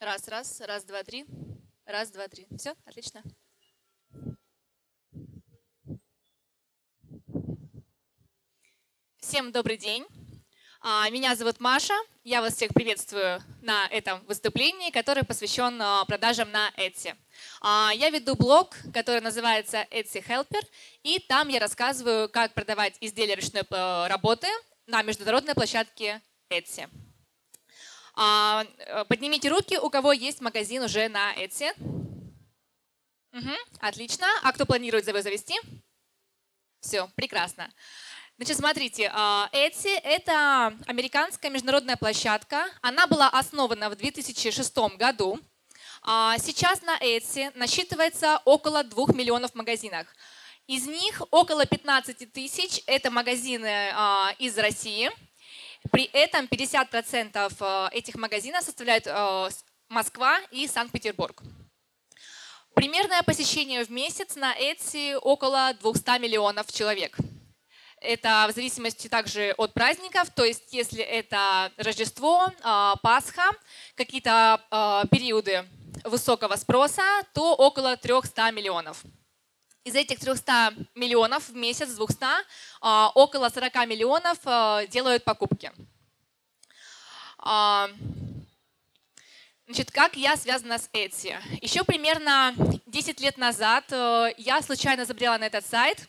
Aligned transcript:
Раз, 0.00 0.28
раз, 0.28 0.62
раз, 0.62 0.84
два, 0.84 1.02
три. 1.02 1.26
Раз, 1.84 2.10
два, 2.10 2.26
три. 2.26 2.46
Все, 2.56 2.74
отлично. 2.86 3.22
Всем 9.18 9.52
добрый 9.52 9.76
день. 9.76 10.06
А, 10.80 11.10
меня 11.10 11.36
зовут 11.36 11.60
Маша. 11.60 11.92
Я 12.24 12.40
вас 12.40 12.54
всех 12.54 12.72
приветствую 12.72 13.42
на 13.60 13.88
этом 13.88 14.24
выступлении, 14.24 14.90
которое 14.90 15.22
посвящен 15.22 15.78
а, 15.82 16.06
продажам 16.06 16.50
на 16.50 16.70
Etsy. 16.78 17.14
А, 17.60 17.90
я 17.94 18.08
веду 18.08 18.36
блог, 18.36 18.74
который 18.94 19.20
называется 19.20 19.86
Etsy 19.90 20.26
Helper, 20.26 20.66
и 21.02 21.18
там 21.18 21.48
я 21.48 21.60
рассказываю, 21.60 22.30
как 22.30 22.54
продавать 22.54 22.96
изделия 23.02 23.34
ручной 23.34 23.64
э, 23.68 24.06
работы 24.08 24.48
на 24.86 25.02
международной 25.02 25.54
площадке 25.54 26.22
Etsy. 26.48 26.88
Э, 28.16 28.64
поднимите 29.08 29.48
руки, 29.48 29.78
у 29.78 29.90
кого 29.90 30.12
есть 30.12 30.40
магазин 30.40 30.82
уже 30.82 31.08
на 31.08 31.34
Etsy. 31.34 31.72
Угу, 33.32 33.54
отлично. 33.80 34.26
А 34.42 34.52
кто 34.52 34.66
планирует 34.66 35.04
завести? 35.04 35.58
Все, 36.80 37.08
прекрасно. 37.14 37.72
Значит, 38.36 38.56
смотрите, 38.56 39.04
Etsy— 39.04 40.00
это 40.02 40.74
американская 40.86 41.50
международная 41.50 41.96
площадка. 41.96 42.66
Она 42.80 43.06
была 43.06 43.28
основана 43.28 43.90
в 43.90 43.96
2006 43.96 44.96
году. 44.96 45.38
А, 46.02 46.38
сейчас 46.38 46.80
на 46.82 46.96
Etsy 46.98 47.52
насчитывается 47.54 48.40
около 48.46 48.82
2 48.82 49.12
миллионов 49.12 49.54
магазинов. 49.54 50.06
Из 50.66 50.86
них 50.86 51.22
около 51.30 51.66
15 51.66 52.32
тысяч— 52.32 52.82
это 52.86 53.10
магазины 53.10 53.90
а, 53.92 54.34
из 54.38 54.56
России. 54.56 55.10
При 55.90 56.04
этом 56.12 56.44
50% 56.46 57.56
а, 57.60 57.88
этих 57.92 58.16
магазинов 58.16 58.62
составляют 58.62 59.06
Москва 59.88 60.38
и 60.50 60.66
Санкт-Петербург. 60.66 61.42
Примерное 62.74 63.22
посещение 63.22 63.84
в 63.84 63.90
месяц 63.90 64.36
на 64.36 64.54
Etsy 64.56 65.16
около 65.16 65.74
200 65.80 66.20
миллионов 66.20 66.72
человек. 66.72 67.16
Это 68.00 68.46
в 68.48 68.54
зависимости 68.54 69.08
также 69.08 69.54
от 69.58 69.74
праздников, 69.74 70.30
то 70.30 70.44
есть 70.44 70.72
если 70.72 71.02
это 71.02 71.70
Рождество, 71.76 72.50
Пасха, 73.02 73.50
какие-то 73.94 74.60
периоды 75.10 75.66
высокого 76.04 76.56
спроса, 76.56 77.02
то 77.34 77.54
около 77.54 77.96
300 77.96 78.50
миллионов. 78.52 79.04
Из 79.82 79.94
этих 79.94 80.20
300 80.20 80.74
миллионов 80.94 81.48
в 81.48 81.54
месяц, 81.54 81.88
200, 81.94 82.26
а, 82.82 83.10
около 83.14 83.48
40 83.48 83.86
миллионов 83.86 84.36
а, 84.44 84.86
делают 84.86 85.24
покупки. 85.24 85.72
А, 87.38 87.88
значит, 89.64 89.90
как 89.90 90.16
я 90.16 90.36
связана 90.36 90.76
с 90.76 90.90
Etsy? 90.92 91.34
Еще 91.62 91.82
примерно 91.84 92.54
10 92.84 93.20
лет 93.20 93.38
назад 93.38 93.84
я 94.36 94.60
случайно 94.60 95.06
забрела 95.06 95.38
на 95.38 95.44
этот 95.44 95.64
сайт 95.64 96.06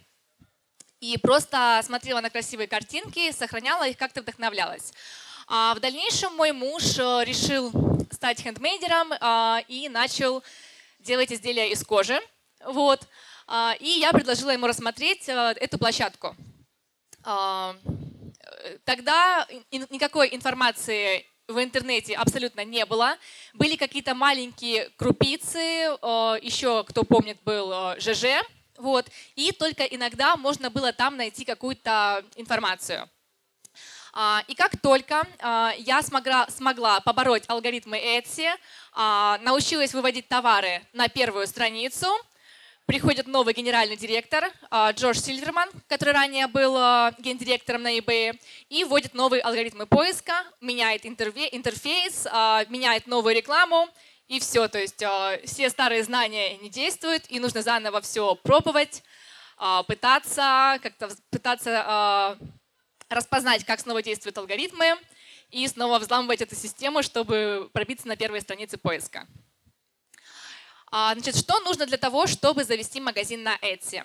и 1.00 1.18
просто 1.18 1.80
смотрела 1.86 2.20
на 2.20 2.30
красивые 2.30 2.68
картинки, 2.68 3.32
сохраняла 3.32 3.88
их, 3.88 3.98
как-то 3.98 4.22
вдохновлялась. 4.22 4.92
А 5.48 5.74
в 5.76 5.80
дальнейшем 5.80 6.36
мой 6.36 6.52
муж 6.52 6.98
решил 6.98 7.72
стать 8.12 8.42
хендмейдером 8.42 9.14
и 9.70 9.88
начал 9.88 10.44
делать 11.00 11.32
изделия 11.32 11.72
из 11.72 11.86
кожи. 11.86 12.20
Вот. 12.66 13.08
А, 13.54 13.76
и 13.82 14.00
я 14.00 14.14
предложила 14.14 14.52
ему 14.52 14.66
рассмотреть 14.66 15.28
а, 15.28 15.52
эту 15.52 15.78
площадку. 15.78 16.36
Тогда 18.86 19.48
никакой 19.72 20.34
информации 20.34 21.26
в 21.48 21.62
интернете 21.62 22.16
абсолютно 22.16 22.64
не 22.64 22.86
было. 22.86 23.18
Были 23.54 23.76
какие-то 23.76 24.16
маленькие 24.16 24.90
крупицы, 24.98 25.60
еще, 26.42 26.84
кто 26.86 27.04
помнит, 27.04 27.38
был 27.44 27.96
ЖЖ. 28.00 28.42
Вот. 28.78 29.08
И 29.36 29.52
только 29.52 29.84
иногда 29.84 30.36
можно 30.36 30.72
было 30.72 30.94
там 30.94 31.18
найти 31.18 31.46
какую-то 31.46 32.26
информацию. 32.38 33.08
А, 34.14 34.44
и 34.48 34.56
как 34.56 34.78
только 34.82 35.26
а, 35.40 35.74
я 35.78 36.02
смогла, 36.02 36.48
смогла 36.50 37.00
побороть 37.00 37.44
алгоритмы 37.48 37.98
Etsy, 37.98 38.50
а, 38.94 39.38
научилась 39.42 39.94
выводить 39.94 40.28
товары 40.28 40.82
на 40.94 41.08
первую 41.08 41.48
страницу, 41.48 42.08
приходит 42.92 43.26
новый 43.26 43.54
генеральный 43.54 43.96
директор 43.96 44.52
Джордж 44.70 45.18
Сильверман, 45.18 45.70
который 45.88 46.14
ранее 46.14 46.48
был 46.48 46.74
гендиректором 47.20 47.84
на 47.84 47.98
eBay, 47.98 48.38
и 48.68 48.84
вводит 48.84 49.14
новые 49.14 49.42
алгоритмы 49.44 49.86
поиска, 49.86 50.44
меняет 50.60 51.06
интерфейс, 51.06 52.26
меняет 52.68 53.08
новую 53.08 53.34
рекламу, 53.34 53.88
и 54.28 54.42
все. 54.42 54.68
То 54.68 54.78
есть 54.78 55.02
все 55.46 55.70
старые 55.70 56.04
знания 56.04 56.58
не 56.58 56.70
действуют, 56.70 57.24
и 57.30 57.40
нужно 57.40 57.62
заново 57.62 58.02
все 58.02 58.36
пробовать, 58.36 59.04
пытаться, 59.88 60.78
как-то 60.84 61.12
пытаться 61.30 62.38
распознать, 63.08 63.64
как 63.64 63.80
снова 63.80 64.04
действуют 64.04 64.38
алгоритмы, 64.38 64.98
и 65.50 65.66
снова 65.70 65.98
взламывать 65.98 66.42
эту 66.42 66.56
систему, 66.56 67.04
чтобы 67.04 67.70
пробиться 67.72 68.10
на 68.10 68.18
первые 68.18 68.42
страницы 68.42 68.78
поиска. 68.78 69.28
А, 70.94 71.14
значит, 71.14 71.38
что 71.38 71.58
нужно 71.62 71.86
для 71.86 71.98
того, 71.98 72.28
чтобы 72.28 72.66
завести 72.66 73.00
магазин 73.00 73.44
на 73.44 73.56
Etsy? 73.58 74.04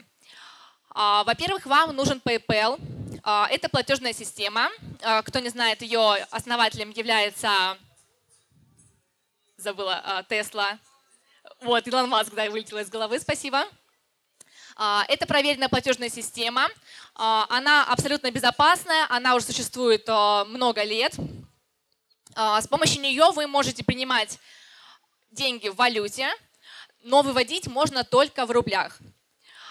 А, 0.91 1.25
во-первых, 1.25 1.67
вам 1.67 1.97
нужен 1.97 2.23
PayPal. 2.25 2.79
А, 3.25 3.49
это 3.51 3.69
платежная 3.69 4.13
система. 4.13 4.71
Кто 5.25 5.41
не 5.41 5.49
знает, 5.49 5.83
ее 5.83 6.15
основателем 6.31 6.91
является, 6.91 7.77
забыла, 9.57 10.25
Тесла. 10.29 10.79
Вот, 11.61 11.89
Илон 11.89 12.09
Маск, 12.09 12.33
да, 12.35 12.49
вылетела 12.49 12.79
из 12.79 12.89
головы, 12.89 13.19
спасибо. 13.19 13.65
Это 14.77 15.27
проверенная 15.27 15.69
платежная 15.69 16.09
система. 16.09 16.69
Она 17.15 17.85
абсолютно 17.85 18.31
безопасная, 18.31 19.07
она 19.09 19.35
уже 19.35 19.47
существует 19.47 20.07
много 20.07 20.83
лет. 20.83 21.15
С 22.35 22.69
помощью 22.69 23.01
нее 23.01 23.31
вы 23.33 23.47
можете 23.47 23.83
принимать 23.85 24.39
деньги 25.31 25.69
в 25.69 25.77
валюте, 25.77 26.31
но 27.06 27.22
выводить 27.22 27.67
можно 27.67 28.05
только 28.05 28.47
в 28.47 28.50
рублях. 28.50 28.99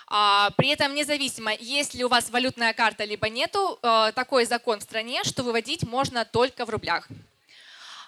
При 0.07 0.69
этом 0.69 0.94
независимо, 0.94 1.53
есть 1.53 1.96
ли 1.96 2.03
у 2.03 2.09
вас 2.09 2.29
валютная 2.29 2.73
карта, 2.73 3.06
либо 3.06 3.28
нету, 3.28 3.79
такой 3.81 4.46
закон 4.46 4.79
в 4.79 4.84
стране, 4.84 5.23
что 5.23 5.41
выводить 5.44 5.84
можно 5.84 6.25
только 6.25 6.66
в 6.66 6.69
рублях. 6.69 7.07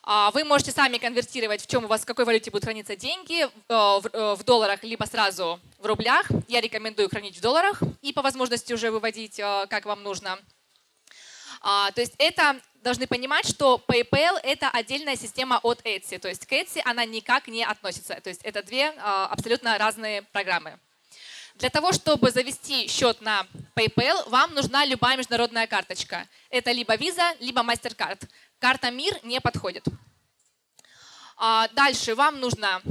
А, 0.10 0.32
вы 0.32 0.46
можете 0.46 0.72
сами 0.72 1.00
конвертировать, 1.00 1.62
в 1.62 1.68
чем 1.68 1.84
у 1.84 1.88
вас, 1.88 2.04
в 2.04 2.06
какой 2.06 2.24
валюте 2.24 2.50
будут 2.50 2.64
храниться 2.64 2.96
деньги, 2.96 3.44
э, 3.44 3.50
э, 3.68 4.36
в 4.36 4.44
долларах, 4.46 4.82
либо 4.82 5.04
сразу 5.04 5.60
в 5.80 5.86
рублях. 5.86 6.28
Я 6.48 6.62
рекомендую 6.62 7.10
хранить 7.10 7.38
в 7.38 7.42
долларах 7.42 7.82
и 8.02 8.14
по 8.14 8.22
возможности 8.22 8.72
уже 8.72 8.90
выводить, 8.90 9.38
э, 9.38 9.66
как 9.70 9.86
вам 9.86 10.04
нужно. 10.04 10.40
А, 11.62 11.92
то 11.92 12.02
есть 12.02 12.14
это 12.18 12.60
должны 12.84 13.08
понимать, 13.08 13.48
что 13.48 13.84
PayPal— 13.88 14.40
это 14.44 14.70
отдельная 14.70 15.16
система 15.16 15.60
от 15.64 15.82
Etsy. 15.82 16.20
То 16.20 16.28
есть 16.28 16.46
к 16.46 16.52
Etsy 16.52 16.82
она 16.86 17.06
никак 17.06 17.48
не 17.48 17.64
относится. 17.64 18.20
То 18.22 18.30
есть 18.30 18.42
это 18.44 18.64
две 18.64 18.90
абсолютно 18.90 19.78
разные 19.78 20.22
программы. 20.22 20.80
Для 21.58 21.72
того, 21.72 21.92
чтобы 21.92 22.30
завести 22.30 22.88
счет 22.88 23.20
на 23.20 23.48
PayPal, 23.76 24.30
вам 24.30 24.54
нужна 24.54 24.86
любая 24.86 25.18
международная 25.18 25.66
карточка. 25.66 26.28
Это 26.52 26.72
либо 26.72 26.96
Visa, 26.96 27.36
либо 27.40 27.62
MasterCard. 27.62 28.30
Карта 28.60 28.92
МИР 28.92 29.20
не 29.24 29.42
подходит. 29.42 29.84
А, 31.36 31.68
дальше 31.70 32.14
вам 32.14 32.40
нужна, 32.40 32.82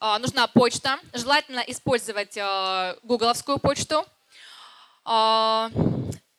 а, 0.00 0.18
нужна 0.18 0.46
почта. 0.46 0.98
Желательно 1.12 1.60
использовать 1.60 2.36
а, 2.38 2.96
гугловскую 3.02 3.58
почту. 3.58 4.06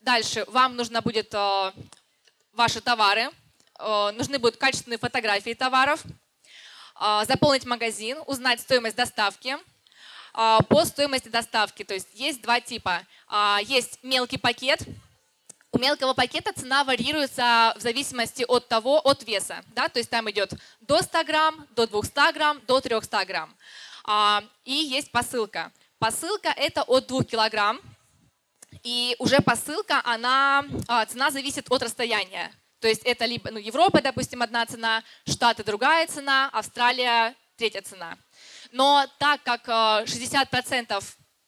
Дальше 0.06 0.46
вам 0.48 0.76
нужно 0.76 1.02
будет 1.02 1.34
ваши 2.54 2.80
товары. 2.80 3.30
Нужны 3.80 4.40
будут 4.40 4.58
качественные 4.58 5.00
фотографии 5.00 5.54
товаров. 5.54 6.02
Заполнить 7.24 7.66
магазин, 7.66 8.20
узнать 8.28 8.62
стоимость 8.62 8.96
доставки 8.96 9.58
по 10.32 10.86
стоимости 10.86 11.28
доставки. 11.28 11.84
То 11.84 11.96
есть 11.96 12.08
есть 12.14 12.42
два 12.42 12.62
типа. 12.62 13.02
Есть 13.64 14.00
мелкий 14.04 14.38
пакет– 14.38 14.80
у 15.76 15.78
мелкого 15.78 16.14
пакета 16.14 16.54
цена 16.54 16.86
варьируется 16.86 17.74
в 17.76 17.82
зависимости 17.82 18.46
от 18.48 18.70
того, 18.70 18.98
от 19.04 19.28
веса. 19.28 19.62
Да? 19.76 19.90
То 19.90 20.00
есть 20.00 20.10
там 20.10 20.32
идет 20.32 20.54
до 20.80 21.02
100 21.02 21.26
грамм, 21.26 21.68
до 21.76 21.86
200 21.86 22.34
грамм, 22.34 22.62
до 22.66 22.80
300 22.80 23.26
грамм. 23.26 23.54
А, 24.06 24.42
и 24.64 24.72
есть 24.72 25.12
посылка. 25.12 25.74
Посылка 26.00 26.48
это 26.56 26.84
от 26.84 27.08
2 27.08 27.26
килограмм. 27.26 27.82
И 28.84 29.16
уже 29.20 29.40
посылка, 29.40 30.02
она, 30.04 30.66
а, 30.88 31.06
цена 31.06 31.32
зависит 31.32 31.66
от 31.70 31.84
расстояния. 31.84 32.52
То 32.80 32.88
есть 32.88 33.02
это 33.04 33.26
либо 33.26 33.52
ну, 33.52 33.58
Европа, 33.58 34.02
допустим, 34.02 34.42
одна 34.42 34.66
цена, 34.66 35.04
Штаты 35.28 35.64
другая 35.64 36.08
цена, 36.08 36.50
Австралия 36.54 37.36
третья 37.58 37.82
цена. 37.82 38.18
Но 38.72 39.06
так 39.18 39.44
как 39.44 39.68
60% 39.68 40.86
а, 40.90 41.00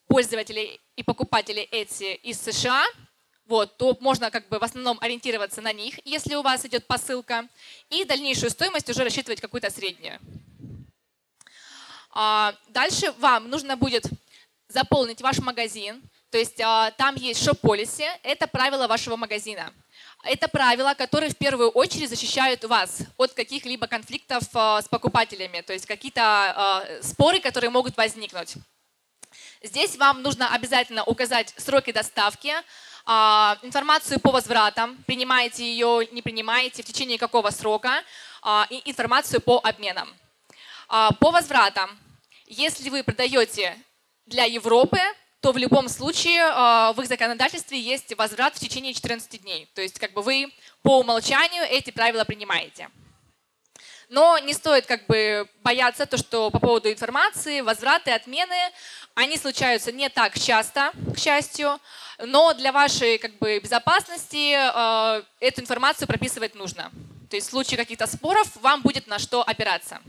пользователей 0.08 0.80
и 0.96 1.04
покупателей 1.04 1.68
Etsy 1.72 2.16
из 2.16 2.42
США, 2.42 2.86
вот, 3.46 3.78
то 3.78 3.98
можно 4.02 4.30
как 4.30 4.48
бы 4.50 4.60
в 4.60 4.64
основном 4.64 4.98
ориентироваться 5.00 5.62
на 5.62 5.72
них, 5.72 6.00
если 6.06 6.36
у 6.36 6.42
вас 6.42 6.66
идет 6.66 6.86
посылка, 6.86 7.48
и 7.90 8.04
дальнейшую 8.04 8.50
стоимость 8.50 8.90
уже 8.90 9.04
рассчитывать 9.04 9.42
какую-то 9.42 9.70
среднюю. 9.70 10.20
А, 12.12 12.56
дальше 12.70 13.12
вам 13.20 13.50
нужно 13.50 13.78
будет 13.78 14.06
заполнить 14.70 15.22
ваш 15.22 15.40
магазин, 15.40 16.02
то 16.30 16.38
есть 16.38 16.60
а, 16.60 16.92
там 16.92 17.16
есть 17.16 17.44
шоп-полиси, 17.44 18.06
это 18.24 18.48
правила 18.48 18.88
вашего 18.88 19.16
магазина. 19.16 19.74
Это 20.24 20.50
правила, 20.50 20.94
которые 20.94 21.32
в 21.32 21.38
первую 21.38 21.70
очередь 21.70 22.10
защищают 22.10 22.66
вас 22.66 23.00
от 23.18 23.34
каких-либо 23.34 23.88
конфликтов 23.88 24.44
а, 24.54 24.82
с 24.82 24.90
покупателями, 24.90 25.62
то 25.62 25.72
есть 25.72 25.86
какие-то 25.86 26.22
а, 26.22 26.86
споры, 27.02 27.40
которые 27.40 27.70
могут 27.70 27.96
возникнуть. 27.96 28.56
Здесь 29.64 29.96
вам 29.96 30.22
нужно 30.22 30.54
обязательно 30.54 31.04
указать 31.04 31.54
сроки 31.58 31.92
доставки, 31.92 32.54
информацию 33.64 34.20
по 34.20 34.32
возвратам, 34.32 34.98
принимаете 35.08 35.64
ее, 35.64 36.08
не 36.12 36.22
принимаете, 36.22 36.84
в 36.84 36.86
течение 36.86 37.18
какого 37.18 37.50
срока, 37.52 38.04
и 38.70 38.82
информацию 38.86 39.42
по 39.42 39.60
обменам. 39.64 40.14
По 40.88 41.32
возвратам, 41.32 41.98
если 42.46 42.90
вы 42.90 43.04
продаете 43.04 43.78
для 44.26 44.44
Европы, 44.44 45.00
то 45.40 45.52
в 45.52 45.58
любом 45.58 45.88
случае 45.88 46.42
а, 46.44 46.94
в 46.94 47.02
их 47.02 47.08
законодательстве 47.08 47.80
есть 47.80 48.16
возврат 48.18 48.56
в 48.56 48.60
течение 48.60 48.94
14 48.94 49.42
дней. 49.42 49.70
То 49.74 49.82
есть 49.82 50.00
как 50.00 50.14
бы 50.14 50.22
вы 50.22 50.52
по 50.82 51.00
умолчанию 51.00 51.64
эти 51.64 51.92
правила 51.92 52.24
принимаете. 52.24 52.90
Но 54.10 54.40
не 54.40 54.54
стоит 54.54 54.86
как 54.86 55.06
бы 55.08 55.50
бояться 55.64 56.06
то, 56.06 56.18
что 56.18 56.50
по 56.50 56.60
поводу 56.60 56.90
информации, 56.90 57.60
возвраты, 57.60 58.12
отмены, 58.12 58.56
они 59.16 59.38
случаются 59.38 59.92
не 59.92 60.10
так 60.10 60.40
часто, 60.40 60.92
к 61.14 61.20
счастью, 61.20 61.80
но 62.20 62.54
для 62.54 62.72
вашей 62.72 63.18
как 63.18 63.38
бы, 63.38 63.60
безопасности 63.60 64.54
э, 64.56 65.24
эту 65.42 65.62
информацию 65.62 66.08
прописывать 66.08 66.56
нужно. 66.56 66.90
То 67.30 67.36
есть 67.36 67.48
в 67.48 67.52
случае 67.52 67.78
каких-то 67.78 68.08
споров 68.08 68.48
вам 68.62 68.82
будет 68.82 69.08
на 69.08 69.20
что 69.20 69.42
опираться. 69.44 70.02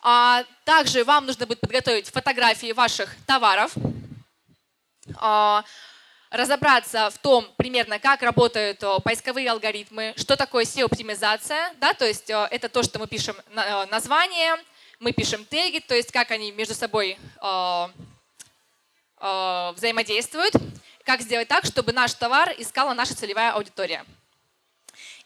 А, 0.00 0.44
также 0.64 1.04
вам 1.04 1.26
нужно 1.26 1.46
будет 1.46 1.60
подготовить 1.60 2.10
фотографии 2.10 2.72
ваших 2.72 3.14
товаров, 3.26 3.72
а, 5.16 5.64
разобраться 6.30 7.10
в 7.10 7.18
том 7.18 7.50
примерно, 7.56 7.98
как 7.98 8.22
работают 8.22 8.84
поисковые 9.02 9.50
алгоритмы, 9.50 10.14
что 10.16 10.36
такое 10.36 10.64
SEO-оптимизация, 10.64 11.72
да, 11.80 11.94
то 11.94 12.06
есть 12.06 12.28
это 12.28 12.68
то, 12.68 12.82
что 12.82 12.98
мы 12.98 13.06
пишем 13.06 13.34
название, 13.90 14.56
мы 15.00 15.12
пишем 15.12 15.46
теги, 15.46 15.78
то 15.78 15.94
есть 15.94 16.12
как 16.12 16.30
они 16.30 16.52
между 16.52 16.74
собой 16.74 17.18
взаимодействуют, 19.16 20.52
как 21.04 21.22
сделать 21.22 21.48
так, 21.48 21.64
чтобы 21.64 21.92
наш 21.92 22.12
товар 22.12 22.54
искала 22.58 22.92
наша 22.92 23.16
целевая 23.16 23.52
аудитория. 23.52 24.04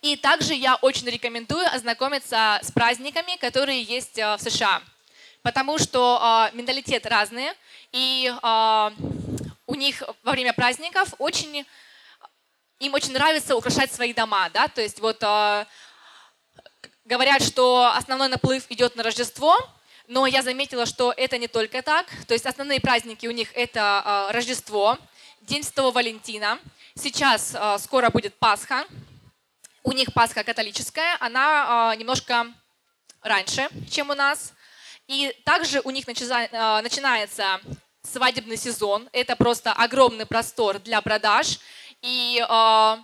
И 0.03 0.17
также 0.17 0.53
я 0.55 0.77
очень 0.77 1.09
рекомендую 1.09 1.67
ознакомиться 1.75 2.59
с 2.63 2.71
праздниками, 2.71 3.37
которые 3.37 3.83
есть 3.83 4.17
в 4.17 4.39
США, 4.39 4.83
потому 5.43 5.79
что 5.79 6.51
менталитет 6.53 7.07
разный, 7.07 7.53
и 7.93 8.31
у 9.73 9.75
них 9.75 10.03
во 10.23 10.33
время 10.33 10.53
праздников 10.53 11.15
очень, 11.19 11.65
им 12.79 12.95
очень 12.95 13.13
нравится 13.13 13.57
украшать 13.57 13.91
свои 13.91 14.13
дома, 14.13 14.51
да, 14.51 14.69
то 14.69 14.83
есть 14.83 15.01
вот 15.01 15.23
э, 15.23 15.65
говорят, 17.07 17.43
что 17.43 17.91
основной 17.95 18.29
наплыв 18.29 18.65
идет 18.69 18.97
на 18.97 19.03
Рождество, 19.03 19.57
но 20.09 20.27
я 20.27 20.43
заметила, 20.43 20.85
что 20.85 21.15
это 21.17 21.39
не 21.39 21.49
только 21.49 21.81
так, 21.81 22.07
то 22.27 22.35
есть 22.35 22.45
основные 22.45 22.81
праздники 22.81 23.27
у 23.27 23.31
них 23.31 23.49
это 23.55 24.29
э, 24.29 24.33
Рождество, 24.33 24.99
День 25.41 25.63
Святого 25.63 25.91
Валентина, 25.91 26.59
сейчас 26.95 27.55
э, 27.55 27.79
скоро 27.79 28.11
будет 28.11 28.35
Пасха, 28.35 28.85
у 29.83 29.93
них 29.93 30.13
Пасха 30.13 30.45
католическая, 30.45 31.17
она 31.21 31.93
э, 31.93 31.99
немножко 31.99 32.47
раньше, 33.21 33.69
чем 33.91 34.11
у 34.11 34.15
нас, 34.15 34.53
и 35.09 35.35
также 35.45 35.81
у 35.81 35.91
них 35.91 36.07
начинается 36.07 37.61
свадебный 38.03 38.57
сезон. 38.57 39.09
Это 39.13 39.37
просто 39.37 39.73
огромный 39.73 40.27
простор 40.27 40.79
для 40.79 41.01
продаж. 41.01 41.59
И 42.03 42.41
э, 42.41 42.97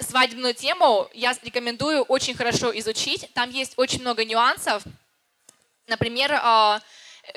свадебную 0.00 0.54
тему 0.54 1.08
я 1.12 1.34
рекомендую 1.42 2.02
очень 2.02 2.34
хорошо 2.34 2.76
изучить. 2.78 3.30
Там 3.34 3.50
есть 3.50 3.74
очень 3.76 4.00
много 4.00 4.24
нюансов. 4.24 4.82
Например, 5.86 6.30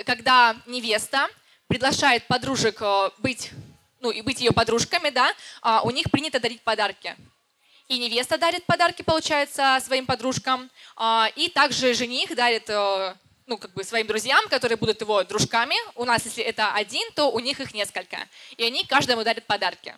когда 0.05 0.55
невеста 0.65 1.27
приглашает 1.67 2.25
подружек 2.27 2.81
быть, 3.17 3.51
ну, 3.99 4.09
и 4.09 4.21
быть 4.21 4.39
ее 4.39 4.51
подружками, 4.51 5.09
да, 5.09 5.33
у 5.83 5.91
них 5.91 6.09
принято 6.09 6.39
дарить 6.39 6.61
подарки. 6.61 7.15
И 7.87 7.97
невеста 7.99 8.37
дарит 8.37 8.65
подарки, 8.65 9.01
получается, 9.01 9.79
своим 9.83 10.05
подружкам, 10.05 10.69
э, 10.97 11.25
и 11.35 11.49
также 11.49 11.93
жених 11.93 12.35
дарит 12.35 12.69
э, 12.69 13.15
ну, 13.47 13.57
как 13.57 13.73
бы 13.73 13.83
своим 13.83 14.05
друзьям, 14.05 14.47
которые 14.49 14.77
будут 14.77 15.01
его 15.01 15.23
дружками. 15.23 15.75
У 15.95 16.03
нас, 16.03 16.25
если 16.25 16.43
это 16.43 16.73
один, 16.73 17.09
то 17.13 17.31
у 17.31 17.39
них 17.39 17.59
их 17.59 17.73
несколько. 17.73 18.17
И 18.57 18.63
они 18.63 18.85
каждому 18.85 19.23
дарят 19.23 19.45
подарки. 19.45 19.95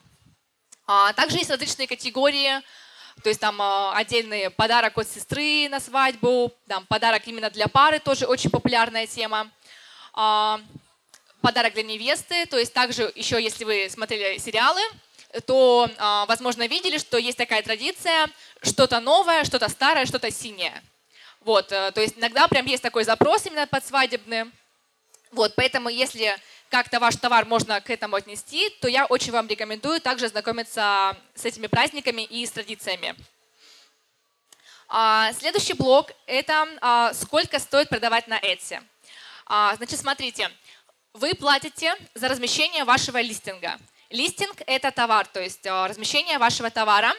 А, 0.86 1.14
также 1.14 1.38
есть 1.38 1.50
различные 1.50 1.88
категории, 1.88 2.62
то 3.24 3.30
есть 3.30 3.40
там 3.40 3.62
а, 3.62 3.96
отдельный 3.96 4.50
подарок 4.50 4.98
от 4.98 5.08
сестры 5.08 5.68
на 5.70 5.80
свадьбу, 5.80 6.54
там 6.68 6.86
подарок 6.86 7.28
именно 7.28 7.50
для 7.50 7.68
пары, 7.68 8.00
тоже 8.00 8.26
очень 8.26 8.50
популярная 8.50 9.08
тема. 9.08 9.52
А, 10.14 10.62
подарок 11.42 11.74
для 11.74 11.84
невесты, 11.84 12.46
то 12.46 12.58
есть 12.58 12.74
также 12.74 13.12
еще, 13.16 13.42
если 13.42 13.66
вы 13.66 13.88
смотрели 13.90 14.38
сериалы, 14.38 14.82
то, 15.46 15.90
а, 15.98 16.26
возможно, 16.26 16.68
видели, 16.68 16.98
что 16.98 17.18
есть 17.18 17.38
такая 17.38 17.62
традиция, 17.62 18.30
что-то 18.62 19.00
новое, 19.00 19.44
что-то 19.44 19.70
старое, 19.70 20.06
что-то 20.06 20.31
синее. 20.31 20.81
Вот, 21.42 21.72
э, 21.72 21.92
то 21.92 22.02
есть 22.02 22.18
иногда 22.18 22.48
прям 22.48 22.66
есть 22.66 22.84
такой 22.84 23.04
запрос 23.04 23.46
именно 23.46 23.68
под 23.68 23.86
свадебный. 23.86 24.52
Вот, 25.31 25.54
поэтому 25.56 25.90
если 25.90 26.36
как-то 26.70 27.00
ваш 27.00 27.16
товар 27.16 27.46
можно 27.46 27.80
к 27.80 27.90
этому 27.90 28.16
отнести, 28.16 28.70
то 28.81 28.88
я 28.88 29.06
очень 29.06 29.31
вам 29.31 29.48
рекомендую 29.48 30.02
также 30.02 30.28
знакомиться 30.28 31.16
с 31.36 31.46
этими 31.46 31.68
праздниками 31.68 32.24
и 32.24 32.46
с 32.46 32.52
традициями. 32.52 33.16
А, 34.88 35.31
следующий 35.34 35.74
блок– 35.74 36.12
это 36.26 36.68
а, 36.81 37.14
сколько 37.14 37.60
стоит 37.60 37.90
продавать 37.90 38.28
на 38.28 38.40
Etsy. 38.40 38.81
Значит, 39.48 40.00
смотрите, 40.00 40.52
вы 41.14 41.34
платите 41.34 41.96
за 42.14 42.28
размещение 42.28 42.84
вашего 42.84 43.20
листинга. 43.20 43.80
Листинг– 44.09 44.61
это 44.66 44.92
товар, 44.92 45.28
то 45.28 45.39
есть 45.39 45.66
размещение 45.66 46.39
вашего 46.39 46.71
товара 46.71 47.13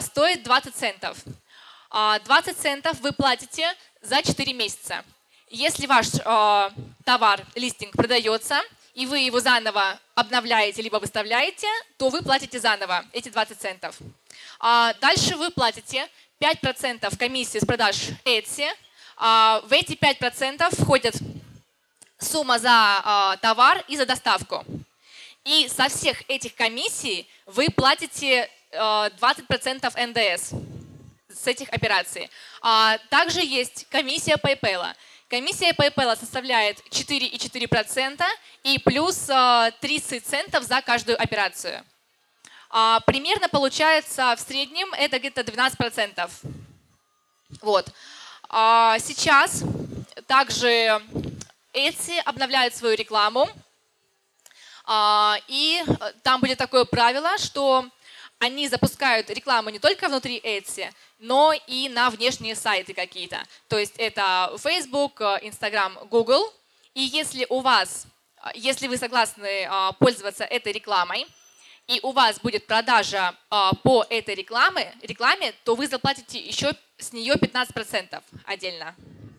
стоит 0.00 0.42
20 0.42 0.74
центов. 0.74 1.16
20 1.24 1.38
а, 1.90 2.54
центов 2.54 3.00
вы 3.00 3.12
платите 3.12 3.74
за 4.02 4.22
4 4.22 4.52
месяца. 4.52 5.04
Если 5.48 5.86
ваш 5.86 6.08
товар, 7.04 7.46
листинг 7.54 7.92
продается, 7.92 8.60
и 8.92 9.06
вы 9.06 9.20
его 9.20 9.40
заново 9.40 9.98
обновляете 10.14 10.82
либо 10.82 10.96
выставляете, 10.96 11.66
то 11.96 12.10
вы 12.10 12.20
платите 12.20 12.60
заново 12.60 13.06
эти 13.12 13.30
20 13.30 13.58
центов. 13.58 13.96
А 14.60 14.92
дальше 15.00 15.34
вы 15.36 15.50
платите 15.50 16.06
5% 16.40 17.16
комиссии 17.16 17.58
с 17.58 17.64
продаж 17.64 17.96
Etsy. 18.24 18.68
А 19.16 19.62
в 19.64 19.72
эти 19.72 19.92
5% 19.92 20.82
входят 20.82 21.14
сумма 22.18 22.58
за 22.58 22.70
а, 22.70 23.36
товар 23.38 23.82
и 23.88 23.96
за 23.96 24.04
доставку. 24.04 24.64
И 25.48 25.66
со 25.66 25.88
всех 25.88 26.22
этих 26.28 26.54
комиссий 26.54 27.26
вы 27.46 27.68
платите 27.70 28.50
20% 28.70 30.06
НДС 30.06 30.52
с 31.32 31.46
этих 31.46 31.70
операций. 31.70 32.28
А, 32.60 32.98
также 33.08 33.40
есть 33.40 33.86
комиссия 33.88 34.34
PayPal. 34.34 34.94
Комиссия 35.30 35.70
PayPal 35.70 36.18
составляет 36.18 36.78
4,4% 36.90 38.22
и 38.64 38.78
плюс 38.78 39.16
30 39.16 39.30
а, 39.30 39.70
центов 40.20 40.64
за 40.64 40.82
каждую 40.82 41.18
операцию. 41.18 41.82
А, 42.68 43.00
примерно 43.00 43.48
получается 43.48 44.34
в 44.36 44.40
среднем 44.40 44.92
это 44.92 45.18
где-то 45.18 45.40
12%. 45.40 46.30
Вот. 47.62 47.88
А, 48.50 48.98
сейчас 48.98 49.64
также 50.26 51.00
Etsy 51.72 52.18
обновляет 52.26 52.76
свою 52.76 52.94
рекламу. 52.96 53.48
А, 54.90 55.36
и 55.48 55.84
там 56.22 56.40
будет 56.40 56.56
такое 56.56 56.86
правило, 56.86 57.36
что 57.36 57.86
они 58.38 58.68
запускают 58.68 59.28
рекламу 59.28 59.68
не 59.68 59.78
только 59.78 60.08
внутри 60.08 60.40
Etsy, 60.42 60.90
но 61.18 61.52
и 61.66 61.90
на 61.90 62.08
внешние 62.08 62.54
сайты 62.54 62.94
какие-то. 62.94 63.42
То 63.68 63.78
есть 63.78 63.94
это 63.98 64.50
Facebook, 64.58 65.20
Instagram, 65.20 66.08
Google. 66.08 66.50
И 66.94 67.02
если 67.02 67.46
у 67.50 67.60
вас, 67.60 68.06
если 68.54 68.86
вы 68.86 68.96
согласны 68.96 69.68
пользоваться 69.98 70.44
этой 70.44 70.72
рекламой, 70.72 71.26
и 71.86 72.00
у 72.02 72.12
вас 72.12 72.40
будет 72.40 72.66
продажа 72.66 73.34
по 73.82 74.06
этой 74.08 74.36
рекламе, 74.36 74.94
рекламе, 75.02 75.52
то 75.64 75.74
вы 75.74 75.86
заплатите 75.86 76.38
еще 76.38 76.72
с 76.96 77.12
нее 77.12 77.34
15% 77.34 78.22
отдельно. 78.46 78.94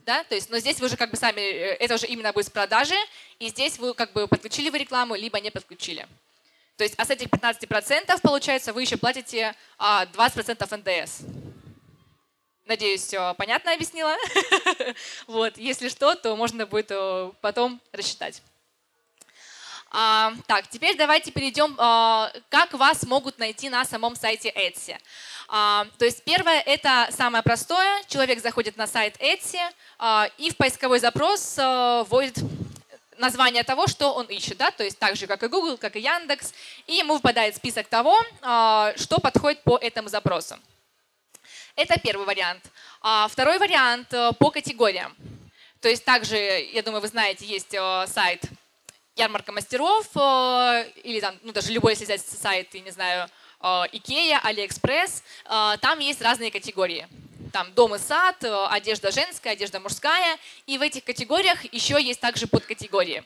Да? 0.10 0.24
То 0.24 0.34
есть, 0.34 0.50
но 0.50 0.58
здесь 0.58 0.80
вы 0.80 0.88
уже 0.88 0.98
как 0.98 1.12
бы 1.12 1.18
сами, 1.18 1.40
э, 1.40 1.76
это 1.76 1.94
уже 1.94 2.08
именно 2.08 2.34
будет 2.34 2.48
с 2.48 2.50
продажи, 2.50 2.96
и 3.38 3.50
здесь 3.50 3.78
вы 3.78 3.94
как 3.94 4.12
бы 4.12 4.28
подключили 4.28 4.72
вы 4.72 4.80
рекламу, 4.80 5.14
либо 5.14 5.40
не 5.40 5.52
подключили. 5.52 6.08
То 6.78 6.84
есть, 6.84 6.96
а 6.98 7.06
с 7.06 7.12
этих 7.12 7.28
15% 7.28 8.20
получается, 8.24 8.74
вы 8.74 8.82
еще 8.82 8.98
платите 8.98 9.54
20% 9.78 10.68
а, 10.68 10.78
НДС 10.78 11.20
Надеюсь, 12.66 13.14
понятно 13.38 13.72
объяснила. 13.72 14.16
Вот, 15.28 15.60
если 15.60 15.90
что, 15.90 16.16
то 16.16 16.36
можно 16.36 16.66
будет 16.66 16.90
э, 16.90 17.32
потом 17.42 17.80
рассчитать. 17.92 18.42
А, 19.92 20.34
так, 20.48 20.68
теперь 20.68 20.96
давайте 20.96 21.32
перейдем, 21.32 21.76
а, 21.78 22.32
как 22.50 22.74
вас 22.74 23.04
могут 23.04 23.40
найти 23.40 23.70
на 23.70 23.86
самом 23.86 24.16
сайте 24.16 24.50
Etsy. 24.50 24.98
А, 25.48 25.88
то 25.98 26.06
есть 26.06 26.24
первое, 26.24 26.62
это 26.62 27.10
самое 27.12 27.44
простое. 27.44 28.04
Человек 28.08 28.42
заходит 28.42 28.78
на 28.78 28.86
сайт 28.86 29.16
Etsy 29.20 29.60
а, 29.98 30.30
и 30.38 30.52
в 30.52 30.58
поисковой 30.58 31.00
запрос 31.00 31.56
а, 31.58 32.04
вводит 32.04 32.38
название 33.18 33.64
того, 33.64 33.88
что 33.88 34.14
он 34.14 34.28
ищет, 34.28 34.58
да, 34.58 34.72
то 34.72 34.84
есть 34.84 34.98
так 34.98 35.16
же, 35.16 35.28
как 35.28 35.44
и 35.44 35.48
Google, 35.48 35.78
как 35.78 35.96
и 35.96 36.00
Яндекс, 36.00 36.54
и 36.88 36.96
ему 36.96 37.16
выпадает 37.16 37.56
список 37.56 37.88
того, 37.88 38.18
а, 38.42 38.94
что 38.96 39.20
подходит 39.20 39.64
по 39.64 39.78
этому 39.78 40.08
запросу. 40.08 40.56
Это 41.76 42.00
первый 42.00 42.26
вариант. 42.26 42.64
А 43.02 43.28
второй 43.30 43.58
вариант 43.58 44.14
э, 44.14 44.32
по 44.38 44.52
категориям. 44.52 45.16
То 45.80 45.88
есть 45.88 46.04
также, 46.04 46.36
я 46.36 46.84
думаю, 46.84 47.00
вы 47.00 47.08
знаете, 47.08 47.46
есть 47.46 47.74
э, 47.74 48.06
сайт 48.08 48.42
ярмарка 49.20 49.52
мастеров, 49.52 50.08
э, 50.16 50.92
или 51.04 51.20
там, 51.20 51.36
ну, 51.44 51.52
даже 51.52 51.72
любой, 51.72 51.92
если 51.92 52.06
взять 52.06 52.22
сайт, 52.22 52.74
я 52.74 52.82
не 52.82 52.92
знаю, 52.92 53.30
IKEA, 53.92 54.40
AliExpress, 54.42 55.22
там 55.82 56.00
есть 56.00 56.22
разные 56.22 56.50
категории. 56.50 57.06
Там 57.52 57.74
дом 57.74 57.94
и 57.94 58.00
сад, 58.00 58.38
одежда 58.70 59.12
женская, 59.12 59.50
одежда 59.50 59.82
мужская. 59.82 60.38
И 60.66 60.78
в 60.78 60.82
этих 60.82 61.04
категориях 61.04 61.66
еще 61.74 62.02
есть 62.02 62.22
также 62.22 62.48
подкатегории. 62.48 63.22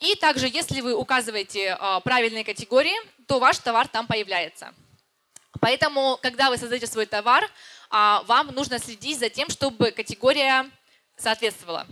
И 0.00 0.16
также, 0.16 0.48
если 0.48 0.80
вы 0.80 0.92
указываете 0.92 1.78
правильные 2.02 2.42
категории, 2.42 2.96
то 3.28 3.38
ваш 3.38 3.58
товар 3.58 3.86
там 3.86 4.08
появляется. 4.08 4.74
Поэтому, 5.60 6.18
когда 6.20 6.50
вы 6.50 6.56
создаете 6.56 6.86
свой 6.86 7.06
товар, 7.06 7.48
а, 7.90 8.22
вам 8.26 8.48
нужно 8.48 8.78
следить 8.78 9.18
за 9.18 9.28
тем, 9.28 9.48
чтобы 9.48 9.90
категория 9.90 10.70
соответствовала 11.16 11.86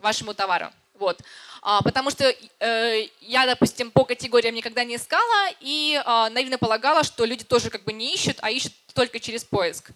вашему 0.00 0.34
товару. 0.34 0.70
Вот. 0.94 1.20
А, 1.62 1.82
потому 1.82 2.10
что 2.10 2.24
э, 2.24 3.08
я, 3.20 3.46
допустим, 3.46 3.90
по 3.90 4.04
категориям 4.04 4.54
никогда 4.54 4.82
не 4.84 4.96
искала 4.96 5.50
и 5.60 6.00
а, 6.04 6.30
наивно 6.30 6.56
полагала, 6.56 7.04
что 7.04 7.24
люди 7.24 7.44
тоже 7.44 7.68
как 7.68 7.84
бы 7.84 7.92
не 7.92 8.14
ищут, 8.14 8.38
а 8.40 8.50
ищут 8.50 8.72
только 8.94 9.20
через 9.20 9.44
поиск. 9.44 9.90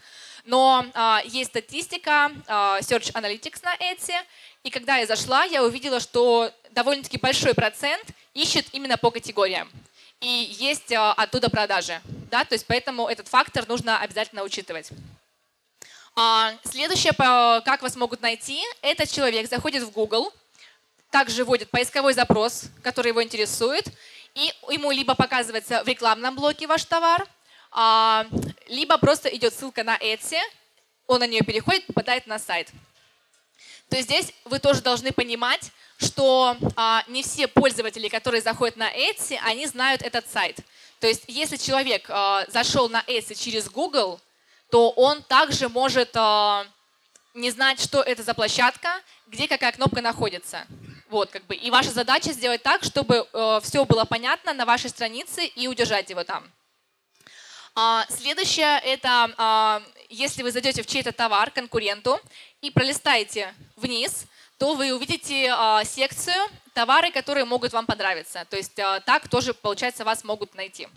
Но 0.47 0.85
есть 1.25 1.51
статистика 1.51 2.31
Search 2.47 3.13
Analytics 3.15 3.61
на 3.63 3.75
Etsy, 3.77 4.15
и 4.63 4.69
когда 4.69 4.99
я 4.99 5.07
зашла, 5.07 5.45
я 5.45 5.65
увидела, 5.65 6.01
что 6.01 6.53
довольно-таки 6.73 7.17
большой 7.17 7.55
процент 7.55 8.05
ищет 8.35 8.67
именно 8.73 8.99
по 8.99 9.11
категориям. 9.11 9.71
И 10.21 10.55
есть 10.59 10.93
оттуда 10.93 11.49
продажи. 11.49 11.99
Да? 12.31 12.45
То 12.45 12.55
есть 12.55 12.67
поэтому 12.67 13.09
этот 13.09 13.27
фактор 13.29 13.67
нужно 13.67 13.99
обязательно 14.01 14.43
учитывать. 14.43 14.91
А, 16.15 16.53
следующее, 16.65 17.13
как 17.17 17.81
вас 17.81 17.97
могут 17.97 18.21
найти, 18.21 18.61
этот 18.83 19.11
человек 19.11 19.49
заходит 19.49 19.83
в 19.83 19.91
Google, 19.91 20.31
также 21.15 21.45
вводит 21.45 21.71
поисковой 21.71 22.13
запрос, 22.13 22.65
который 22.83 23.11
его 23.11 23.23
интересует, 23.23 23.87
и 24.35 24.53
ему 24.69 24.91
либо 24.91 25.15
показывается 25.15 25.85
в 25.85 25.87
рекламном 25.87 26.35
блоке 26.35 26.67
ваш 26.67 26.85
товар, 26.87 27.25
а, 27.71 28.27
либо 28.67 28.99
просто 28.99 29.29
идет 29.29 29.55
ссылка 29.55 29.85
на 29.85 29.97
Etsy, 29.97 30.41
он 31.07 31.21
на 31.21 31.29
нее 31.29 31.43
переходит, 31.43 31.87
попадает 31.87 32.27
на 32.27 32.41
сайт. 32.41 32.73
То 33.89 33.97
есть 33.97 34.09
здесь 34.09 34.33
вы 34.45 34.59
тоже 34.59 34.81
должны 34.81 35.13
понимать, 35.13 35.71
что 35.99 36.57
а, 36.75 37.05
не 37.07 37.23
все 37.23 37.47
пользователи, 37.47 38.09
которые 38.09 38.43
заходят 38.43 38.77
на 38.77 38.91
Etsy, 38.93 39.39
они 39.45 39.69
знают 39.69 40.03
этот 40.03 40.29
сайт. 40.29 40.59
То 40.99 41.07
есть 41.07 41.23
если 41.29 41.57
человек 41.59 42.09
зашел 42.49 42.89
на 42.89 43.05
Etsy 43.07 43.37
через 43.37 43.71
Google, 43.71 44.21
то 44.69 44.91
он 44.91 45.23
также 45.23 45.69
может 45.69 46.13
не 47.35 47.51
знать, 47.53 47.81
что 47.81 48.03
это 48.03 48.25
за 48.25 48.35
площадка, 48.35 49.01
где 49.29 49.47
какая 49.47 49.71
кнопка 49.71 50.03
находится. 50.03 50.67
Вот, 51.15 51.31
как 51.31 51.45
бы. 51.45 51.55
И 51.55 51.71
ваша 51.71 51.93
задача 51.93 52.33
сделать 52.33 52.65
так, 52.65 52.83
чтобы 52.83 53.29
э, 53.33 53.61
все 53.63 53.85
было 53.85 54.05
понятно 54.05 54.53
на 54.53 54.67
вашей 54.67 54.91
странице 54.91 55.47
и 55.47 55.69
удержать 55.69 56.11
его 56.11 56.25
там. 56.25 56.43
А, 57.77 58.05
следующее– 58.09 58.81
это 58.85 59.33
а, 59.37 59.81
если 60.09 60.43
вы 60.43 60.51
зайдете 60.51 60.83
в 60.83 60.89
чей-то 60.89 61.13
товар 61.13 61.53
конкуренту 61.53 62.19
и 62.63 62.73
пролистаете 62.73 63.55
вниз, 63.77 64.25
то 64.59 64.75
вы 64.75 64.93
увидите 64.93 65.53
а, 65.53 65.85
секцию 65.85 66.49
товары, 66.73 67.13
которые 67.13 67.45
могут 67.45 67.73
вам 67.73 67.87
понравиться. 67.87 68.45
То 68.51 68.57
есть 68.57 68.77
а, 68.81 68.99
так 68.99 69.29
тоже, 69.29 69.55
получается, 69.55 70.05
вас 70.05 70.25
могут 70.25 70.57
найти. 70.57 70.89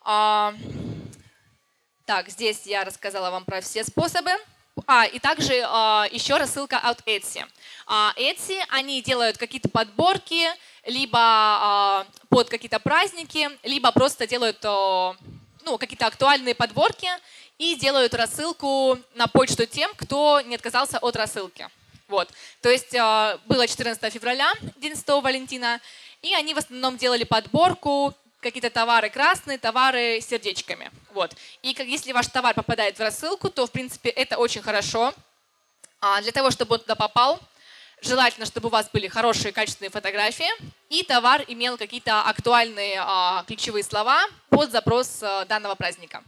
А, 0.00 0.52
так, 2.04 2.28
здесь 2.30 2.66
я 2.66 2.82
рассказала 2.82 3.30
вам 3.30 3.44
про 3.44 3.60
все 3.60 3.84
способы. 3.84 4.32
А, 4.86 5.06
и 5.06 5.18
также 5.18 5.62
а, 5.66 6.06
еще 6.10 6.36
рассылка 6.36 6.78
от 6.78 7.00
Etsy. 7.06 7.44
А, 7.86 8.12
Etsy, 8.16 8.60
они 8.70 9.02
делают 9.02 9.38
какие-то 9.38 9.68
подборки, 9.68 10.46
либо 10.84 11.18
а, 11.18 12.06
под 12.28 12.48
какие-то 12.48 12.80
праздники, 12.80 13.48
либо 13.62 13.92
просто 13.92 14.26
делают 14.26 14.58
а, 14.64 15.16
ну, 15.64 15.78
какие-то 15.78 16.06
актуальные 16.06 16.54
подборки 16.54 17.08
и 17.58 17.76
делают 17.76 18.14
рассылку 18.14 18.98
на 19.14 19.26
почту 19.28 19.66
тем, 19.66 19.92
кто 19.96 20.40
не 20.40 20.56
отказался 20.56 20.98
от 20.98 21.16
рассылки. 21.16 21.68
Вот. 22.08 22.28
То 22.60 22.68
есть 22.68 22.94
а, 22.96 23.38
было 23.46 23.66
14 23.66 24.12
февраля, 24.12 24.52
День 24.76 24.96
Святого 24.96 25.22
Валентина, 25.22 25.80
и 26.20 26.34
они 26.34 26.52
в 26.52 26.58
основном 26.58 26.96
делали 26.96 27.24
подборку 27.24 28.14
какие-то 28.44 28.70
товары 28.70 29.10
красные, 29.10 29.58
товары 29.58 30.20
с 30.20 30.26
сердечками. 30.26 30.92
Вот. 31.12 31.34
И 31.62 31.74
как, 31.74 31.86
если 31.86 32.12
ваш 32.12 32.28
товар 32.28 32.54
попадает 32.54 32.96
в 32.96 33.00
рассылку, 33.00 33.50
то, 33.50 33.66
в 33.66 33.72
принципе, 33.72 34.10
это 34.10 34.38
очень 34.38 34.62
хорошо. 34.62 35.12
А 36.00 36.20
для 36.20 36.30
того, 36.30 36.50
чтобы 36.50 36.74
он 36.74 36.80
туда 36.80 36.94
попал, 36.94 37.40
желательно, 38.02 38.46
чтобы 38.46 38.68
у 38.68 38.70
вас 38.70 38.88
были 38.92 39.08
хорошие, 39.08 39.52
качественные 39.52 39.90
фотографии, 39.90 40.50
и 40.90 41.02
товар 41.02 41.42
имел 41.48 41.78
какие-то 41.78 42.20
актуальные 42.22 43.00
а, 43.00 43.42
ключевые 43.46 43.82
слова 43.82 44.22
под 44.50 44.70
запрос 44.70 45.22
а, 45.22 45.44
данного 45.46 45.74
праздника. 45.74 46.22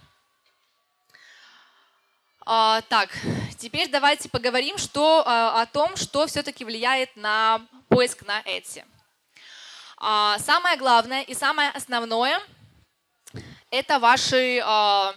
А, 2.47 2.81
так, 2.89 3.11
теперь 3.59 3.91
давайте 3.91 4.29
поговорим 4.29 4.79
что, 4.79 5.23
а, 5.27 5.61
о 5.63 5.67
том, 5.67 5.97
что 5.97 6.27
все-таки 6.27 6.65
влияет 6.65 7.15
на 7.17 7.61
поиск 7.89 8.25
на 8.25 8.41
Etsy. 8.43 8.85
А, 9.99 10.39
самое 10.41 10.77
главное 10.77 11.23
и 11.23 11.33
самое 11.33 11.71
основное– 11.71 12.39
это 13.71 13.99
ваши, 13.99 14.61
а, 14.63 15.15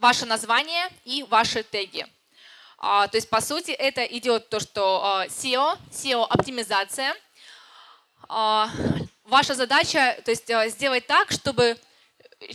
ваше 0.00 0.26
название 0.26 0.90
и 1.04 1.22
ваши 1.22 1.62
теги. 1.62 2.04
А, 2.78 3.06
то 3.06 3.16
есть, 3.16 3.30
по 3.30 3.40
сути, 3.40 3.70
это 3.70 4.04
идет 4.04 4.48
то, 4.48 4.58
что 4.58 5.24
SEO, 5.28 5.78
SEO-оптимизация. 5.92 7.14
Ваша 8.28 9.54
задача 9.54 10.20
то 10.24 10.30
есть, 10.30 10.50
сделать 10.74 11.06
так, 11.06 11.30
чтобы 11.30 11.78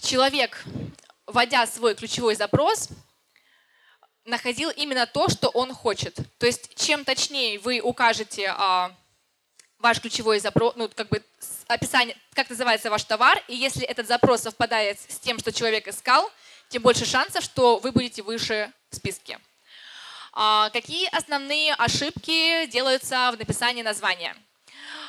человек, 0.01 0.63
вводя 1.25 1.65
свой 1.65 1.95
ключевой 1.95 2.35
запрос, 2.35 2.89
находил 4.25 4.69
именно 4.71 5.07
то, 5.07 5.29
что 5.29 5.49
он 5.49 5.73
хочет. 5.73 6.17
То 6.37 6.45
есть, 6.45 6.75
чем 6.75 7.05
точнее 7.05 7.59
вы 7.59 7.79
укажете 7.79 8.53
ваш 9.79 10.01
ключевой 10.01 10.39
запрос, 10.39 10.73
ну, 10.75 10.89
как 10.93 11.09
бы 11.09 11.23
описание, 11.67 12.15
как 12.33 12.49
называется 12.49 12.89
ваш 12.89 13.03
товар, 13.03 13.41
и 13.47 13.55
если 13.55 13.83
этот 13.83 14.07
запрос 14.07 14.41
совпадает 14.41 14.99
с 14.99 15.17
тем, 15.19 15.39
что 15.39 15.51
человек 15.51 15.87
искал, 15.87 16.29
тем 16.69 16.83
больше 16.83 17.05
шансов, 17.05 17.43
что 17.43 17.79
вы 17.79 17.91
будете 17.91 18.21
выше 18.21 18.71
в 18.91 18.95
списке. 18.95 19.39
А, 20.33 20.69
какие 20.69 21.07
основные 21.15 21.73
ошибки 21.73 22.65
делаются 22.67 23.31
в 23.33 23.39
написании 23.39 23.81
названия? 23.81 24.35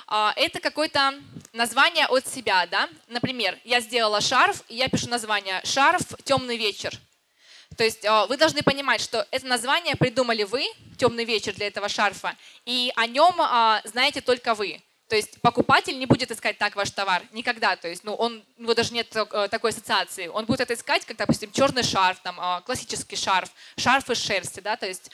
А, 0.07 0.33
это 0.37 0.61
какое-то 0.61 1.15
название 1.53 2.07
от 2.07 2.27
себя, 2.27 2.67
да? 2.67 2.89
Например, 3.09 3.59
я 3.65 3.81
сделала 3.81 4.21
шарф, 4.21 4.63
и 4.69 4.77
я 4.77 4.89
пишу 4.89 5.09
название 5.09 5.61
«Шарф. 5.65 6.03
Темный 6.25 6.57
вечер». 6.57 6.93
То 7.77 7.85
есть 7.85 8.05
а, 8.05 8.27
вы 8.27 8.37
должны 8.37 8.63
понимать, 8.63 9.01
что 9.01 9.27
это 9.31 9.47
название 9.47 9.97
придумали 9.97 10.43
вы, 10.43 10.67
темный 10.99 11.25
вечер 11.25 11.55
для 11.55 11.67
этого 11.67 11.89
шарфа, 11.89 12.37
и 12.67 12.93
о 12.97 13.07
нем 13.07 13.35
а, 13.39 13.81
знаете 13.85 14.21
только 14.21 14.55
вы. 14.55 14.83
То 15.09 15.17
есть 15.17 15.41
покупатель 15.41 15.99
не 15.99 16.07
будет 16.07 16.31
искать 16.31 16.57
так 16.57 16.77
ваш 16.77 16.91
товар 16.91 17.23
никогда. 17.33 17.75
То 17.75 17.89
есть, 17.89 18.05
ну, 18.05 18.15
он, 18.15 18.45
у 18.59 18.63
него 18.63 18.75
даже 18.75 18.95
нет 18.95 19.09
э, 19.17 19.49
такой 19.51 19.71
ассоциации. 19.71 20.29
Он 20.29 20.45
будет 20.47 20.61
это 20.61 20.75
искать, 20.75 21.05
как, 21.05 21.17
допустим, 21.17 21.51
черный 21.51 21.83
шарф, 21.83 22.21
там, 22.21 22.39
а, 22.39 22.61
классический 22.61 23.17
шарф, 23.17 23.51
шарф 23.77 24.09
из 24.09 24.23
шерсти, 24.23 24.61
да, 24.61 24.77
то 24.77 24.87
есть 24.87 25.11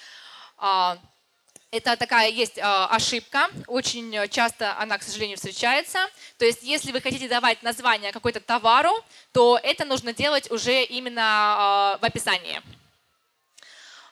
это 1.71 1.97
такая 1.97 2.31
есть 2.31 2.59
ошибка, 2.61 3.49
очень 3.67 4.29
часто 4.31 4.79
она, 4.79 4.99
к 4.99 5.03
сожалению, 5.03 5.37
встречается. 5.37 5.99
То 6.39 6.45
есть, 6.45 6.63
если 6.63 6.93
вы 6.93 7.01
хотите 7.01 7.29
давать 7.29 7.63
название 7.63 8.13
какой-то 8.13 8.41
товару, 8.41 8.93
то 9.33 9.59
это 9.63 9.85
нужно 9.85 10.13
делать 10.13 10.51
уже 10.51 10.85
именно 10.85 11.99
в 12.01 12.05
описании. 12.05 12.63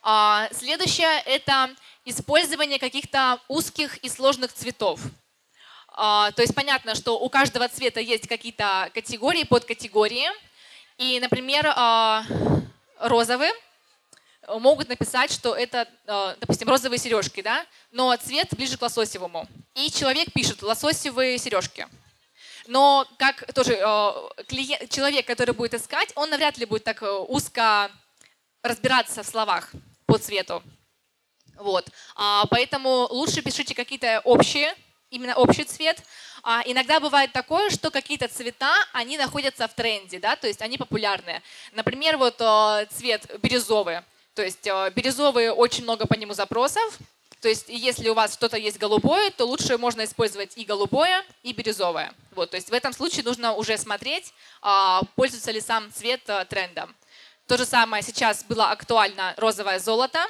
А, 0.06 0.48
следующее– 0.52 1.22
это 1.24 1.74
использование 2.04 2.78
каких-то 2.78 3.40
узких 3.48 3.96
и 3.98 4.10
сложных 4.10 4.52
цветов. 4.52 5.00
А, 5.88 6.30
то 6.32 6.42
есть 6.42 6.54
понятно, 6.54 6.94
что 6.94 7.18
у 7.18 7.30
каждого 7.30 7.68
цвета 7.68 8.00
есть 8.00 8.28
какие-то 8.28 8.90
категории, 8.92 9.44
подкатегории. 9.44 10.28
И, 10.98 11.18
например, 11.20 11.72
а, 11.74 12.22
розовый 12.98 13.50
могут 14.48 14.88
написать, 14.88 15.32
что 15.32 15.54
это, 15.54 15.88
э, 16.06 16.36
допустим, 16.40 16.68
розовые 16.68 16.98
сережки, 16.98 17.42
да, 17.42 17.64
но 17.90 18.14
цвет 18.16 18.48
ближе 18.54 18.76
к 18.76 18.82
лососевому. 18.82 19.46
И 19.74 19.90
человек 19.90 20.32
пишет 20.32 20.62
лососевые 20.62 21.38
сережки. 21.38 21.86
Но 22.66 23.06
как 23.18 23.52
тоже 23.52 23.74
э, 23.74 24.44
клиент, 24.46 24.90
человек, 24.90 25.26
который 25.26 25.54
будет 25.54 25.74
искать, 25.74 26.10
он 26.14 26.30
навряд 26.30 26.56
ли 26.58 26.64
будет 26.64 26.84
так 26.84 27.02
э, 27.02 27.10
узко 27.10 27.90
разбираться 28.62 29.22
в 29.22 29.26
словах 29.26 29.72
по 30.06 30.18
цвету. 30.18 30.62
Вот. 31.56 31.86
А, 32.16 32.46
поэтому 32.46 33.06
лучше 33.10 33.42
пишите 33.42 33.74
какие-то 33.74 34.20
общие, 34.24 34.74
именно 35.10 35.34
общий 35.36 35.64
цвет. 35.64 36.02
А, 36.42 36.62
иногда 36.64 37.00
бывает 37.00 37.32
такое, 37.32 37.70
что 37.70 37.90
какие-то 37.90 38.28
цвета, 38.28 38.74
они 38.92 39.18
находятся 39.18 39.68
в 39.68 39.74
тренде, 39.74 40.18
да, 40.18 40.34
то 40.34 40.46
есть 40.46 40.62
они 40.62 40.78
популярные. 40.78 41.42
Например, 41.72 42.16
вот 42.16 42.36
цвет 42.90 43.30
бирюзовый. 43.40 44.00
То 44.34 44.42
есть 44.42 44.64
бирюзовый, 44.94 45.50
очень 45.50 45.84
много 45.84 46.06
по 46.06 46.14
нему 46.14 46.34
запросов, 46.34 46.98
то 47.44 47.50
есть 47.50 47.66
если 47.68 48.08
у 48.08 48.14
вас 48.14 48.32
что-то 48.32 48.56
есть 48.56 48.78
голубое, 48.78 49.30
то 49.30 49.44
лучше 49.44 49.76
можно 49.76 50.02
использовать 50.04 50.56
и 50.56 50.64
голубое, 50.64 51.22
и 51.42 51.52
бирюзовое. 51.52 52.14
Вот, 52.30 52.52
то 52.52 52.56
есть 52.56 52.70
в 52.70 52.72
этом 52.72 52.94
случае 52.94 53.22
нужно 53.22 53.52
уже 53.52 53.76
смотреть, 53.76 54.32
а, 54.62 55.02
пользуется 55.14 55.50
ли 55.50 55.60
сам 55.60 55.92
цвет 55.92 56.22
а, 56.30 56.46
трендом. 56.46 56.96
То 57.46 57.58
же 57.58 57.66
самое 57.66 58.02
сейчас 58.02 58.44
было 58.44 58.70
актуально 58.70 59.34
розовое 59.36 59.78
золото 59.78 60.24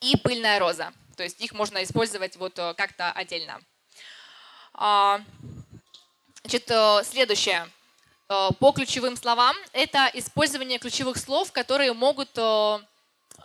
и 0.00 0.16
пыльная 0.16 0.58
роза. 0.58 0.90
То 1.18 1.22
есть 1.22 1.38
их 1.42 1.52
можно 1.52 1.84
использовать 1.84 2.36
вот 2.36 2.58
а, 2.58 2.72
как-то 2.72 3.12
отдельно. 3.12 3.60
Значит, 6.44 6.72
следующее. 7.06 7.68
По 8.26 8.72
ключевым 8.72 9.18
словам– 9.18 9.54
это 9.74 10.10
использование 10.14 10.78
ключевых 10.78 11.18
слов, 11.18 11.52
которые 11.52 11.92
могут 11.92 12.30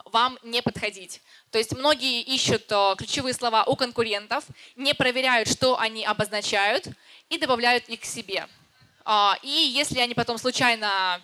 вам 0.06 0.38
не 0.44 0.62
подходить. 0.62 1.22
То 1.52 1.58
есть 1.58 1.74
многие 1.74 2.22
ищут 2.22 2.66
э, 2.70 2.96
ключевые 2.98 3.34
слова 3.34 3.64
у 3.66 3.76
конкурентов, 3.76 4.46
не 4.76 4.94
проверяют, 4.94 5.50
что 5.50 5.80
они 5.80 6.06
обозначают, 6.06 6.88
и 7.30 7.38
добавляют 7.38 7.90
их 7.90 8.02
к 8.02 8.06
себе. 8.06 8.48
А, 9.04 9.38
и 9.42 9.50
если 9.50 10.00
они 10.00 10.14
потом 10.14 10.38
случайно 10.38 11.22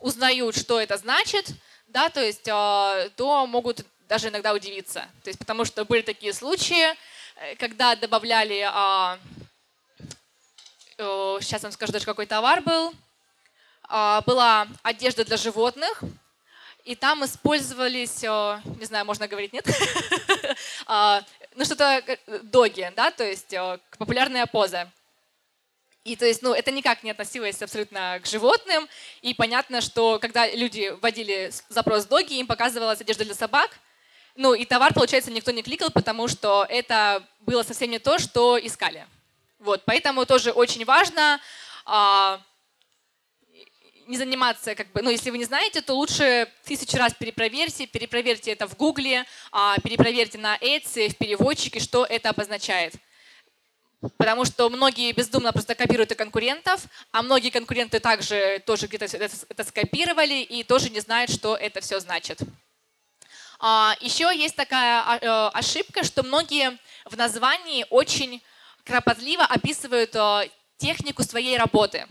узнают, 0.00 0.56
что 0.56 0.80
это 0.80 0.96
значит, 0.96 1.50
да, 1.88 2.08
то 2.08 2.22
есть, 2.22 2.46
э, 2.46 3.10
то 3.16 3.46
могут 3.46 3.84
даже 4.08 4.28
иногда 4.28 4.52
удивиться. 4.52 5.08
То 5.22 5.28
есть, 5.28 5.38
потому 5.38 5.64
что 5.64 5.84
были 5.84 6.02
такие 6.02 6.32
случаи, 6.32 6.94
э, 7.36 7.56
когда 7.56 7.96
добавляли, 7.96 8.68
сейчас 11.42 11.62
вам 11.62 11.72
скажу 11.72 11.92
даже 11.92 12.06
какой 12.06 12.24
товар 12.24 12.62
был, 12.62 12.94
была 13.86 14.66
одежда 14.82 15.26
для 15.26 15.36
животных, 15.36 16.02
и 16.86 16.94
там 16.94 17.24
использовались, 17.24 18.22
не 18.22 18.84
знаю, 18.84 19.04
можно 19.04 19.28
говорить, 19.28 19.52
нет? 19.52 19.66
А, 20.88 21.24
ну, 21.56 21.64
что-то 21.64 22.00
э, 22.06 22.16
доги, 22.44 22.92
да, 22.94 23.10
то 23.10 23.24
есть 23.24 23.52
популярная 23.98 24.46
поза. 24.46 24.88
И 26.04 26.14
то 26.14 26.24
есть, 26.24 26.42
ну, 26.42 26.54
это 26.54 26.70
никак 26.70 27.02
не 27.02 27.10
относилось 27.10 27.60
абсолютно 27.60 28.20
к 28.22 28.26
животным. 28.26 28.88
И 29.20 29.34
понятно, 29.34 29.80
что 29.80 30.20
когда 30.20 30.46
люди 30.48 30.94
вводили 31.00 31.50
запрос 31.68 32.04
доги, 32.04 32.34
им 32.34 32.46
показывалась 32.46 33.00
одежда 33.00 33.24
для 33.24 33.34
собак. 33.34 33.70
Ну, 34.36 34.54
и 34.54 34.64
товар, 34.64 34.94
получается, 34.94 35.32
никто 35.32 35.50
не 35.50 35.64
кликал, 35.64 35.90
потому 35.90 36.28
что 36.28 36.64
это 36.68 37.26
было 37.40 37.64
совсем 37.64 37.90
не 37.90 37.98
то, 37.98 38.20
что 38.20 38.56
искали. 38.56 39.04
Вот, 39.58 39.82
поэтому 39.84 40.24
тоже 40.24 40.52
очень 40.52 40.84
важно 40.84 41.40
а, 41.84 42.40
не 44.06 44.16
заниматься, 44.16 44.74
как 44.74 44.92
бы, 44.92 45.02
ну, 45.02 45.10
если 45.10 45.30
вы 45.30 45.38
не 45.38 45.44
знаете, 45.44 45.80
то 45.80 45.94
лучше 45.94 46.50
тысячу 46.64 46.96
раз 46.96 47.14
перепроверьте, 47.14 47.86
перепроверьте 47.86 48.52
это 48.52 48.66
в 48.66 48.76
Гугле, 48.76 49.24
а, 49.52 49.76
перепроверьте 49.78 50.38
на 50.38 50.56
Etsy, 50.56 51.10
в 51.10 51.16
переводчике, 51.16 51.80
что 51.80 52.04
это 52.04 52.30
обозначает. 52.30 52.94
Потому 54.16 54.44
что 54.44 54.68
многие 54.68 55.12
бездумно 55.12 55.52
просто 55.52 55.74
копируют 55.74 56.12
и 56.12 56.14
конкурентов, 56.14 56.84
а 57.12 57.22
многие 57.22 57.50
конкуренты 57.50 57.98
также 57.98 58.62
тоже 58.64 58.86
где-то 58.86 59.06
это, 59.16 59.64
скопировали 59.64 60.34
и 60.42 60.62
тоже 60.62 60.90
не 60.90 61.00
знают, 61.00 61.30
что 61.30 61.56
это 61.56 61.80
все 61.80 61.98
значит. 61.98 62.40
А, 63.58 63.96
еще 64.00 64.30
есть 64.36 64.54
такая 64.54 65.02
а, 65.02 65.18
э, 65.18 65.50
ошибка, 65.58 66.04
что 66.04 66.22
многие 66.22 66.78
в 67.06 67.16
названии 67.16 67.86
очень 67.90 68.42
кропотливо 68.84 69.44
описывают 69.44 70.14
э, 70.14 70.50
технику 70.76 71.22
своей 71.22 71.56
работы. 71.56 72.06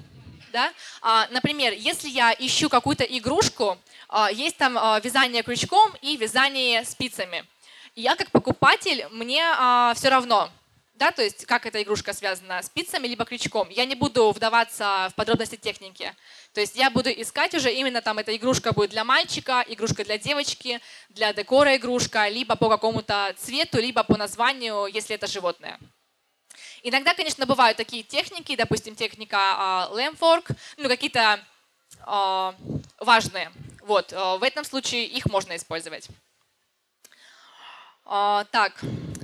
Да? 0.56 0.72
А, 1.02 1.28
например, 1.32 1.74
если 1.74 2.08
я 2.08 2.34
ищу 2.40 2.70
какую-то 2.70 3.04
игрушку, 3.04 3.78
а, 4.08 4.32
есть 4.32 4.56
там 4.56 4.78
а, 4.78 5.02
вязание 5.02 5.44
крючком 5.44 5.94
и 6.02 6.16
вязание 6.16 6.86
спицами. 6.86 7.44
Я 7.94 8.16
как 8.16 8.32
покупатель, 8.32 9.06
мне 9.12 9.44
все 9.96 10.08
равно, 10.08 10.50
да, 10.94 11.12
то 11.12 11.22
есть 11.22 11.46
как 11.46 11.66
эта 11.66 11.84
игрушка 11.84 12.14
связана, 12.14 12.62
спицами 12.64 13.06
либо 13.06 13.26
крючком. 13.26 13.68
Я 13.70 13.84
не 13.84 13.96
буду 13.96 14.32
вдаваться 14.32 15.10
в 15.12 15.16
подробности 15.16 15.58
техники. 15.58 16.14
То 16.54 16.62
есть 16.62 16.78
я 16.78 16.90
буду 16.90 17.10
искать 17.10 17.54
уже 17.54 17.74
именно 17.74 18.02
там 18.02 18.18
эта 18.18 18.34
игрушка 18.34 18.72
будет 18.72 18.92
для 18.92 19.04
мальчика, 19.04 19.66
игрушка 19.68 20.06
для 20.06 20.18
девочки, 20.18 20.80
для 21.10 21.34
декора 21.34 21.76
игрушка, 21.76 22.30
либо 22.30 22.56
по 22.56 22.70
какому-то 22.70 23.34
цвету, 23.38 23.82
либо 23.82 24.04
по 24.04 24.18
названию, 24.18 24.86
если 24.86 25.16
это 25.16 25.28
животное. 25.28 25.78
Иногда, 26.88 27.16
конечно, 27.16 27.48
бывают 27.48 27.78
такие 27.78 28.04
техники, 28.04 28.56
допустим, 28.56 28.96
техника 28.96 29.90
э, 29.92 29.96
Lamfork, 29.96 30.56
ну, 30.78 30.88
какие-то 30.88 31.44
э, 32.06 32.54
важные. 33.00 33.52
Вот, 33.82 34.14
э, 34.14 34.38
в 34.38 34.44
этом 34.44 34.64
случае 34.64 35.06
их 35.06 35.26
можно 35.26 35.56
использовать. 35.56 36.08
Так, 38.04 38.80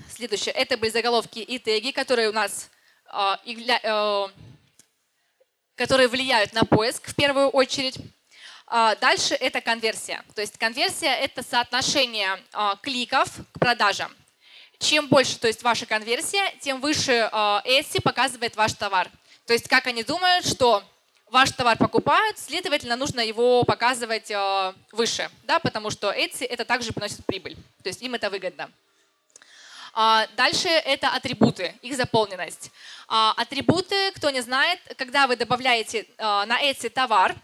следующее. 0.09 0.55
Это 0.55 0.75
были 0.75 0.89
заголовки 0.89 1.37
и 1.37 1.59
теги, 1.59 1.91
которые 1.91 2.29
у 2.29 2.33
нас 2.33 2.71
которые 5.75 6.07
влияют 6.07 6.53
на 6.53 6.63
поиск 6.63 7.09
в 7.09 7.15
первую 7.15 7.49
очередь. 7.49 7.97
Дальше 8.65 9.35
это 9.35 9.61
конверсия. 9.61 10.23
То 10.33 10.41
есть 10.41 10.57
конверсия– 10.57 11.13
это 11.21 11.43
соотношение 11.43 12.39
кликов 12.81 13.29
к 13.51 13.59
продажам 13.59 14.11
чем 14.81 15.07
больше 15.07 15.39
то 15.39 15.47
есть 15.47 15.63
ваша 15.63 15.85
конверсия, 15.85 16.53
тем 16.59 16.81
выше 16.81 17.11
э, 17.11 17.27
Etsy 17.31 18.01
показывает 18.01 18.55
ваш 18.55 18.73
товар. 18.73 19.09
То 19.45 19.53
есть 19.53 19.67
как 19.67 19.87
они 19.87 20.03
думают, 20.03 20.45
что 20.45 20.83
ваш 21.29 21.51
товар 21.51 21.77
покупают, 21.77 22.37
следовательно, 22.37 22.95
нужно 22.95 23.21
его 23.21 23.63
показывать 23.63 24.29
э, 24.31 24.73
выше, 24.91 25.29
да, 25.43 25.59
потому 25.59 25.89
что 25.91 26.11
Etsy 26.11 26.45
это 26.45 26.65
также 26.65 26.93
приносит 26.93 27.25
прибыль. 27.25 27.55
То 27.83 27.89
есть 27.89 28.01
им 28.01 28.15
это 28.15 28.29
выгодно. 28.29 28.69
А, 29.93 30.25
дальше 30.35 30.67
это 30.67 31.09
атрибуты, 31.09 31.75
их 31.81 31.95
заполненность. 31.95 32.71
А, 33.07 33.33
атрибуты, 33.37 34.11
кто 34.13 34.29
не 34.29 34.41
знает, 34.41 34.79
когда 34.97 35.27
вы 35.27 35.35
добавляете 35.35 36.01
э, 36.01 36.23
на 36.45 36.61
Etsy 36.61 36.89
товар, 36.89 37.35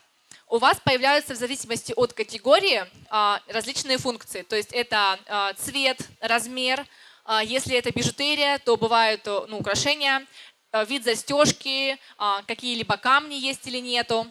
у 0.50 0.60
вас 0.60 0.80
появляются 0.84 1.34
в 1.34 1.38
зависимости 1.38 1.94
от 1.98 2.14
категории 2.14 2.86
различные 3.52 3.98
функции. 3.98 4.44
То 4.44 4.56
есть 4.56 4.72
это 4.72 5.20
цвет, 5.58 6.00
размер, 6.22 6.86
если 7.44 7.76
это 7.76 7.92
бижутерия, 7.92 8.58
то 8.60 8.78
бывают 8.78 9.28
э, 9.28 9.46
ну, 9.50 9.60
украшения, 9.60 10.26
э, 10.72 10.86
вид 10.86 11.04
застежки, 11.04 11.98
а, 12.18 12.42
какие-либо 12.44 12.98
камни 12.98 13.36
есть 13.36 13.68
или 13.68 13.80
нету. 13.80 14.28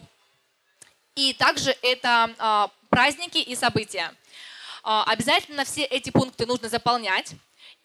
И 1.15 1.33
также 1.33 1.75
это 1.81 2.33
а, 2.37 2.71
праздники 2.89 3.37
и 3.37 3.55
события. 3.55 4.11
Обязательно 4.83 5.65
все 5.65 5.83
эти 5.83 6.11
пункты 6.11 6.45
нужно 6.45 6.69
заполнять. 6.69 7.35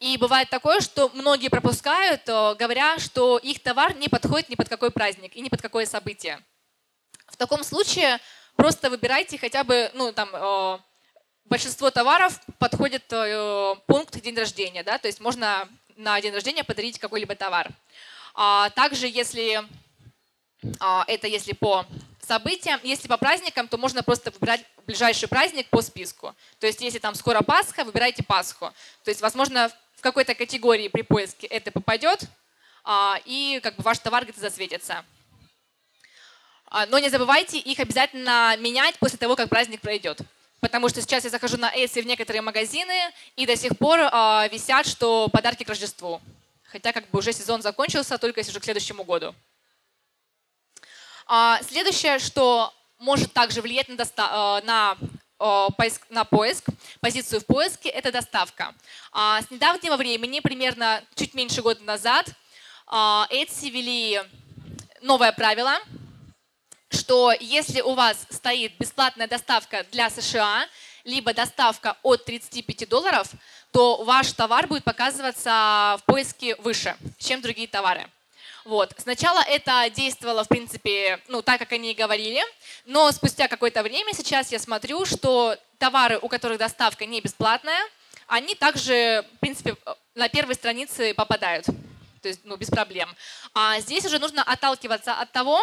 И 0.03 0.16
бывает 0.16 0.51
такое, 0.51 0.81
что 0.81 1.11
многие 1.14 1.48
пропускают, 1.48 2.22
э, 2.29 2.55
говоря, 2.57 2.98
что 2.98 3.38
их 3.38 3.62
товар 3.62 3.94
не 3.96 4.09
подходит 4.09 4.48
ни 4.48 4.57
под 4.57 4.68
какой 4.68 4.90
праздник 4.90 5.37
и 5.37 5.40
ни 5.40 5.48
под 5.48 5.62
какое 5.62 5.87
событие. 5.87 6.40
В 7.29 7.37
таком 7.37 7.62
случае 7.62 8.18
просто 8.57 8.90
выбирайте 8.90 9.38
хотя 9.38 9.62
бы 9.62 9.92
ну, 9.94 10.12
там, 10.12 10.83
большинство 11.44 11.90
товаров 11.90 12.40
подходит 12.59 13.05
э, 13.12 13.74
пункт 13.87 14.20
день 14.20 14.37
рождения, 14.37 14.83
да, 14.83 14.98
то 14.98 15.09
есть 15.09 15.20
можно 15.20 15.68
на 15.96 16.20
день 16.20 16.33
рождения 16.33 16.64
подарить 16.64 16.98
какой-либо 16.98 17.35
товар. 17.35 17.68
А 18.35 18.70
также, 18.70 19.07
если 19.07 19.62
а, 20.81 21.05
это 21.07 21.26
если 21.26 21.52
по 21.52 21.87
событиям, 22.20 22.81
если 22.83 23.09
по 23.09 23.16
праздникам, 23.16 23.68
то 23.68 23.76
можно 23.78 24.02
просто 24.02 24.31
выбирать 24.31 24.64
ближайший 24.87 25.28
праздник 25.28 25.68
по 25.68 25.83
списку. 25.83 26.35
То 26.59 26.66
есть, 26.66 26.81
если 26.81 26.98
там 26.98 27.14
скоро 27.14 27.42
Пасха, 27.42 27.85
выбирайте 27.85 28.22
Пасху. 28.22 28.72
То 29.05 29.11
есть, 29.11 29.20
возможно, 29.20 29.70
в 29.96 30.00
какой-то 30.00 30.35
категории 30.35 30.88
при 30.88 31.02
поиске 31.02 31.46
это 31.46 31.70
попадет, 31.72 32.22
а, 32.85 33.18
и 33.24 33.61
как 33.62 33.76
бы 33.76 33.83
ваш 33.83 33.98
товар 33.98 34.24
где-то 34.24 34.40
засветится. 34.40 35.05
А, 36.66 36.87
но 36.87 36.98
не 36.98 37.11
забывайте 37.11 37.59
их 37.59 37.78
обязательно 37.81 38.57
менять 38.59 38.98
после 38.98 39.18
того, 39.18 39.37
как 39.37 39.48
праздник 39.48 39.81
пройдет 39.81 40.20
потому 40.62 40.88
что 40.88 41.03
сейчас 41.03 41.25
я 41.25 41.31
захожу 41.31 41.57
на 41.57 41.75
Etsy 41.75 42.01
в 42.03 42.07
некоторые 42.07 42.40
магазины, 42.40 42.94
и 43.35 43.46
до 43.46 43.57
сих 43.57 43.77
пор 43.77 43.98
э, 43.98 44.48
висят, 44.51 44.87
что 44.87 45.29
подарки 45.29 45.64
к 45.64 45.68
Рождеству. 45.68 46.22
Хотя 46.62 46.92
как 46.92 47.11
бы 47.11 47.18
уже 47.18 47.33
сезон 47.33 47.62
закончился, 47.62 48.16
только 48.16 48.40
если 48.40 48.53
уже 48.53 48.61
к 48.61 48.64
следующему 48.64 49.03
году. 49.03 49.35
А, 51.27 51.61
следующее, 51.68 52.20
что 52.20 52.72
может 52.98 53.33
также 53.33 53.61
влиять 53.61 53.88
на, 53.88 53.96
доста- 53.96 54.61
э, 54.62 54.66
на 54.66 54.96
поиск, 55.77 56.07
на 56.11 56.25
поиск, 56.25 56.66
позицию 57.01 57.40
в 57.40 57.46
поиске– 57.46 57.88
это 57.90 58.12
доставка. 58.12 58.72
А 59.11 59.42
с 59.42 59.51
недавнего 59.51 59.96
времени, 59.96 60.38
примерно 60.38 61.03
чуть 61.16 61.35
меньше 61.35 61.62
года 61.62 61.83
назад, 61.83 62.27
Etsy 62.87 63.68
ввели 63.68 64.20
новое 65.01 65.33
правило, 65.33 65.81
что 66.94 67.33
если 67.40 67.81
у 67.81 67.94
вас 67.94 68.26
стоит 68.31 68.72
бесплатная 68.78 69.26
доставка 69.26 69.85
для 69.92 70.11
США, 70.11 70.66
либо 71.05 71.35
доставка 71.35 71.96
от 72.02 72.24
35 72.24 72.88
долларов, 72.88 73.28
то 73.72 74.05
ваш 74.05 74.33
товар 74.33 74.66
будет 74.66 74.85
показываться 74.85 75.96
в 75.98 76.05
поиске 76.07 76.55
выше, 76.57 76.96
чем 77.18 77.40
другие 77.40 77.68
товары. 77.68 78.07
Вот. 78.64 78.94
Сначала 78.98 79.40
это 79.40 79.90
действовало, 79.90 80.44
в 80.44 80.48
принципе, 80.48 81.18
ну, 81.28 81.42
так, 81.42 81.59
как 81.59 81.72
они 81.72 81.90
и 81.90 81.94
говорили, 81.94 82.40
но 82.85 83.11
спустя 83.11 83.48
какое-то 83.48 83.83
время 83.83 84.14
сейчас 84.14 84.52
я 84.52 84.59
смотрю, 84.59 85.05
что 85.05 85.57
товары, 85.78 86.18
у 86.22 86.28
которых 86.28 86.59
доставка 86.59 87.05
не 87.07 87.20
бесплатная, 87.20 87.81
они 88.28 88.55
также, 88.55 89.24
в 89.37 89.40
принципе, 89.40 89.76
на 90.14 90.28
первой 90.28 90.55
странице 90.55 91.12
попадают. 91.14 91.66
То 92.22 92.28
есть, 92.28 92.40
ну, 92.44 92.57
без 92.57 92.68
проблем. 92.68 93.09
А 93.52 93.81
здесь 93.81 94.05
уже 94.05 94.20
нужно 94.20 94.44
отталкиваться 94.44 95.14
от 95.14 95.33
того, 95.33 95.61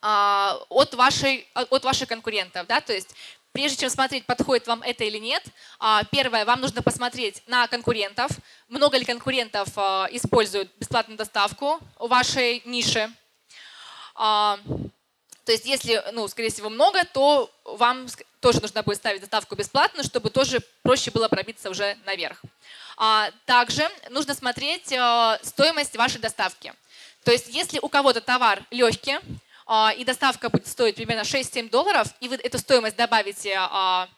от, 0.00 0.94
вашей, 0.94 1.46
от 1.54 1.84
ваших 1.84 2.08
конкурентов. 2.08 2.66
Да? 2.66 2.80
То 2.80 2.92
есть 2.92 3.14
прежде 3.58 3.78
чем 3.78 3.90
смотреть, 3.90 4.24
подходит 4.24 4.68
вам 4.68 4.82
это 4.82 5.02
или 5.02 5.18
нет, 5.18 5.42
а, 5.80 6.04
первое, 6.04 6.44
вам 6.44 6.60
нужно 6.60 6.80
посмотреть 6.80 7.42
на 7.48 7.66
конкурентов, 7.66 8.30
много 8.68 8.96
ли 8.96 9.04
конкурентов 9.04 9.68
а, 9.74 10.06
используют 10.12 10.70
бесплатную 10.78 11.18
доставку 11.18 11.80
в 11.98 12.08
вашей 12.08 12.62
нише. 12.64 13.12
То 14.14 15.52
есть 15.52 15.64
если, 15.64 16.04
ну, 16.12 16.28
скорее 16.28 16.50
всего, 16.50 16.68
много, 16.68 17.04
то 17.04 17.50
вам 17.64 18.06
тоже 18.40 18.60
нужно 18.60 18.82
будет 18.82 18.98
ставить 18.98 19.22
доставку 19.22 19.56
бесплатно, 19.56 20.02
чтобы 20.02 20.30
тоже 20.30 20.60
проще 20.82 21.10
было 21.10 21.28
пробиться 21.28 21.70
уже 21.70 21.96
наверх. 22.04 22.42
Также 23.46 23.88
нужно 24.10 24.34
смотреть 24.34 24.92
стоимость 25.42 25.96
вашей 25.96 26.20
доставки. 26.20 26.74
То 27.24 27.32
есть 27.32 27.48
если 27.48 27.78
у 27.80 27.88
кого-то 27.88 28.20
товар 28.20 28.64
легкий, 28.70 29.16
а, 29.16 29.20
и 29.96 30.04
доставка 30.04 30.48
будет 30.48 30.66
стоить 30.66 30.94
примерно 30.94 31.22
6-7 31.22 31.68
долларов, 31.68 32.08
и 32.20 32.28
вы 32.28 32.36
эту 32.36 32.58
стоимость 32.58 32.96
добавите 32.96 33.54
а, 33.58 34.08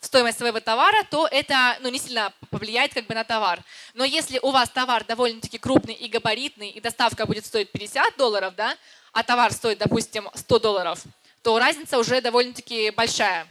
в 0.00 0.06
стоимость 0.06 0.38
своего 0.38 0.60
товара, 0.60 1.04
то 1.10 1.28
это 1.30 1.78
ну, 1.80 1.88
не 1.88 1.98
сильно 1.98 2.32
повлияет 2.50 2.94
как 2.94 3.06
бы 3.06 3.14
на 3.14 3.24
товар. 3.24 3.62
Но 3.94 4.04
если 4.04 4.38
у 4.40 4.50
вас 4.50 4.68
товар 4.68 5.04
довольно-таки 5.04 5.58
крупный 5.58 5.94
и 5.94 6.08
габаритный, 6.08 6.70
и 6.70 6.80
доставка 6.80 7.26
будет 7.26 7.46
стоить 7.46 7.70
50 7.72 8.16
долларов, 8.16 8.54
да, 8.56 8.76
а 9.12 9.22
товар 9.22 9.52
стоит, 9.52 9.78
допустим, 9.78 10.28
100 10.34 10.58
долларов, 10.58 11.00
то 11.42 11.58
разница 11.58 11.98
уже 11.98 12.20
довольно-таки 12.20 12.90
большая. 12.90 13.46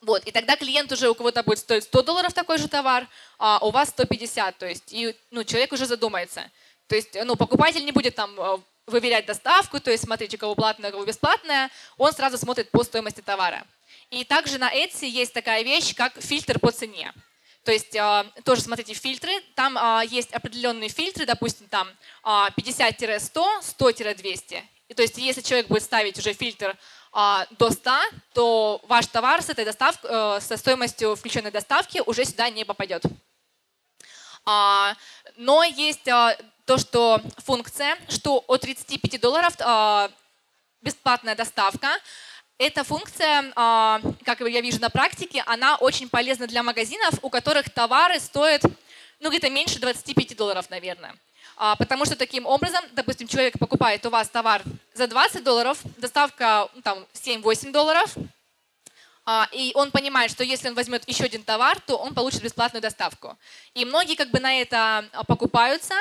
Вот, 0.00 0.24
и 0.24 0.32
тогда 0.32 0.56
клиент 0.56 0.90
уже 0.90 1.08
у 1.08 1.14
кого-то 1.14 1.42
будет 1.42 1.60
стоить 1.60 1.84
100 1.84 2.02
долларов 2.02 2.32
такой 2.32 2.58
же 2.58 2.68
товар, 2.68 3.06
а 3.38 3.58
у 3.62 3.70
вас 3.70 3.90
150, 3.90 4.58
то 4.58 4.66
есть 4.66 4.92
и, 4.92 5.14
ну, 5.30 5.44
человек 5.44 5.72
уже 5.72 5.86
задумается. 5.86 6.50
То 6.88 6.96
есть 6.96 7.16
ну, 7.24 7.36
покупатель 7.36 7.84
не 7.84 7.92
будет 7.92 8.14
там 8.14 8.62
выверять 8.86 9.26
доставку, 9.26 9.80
то 9.80 9.90
есть 9.90 10.04
смотреть, 10.04 10.34
у 10.34 10.38
кого 10.38 10.54
платная, 10.54 10.90
у 10.90 10.92
кого 10.92 11.04
бесплатная, 11.04 11.70
он 11.96 12.12
сразу 12.12 12.36
смотрит 12.38 12.70
по 12.70 12.82
стоимости 12.82 13.20
товара. 13.20 13.64
И 14.10 14.24
также 14.24 14.58
на 14.58 14.72
Etsy 14.72 15.06
есть 15.06 15.32
такая 15.32 15.62
вещь, 15.62 15.94
как 15.94 16.20
фильтр 16.20 16.58
по 16.58 16.70
цене. 16.70 17.12
То 17.64 17.70
есть 17.70 17.94
э, 17.94 18.24
тоже 18.44 18.60
смотрите 18.60 18.92
фильтры, 18.94 19.32
там 19.54 19.78
э, 19.78 20.06
есть 20.08 20.32
определенные 20.32 20.88
фильтры, 20.88 21.26
допустим, 21.26 21.68
там 21.68 21.88
э, 22.24 22.28
50-100, 22.56 23.62
100-200. 23.78 24.62
И 24.88 24.94
то 24.94 25.02
есть 25.02 25.16
если 25.16 25.40
человек 25.40 25.68
будет 25.68 25.82
ставить 25.82 26.18
уже 26.18 26.34
фильтр 26.34 26.76
до 27.12 27.70
100, 27.70 27.90
то 28.32 28.80
ваш 28.88 29.06
товар 29.06 29.42
с 29.42 29.50
этой 29.50 29.64
доставкой, 29.64 30.10
э, 30.10 30.40
со 30.40 30.56
стоимостью 30.56 31.14
включенной 31.14 31.50
доставки 31.50 32.02
уже 32.06 32.24
сюда 32.24 32.48
не 32.48 32.64
попадет. 32.64 33.02
А, 34.44 34.96
но 35.36 35.62
есть 35.62 36.08
а, 36.08 36.36
то, 36.64 36.78
что 36.78 37.20
функция, 37.38 37.96
что 38.08 38.44
от 38.46 38.60
35 38.60 39.20
долларов 39.20 39.54
а, 39.60 40.10
бесплатная 40.80 41.34
доставка. 41.34 41.88
Эта 42.58 42.84
функция, 42.84 43.52
а, 43.56 44.00
как 44.24 44.40
я 44.40 44.60
вижу 44.60 44.80
на 44.80 44.90
практике, 44.90 45.42
она 45.46 45.76
очень 45.76 46.08
полезна 46.08 46.46
для 46.46 46.62
магазинов, 46.62 47.14
у 47.22 47.30
которых 47.30 47.70
товары 47.70 48.20
стоят 48.20 48.62
ну, 49.20 49.30
где-то 49.30 49.50
меньше 49.50 49.80
25 49.80 50.36
долларов, 50.36 50.68
наверное. 50.70 51.14
А, 51.56 51.76
потому 51.76 52.04
что 52.04 52.16
таким 52.16 52.46
образом, 52.46 52.84
допустим, 52.92 53.28
человек 53.28 53.58
покупает 53.58 54.04
у 54.06 54.10
вас 54.10 54.28
товар 54.28 54.62
за 54.94 55.06
20 55.06 55.44
долларов, 55.44 55.78
доставка 55.96 56.68
ну, 56.74 56.82
там 56.82 57.06
7-8 57.14 57.72
долларов, 57.72 58.14
и 59.52 59.72
он 59.74 59.90
понимает, 59.90 60.30
что 60.30 60.42
если 60.42 60.68
он 60.68 60.74
возьмет 60.74 61.08
еще 61.08 61.24
один 61.24 61.44
товар, 61.44 61.80
то 61.80 61.96
он 61.96 62.14
получит 62.14 62.42
бесплатную 62.42 62.82
доставку. 62.82 63.38
И 63.74 63.84
многие 63.84 64.16
как 64.16 64.30
бы 64.30 64.40
на 64.40 64.60
это 64.60 65.08
а, 65.12 65.24
покупаются, 65.24 65.94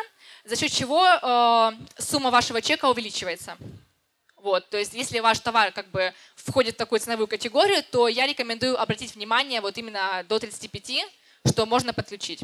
за 0.43 0.55
счет 0.55 0.71
чего 0.71 1.05
э, 1.05 2.01
сумма 2.01 2.31
вашего 2.31 2.61
чека 2.61 2.89
увеличивается. 2.89 3.57
Вот, 4.37 4.67
то 4.69 4.77
есть 4.77 4.93
если 4.95 5.19
ваш 5.19 5.39
товар 5.39 5.71
как 5.71 5.91
бы 5.91 6.13
входит 6.35 6.73
в 6.73 6.77
такую 6.79 6.99
ценовую 6.99 7.27
категорию, 7.27 7.83
то 7.91 8.07
я 8.07 8.25
рекомендую 8.25 8.81
обратить 8.81 9.13
внимание 9.13 9.61
вот 9.61 9.77
именно 9.77 10.25
до 10.27 10.39
35, 10.39 11.05
что 11.45 11.67
можно 11.67 11.93
подключить. 11.93 12.41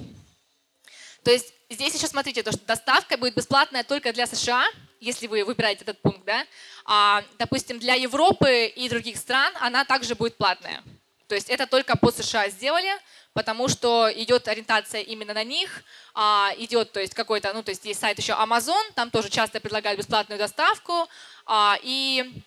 То 1.24 1.32
есть 1.32 1.54
здесь 1.72 1.96
еще 1.96 2.08
смотрите, 2.08 2.44
то, 2.44 2.52
что 2.52 2.64
доставка 2.66 3.18
будет 3.18 3.36
бесплатная 3.36 3.84
только 3.84 4.14
для 4.14 4.28
США, 4.28 4.64
если 5.00 5.28
вы 5.28 5.44
выбираете 5.44 5.84
этот 5.84 6.02
пункт, 6.02 6.26
да, 6.26 6.46
а, 6.86 7.24
допустим, 7.38 7.80
для 7.80 7.96
Европы 7.96 8.66
и 8.66 8.90
других 8.90 9.18
стран 9.18 9.54
она 9.60 9.86
также 9.86 10.16
будет 10.16 10.38
платная. 10.38 10.84
То 11.28 11.36
есть 11.36 11.50
это 11.50 11.68
только 11.68 11.98
по 11.98 12.12
США 12.12 12.50
сделали, 12.50 12.92
потому 13.34 13.68
что 13.68 14.10
идет 14.14 14.48
ориентация 14.48 15.02
именно 15.02 15.34
на 15.34 15.44
них, 15.44 15.84
а, 16.14 16.52
идет, 16.58 16.92
то 16.92 17.00
есть 17.00 17.14
какой-то, 17.14 17.54
ну, 17.54 17.64
то 17.64 17.70
есть 17.72 17.86
есть 17.86 18.00
сайт 18.00 18.18
еще 18.18 18.34
Amazon, 18.34 18.82
там 18.96 19.12
тоже 19.12 19.30
часто 19.30 19.60
предлагают 19.60 20.00
бесплатную 20.00 20.40
доставку, 20.40 21.08
а, 21.46 21.78
и 21.84 22.44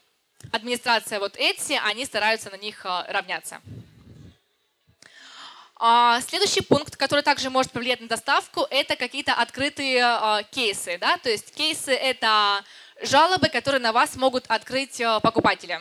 администрация 0.50 1.20
вот 1.20 1.36
Etsy, 1.36 1.78
они 1.84 2.04
стараются 2.06 2.50
на 2.50 2.56
них 2.56 2.84
а, 2.84 3.04
равняться. 3.08 3.60
А, 5.82 6.20
следующий 6.20 6.60
пункт, 6.60 6.94
который 6.98 7.22
также 7.22 7.48
может 7.48 7.72
повлиять 7.72 8.02
на 8.02 8.06
доставку, 8.06 8.66
это 8.68 8.96
какие-то 8.96 9.32
открытые 9.32 10.04
а, 10.04 10.42
кейсы. 10.42 10.98
Да? 10.98 11.16
То 11.16 11.30
есть 11.30 11.54
кейсы— 11.54 11.90
это 11.92 12.62
жалобы, 13.00 13.48
которые 13.48 13.80
на 13.80 13.94
вас 13.94 14.14
могут 14.16 14.44
открыть 14.48 15.00
а, 15.00 15.20
покупатели. 15.20 15.80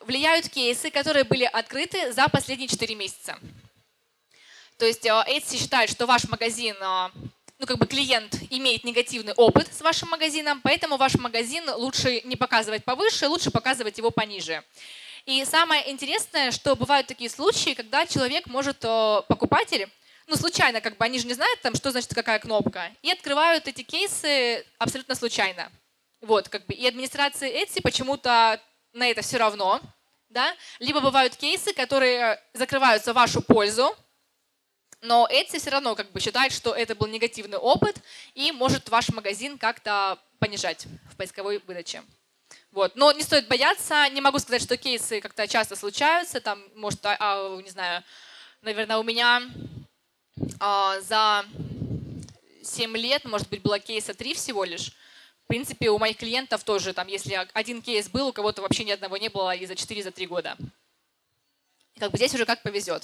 Влияют 0.00 0.48
кейсы, 0.50 0.90
которые 0.90 1.24
были 1.24 1.44
открыты 1.44 2.12
за 2.12 2.28
последние 2.28 2.68
4 2.68 2.94
месяца. 2.94 3.38
То 4.78 4.84
есть 4.84 5.04
Etsy 5.04 5.58
считает, 5.58 5.90
что 5.90 6.06
ваш 6.06 6.28
магазин, 6.28 6.76
ну 6.80 7.66
как 7.66 7.78
бы 7.78 7.86
клиент 7.86 8.36
имеет 8.50 8.84
негативный 8.84 9.32
опыт 9.34 9.72
с 9.72 9.80
вашим 9.80 10.10
магазином, 10.10 10.60
поэтому 10.62 10.96
ваш 10.96 11.14
магазин 11.14 11.64
лучше 11.70 12.20
не 12.24 12.36
показывать 12.36 12.84
повыше, 12.84 13.28
лучше 13.28 13.50
показывать 13.50 13.96
его 13.96 14.10
пониже. 14.10 14.62
И 15.26 15.42
самое 15.46 15.90
интересное, 15.90 16.50
что 16.50 16.76
бывают 16.76 17.06
такие 17.06 17.30
случаи, 17.30 17.72
когда 17.74 18.04
человек 18.04 18.46
может, 18.46 18.80
покупатель, 18.80 19.88
ну, 20.26 20.36
случайно, 20.36 20.80
как 20.80 20.96
бы, 20.96 21.04
они 21.04 21.18
же 21.18 21.26
не 21.26 21.34
знают, 21.34 21.60
там, 21.62 21.74
что 21.74 21.90
значит 21.90 22.14
какая 22.14 22.38
кнопка, 22.38 22.90
и 23.02 23.10
открывают 23.10 23.66
эти 23.66 23.82
кейсы 23.82 24.64
абсолютно 24.78 25.14
случайно. 25.14 25.72
Вот, 26.20 26.48
как 26.48 26.66
бы, 26.66 26.74
и 26.74 26.86
администрации 26.86 27.62
Etsy 27.62 27.80
почему-то 27.82 28.60
на 28.92 29.08
это 29.08 29.22
все 29.22 29.38
равно, 29.38 29.80
да, 30.28 30.54
либо 30.78 31.00
бывают 31.00 31.36
кейсы, 31.36 31.72
которые 31.72 32.42
закрываются 32.52 33.12
в 33.12 33.16
вашу 33.16 33.40
пользу, 33.40 33.96
но 35.00 35.28
Etsy 35.30 35.58
все 35.58 35.70
равно 35.70 35.94
как 35.94 36.12
бы 36.12 36.20
считает, 36.20 36.52
что 36.52 36.74
это 36.74 36.94
был 36.94 37.06
негативный 37.06 37.58
опыт 37.58 37.96
и 38.34 38.52
может 38.52 38.88
ваш 38.88 39.08
магазин 39.10 39.58
как-то 39.58 40.18
понижать 40.38 40.86
в 41.10 41.16
поисковой 41.16 41.62
выдаче. 41.66 42.02
Вот. 42.74 42.96
Но 42.96 43.12
не 43.12 43.22
стоит 43.22 43.46
бояться. 43.46 44.08
Не 44.10 44.20
могу 44.20 44.40
сказать, 44.40 44.60
что 44.60 44.76
кейсы 44.76 45.20
как-то 45.20 45.46
часто 45.46 45.76
случаются. 45.76 46.40
Там, 46.40 46.60
может, 46.74 47.06
а, 47.06 47.16
а, 47.20 47.62
не 47.62 47.70
знаю, 47.70 48.02
наверное, 48.62 48.98
у 48.98 49.04
меня 49.04 49.42
а, 50.58 51.00
за 51.00 51.46
7 52.64 52.96
лет, 52.96 53.24
может 53.26 53.48
быть, 53.48 53.62
было 53.62 53.78
кейса 53.78 54.12
3 54.12 54.34
всего 54.34 54.64
лишь. 54.64 54.90
В 55.44 55.46
принципе, 55.46 55.88
у 55.88 55.98
моих 55.98 56.16
клиентов 56.16 56.64
тоже, 56.64 56.92
там, 56.94 57.06
если 57.06 57.46
один 57.52 57.80
кейс 57.80 58.08
был, 58.08 58.28
у 58.28 58.32
кого-то 58.32 58.60
вообще 58.60 58.82
ни 58.82 58.90
одного 58.90 59.18
не 59.18 59.28
было 59.28 59.54
и 59.54 59.66
за 59.66 59.76
4, 59.76 60.02
за 60.02 60.10
3 60.10 60.26
года. 60.26 60.56
И 61.94 62.00
как 62.00 62.10
бы 62.10 62.16
здесь 62.16 62.34
уже 62.34 62.44
как 62.44 62.62
повезет. 62.64 63.02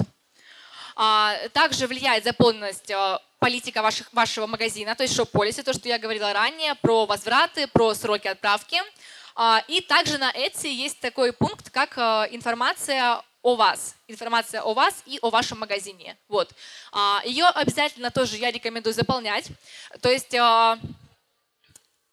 А, 1.03 1.35
также 1.55 1.87
влияет 1.87 2.25
заполненность 2.25 2.91
а, 2.91 3.23
политика 3.39 3.81
ваших, 3.81 4.13
вашего 4.13 4.47
магазина, 4.47 4.95
то 4.95 5.03
есть 5.03 5.17
шоп-полиси, 5.17 5.63
то, 5.63 5.73
что 5.73 5.89
я 5.89 5.99
говорила 5.99 6.31
ранее, 6.35 6.75
про 6.75 7.07
возвраты, 7.07 7.67
про 7.69 7.95
сроки 7.95 8.29
отправки. 8.29 8.77
А, 9.35 9.65
и 9.67 9.81
также 9.81 10.19
на 10.19 10.31
Etsy 10.31 10.69
есть 10.69 11.01
такой 11.01 11.33
пункт, 11.33 11.71
как 11.71 11.97
информация 12.35 13.23
о 13.43 13.55
вас, 13.55 13.97
информация 14.09 14.61
о 14.61 14.75
вас 14.75 15.03
и 15.07 15.19
о 15.23 15.31
вашем 15.31 15.61
магазине. 15.61 16.19
Вот. 16.29 16.53
Ее 17.25 17.47
обязательно 17.47 18.11
тоже 18.11 18.37
я 18.37 18.51
рекомендую 18.51 18.93
заполнять. 18.93 19.47
То 20.03 20.11
есть 20.11 20.35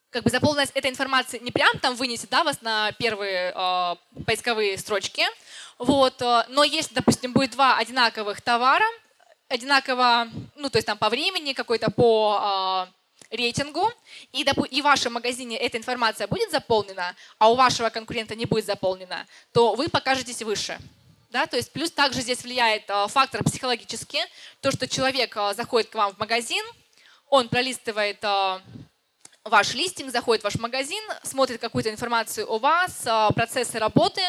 как 0.10 0.24
бы 0.24 0.30
заполненность 0.30 0.72
этой 0.74 0.90
информации 0.90 1.40
не 1.40 1.52
прям 1.52 1.78
там 1.80 1.96
вынесет 1.96 2.30
да, 2.30 2.44
вас 2.44 2.62
на 2.62 2.92
первые 2.94 3.54
э, 3.56 3.96
поисковые 4.26 4.78
строчки, 4.78 5.24
вот, 5.78 6.22
э, 6.22 6.46
но 6.50 6.64
если, 6.64 6.96
допустим, 6.96 7.34
будет 7.34 7.52
два 7.52 7.78
одинаковых 7.78 8.42
товара, 8.42 8.86
одинаково, 9.50 10.30
ну, 10.56 10.70
то 10.70 10.78
есть 10.78 10.86
там 10.86 10.98
по 10.98 11.10
времени, 11.10 11.54
какой-то 11.54 11.92
по 11.92 12.88
э, 13.32 13.36
рейтингу, 13.36 13.92
и, 14.32 14.46
и 14.72 14.82
в 14.82 14.84
вашем 14.84 15.14
магазине 15.14 15.58
эта 15.58 15.78
информация 15.78 16.28
будет 16.28 16.52
заполнена, 16.52 17.16
а 17.38 17.52
у 17.52 17.56
вашего 17.56 17.90
конкурента 17.90 18.36
не 18.36 18.46
будет 18.46 18.66
заполнена, 18.66 19.26
то 19.52 19.76
вы 19.76 19.90
покажетесь 19.90 20.42
выше. 20.42 20.80
Да, 21.30 21.46
то 21.46 21.58
есть 21.58 21.72
плюс 21.72 21.92
также 21.92 22.22
здесь 22.22 22.44
влияет 22.44 22.90
э, 22.90 23.08
фактор 23.10 23.44
психологический, 23.44 24.22
то, 24.62 24.72
что 24.72 24.88
человек 24.88 25.36
э, 25.36 25.54
заходит 25.56 25.90
к 25.90 25.96
вам 25.96 26.14
в 26.14 26.20
магазин, 26.20 26.66
он 27.30 27.50
пролистывает 27.50 28.24
э, 28.24 28.60
ваш 29.50 29.74
листинг, 29.74 30.12
заходит 30.12 30.42
в 30.42 30.46
ваш 30.46 30.56
магазин, 30.56 31.04
смотрит 31.24 31.60
какую-то 31.60 31.90
информацию 31.90 32.50
о 32.50 32.60
вас, 32.60 33.06
э, 33.06 33.30
процессы 33.34 33.80
работы, 33.80 34.22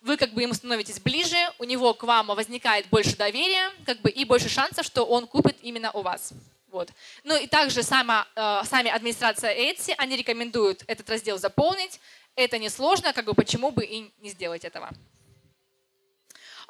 вы 0.00 0.16
как 0.16 0.32
бы 0.32 0.42
ему 0.42 0.54
становитесь 0.54 1.00
ближе, 1.00 1.36
у 1.58 1.64
него 1.64 1.92
к 1.94 2.04
вам 2.04 2.28
возникает 2.28 2.86
больше 2.88 3.16
доверия 3.16 3.70
как 3.84 4.00
бы, 4.00 4.10
и 4.10 4.24
больше 4.24 4.48
шансов, 4.48 4.86
что 4.86 5.04
он 5.04 5.26
купит 5.26 5.56
именно 5.62 5.90
у 5.92 6.02
вас. 6.02 6.32
Вот. 6.70 6.90
Ну 7.24 7.36
и 7.36 7.46
также 7.46 7.82
сама, 7.82 8.26
э, 8.34 8.62
сами 8.64 8.90
администрация 8.90 9.54
Etsy, 9.54 9.94
они 9.96 10.16
рекомендуют 10.16 10.84
этот 10.86 11.08
раздел 11.08 11.38
заполнить. 11.38 12.00
Это 12.36 12.58
несложно, 12.58 13.12
как 13.12 13.24
бы 13.24 13.34
почему 13.34 13.70
бы 13.70 13.84
и 13.84 14.12
не 14.20 14.30
сделать 14.30 14.64
этого. 14.64 14.90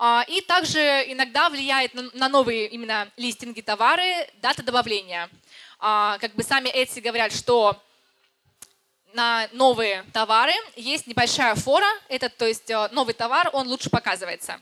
А, 0.00 0.24
и 0.28 0.40
также 0.40 0.78
иногда 1.08 1.48
влияет 1.48 1.92
на 1.94 2.28
новые 2.28 2.68
именно 2.68 3.10
листинги 3.16 3.60
товары 3.60 4.28
дата 4.40 4.62
добавления. 4.62 5.28
А, 5.78 6.18
как 6.18 6.34
бы 6.34 6.42
сами 6.42 6.68
Etsy 6.68 7.00
говорят, 7.00 7.32
что 7.32 7.80
на 9.14 9.48
новые 9.52 10.04
товары 10.12 10.52
есть 10.76 11.06
небольшая 11.06 11.54
фора, 11.54 11.88
это, 12.08 12.28
то 12.28 12.46
есть 12.46 12.68
э, 12.70 12.88
новый 12.92 13.14
товар, 13.14 13.48
он 13.52 13.68
лучше 13.68 13.90
показывается. 13.90 14.60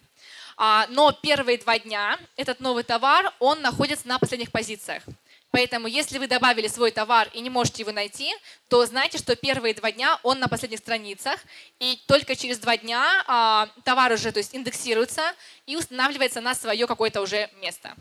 А, 0.57 0.87
но 0.91 1.13
первые 1.13 1.59
два 1.59 1.79
дня 1.79 2.19
этот 2.37 2.61
новый 2.61 2.85
товар, 2.85 3.33
он 3.41 3.61
находится 3.61 4.09
на 4.09 4.19
последних 4.19 4.51
позициях. 4.51 5.03
Поэтому, 5.51 5.87
если 5.87 6.19
вы 6.19 6.27
добавили 6.29 6.69
свой 6.69 6.91
товар 6.91 7.31
и 7.33 7.41
не 7.41 7.51
можете 7.51 7.83
его 7.83 7.93
найти, 7.93 8.35
то 8.69 8.85
знайте, 8.85 9.17
что 9.17 9.37
первые 9.37 9.75
два 9.75 9.91
дня 9.91 10.19
он 10.23 10.39
на 10.39 10.49
последних 10.49 10.81
страницах, 10.81 11.41
и 11.79 11.99
только 12.07 12.37
через 12.37 12.59
два 12.59 12.77
дня 12.77 13.25
а, 13.27 13.69
товар 13.85 14.13
уже 14.13 14.33
то 14.33 14.39
есть, 14.39 14.55
индексируется 14.55 15.33
и 15.67 15.77
устанавливается 15.77 16.41
на 16.41 16.55
свое 16.55 16.87
какое-то 16.87 17.23
уже 17.23 17.49
место. 17.61 17.95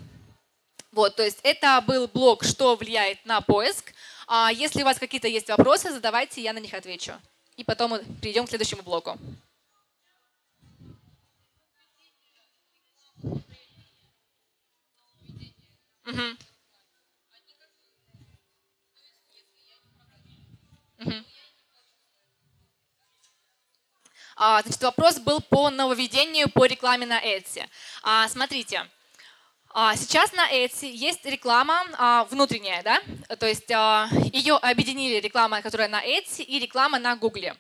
Вот, 0.96 1.18
то 1.18 1.24
есть 1.24 1.40
это 1.44 1.82
был 1.82 2.08
блок, 2.08 2.46
что 2.46 2.78
влияет 2.78 3.26
на 3.26 3.42
поиск. 3.42 3.94
А 4.28 4.50
если 4.50 4.82
у 4.82 4.86
вас 4.86 4.98
какие-то 4.98 5.28
есть 5.28 5.50
вопросы, 5.50 5.92
задавайте, 5.92 6.42
я 6.42 6.54
на 6.54 6.60
них 6.60 6.74
отвечу. 6.74 7.12
И 7.58 7.66
потом 7.66 7.92
мы 7.92 8.06
перейдем 8.22 8.46
к 8.46 8.50
следующему 8.50 8.82
блоку. 8.82 9.20
Угу. 16.06 16.22
Угу. 21.00 21.14
А, 24.38 24.62
значит, 24.62 24.82
вопрос 24.82 25.20
был 25.20 25.42
по 25.42 25.70
нововведению 25.70 26.50
по 26.50 26.64
рекламе 26.64 27.06
на 27.06 27.22
Etsy. 27.22 27.68
А, 28.02 28.30
смотрите, 28.30 28.90
сейчас 29.98 30.32
на 30.32 30.50
Etsy 30.54 30.88
есть 30.88 31.26
реклама 31.26 31.84
а, 31.98 32.24
внутренняя, 32.32 32.82
да? 32.82 33.02
То 33.36 33.46
есть 33.46 33.70
а, 33.72 34.08
ее 34.32 34.56
объединили 34.56 35.20
реклама, 35.20 35.62
которая 35.62 35.90
на 35.90 36.02
Etsy, 36.02 36.44
и 36.44 36.60
реклама 36.60 36.98
на 36.98 37.18
Google. 37.18 37.52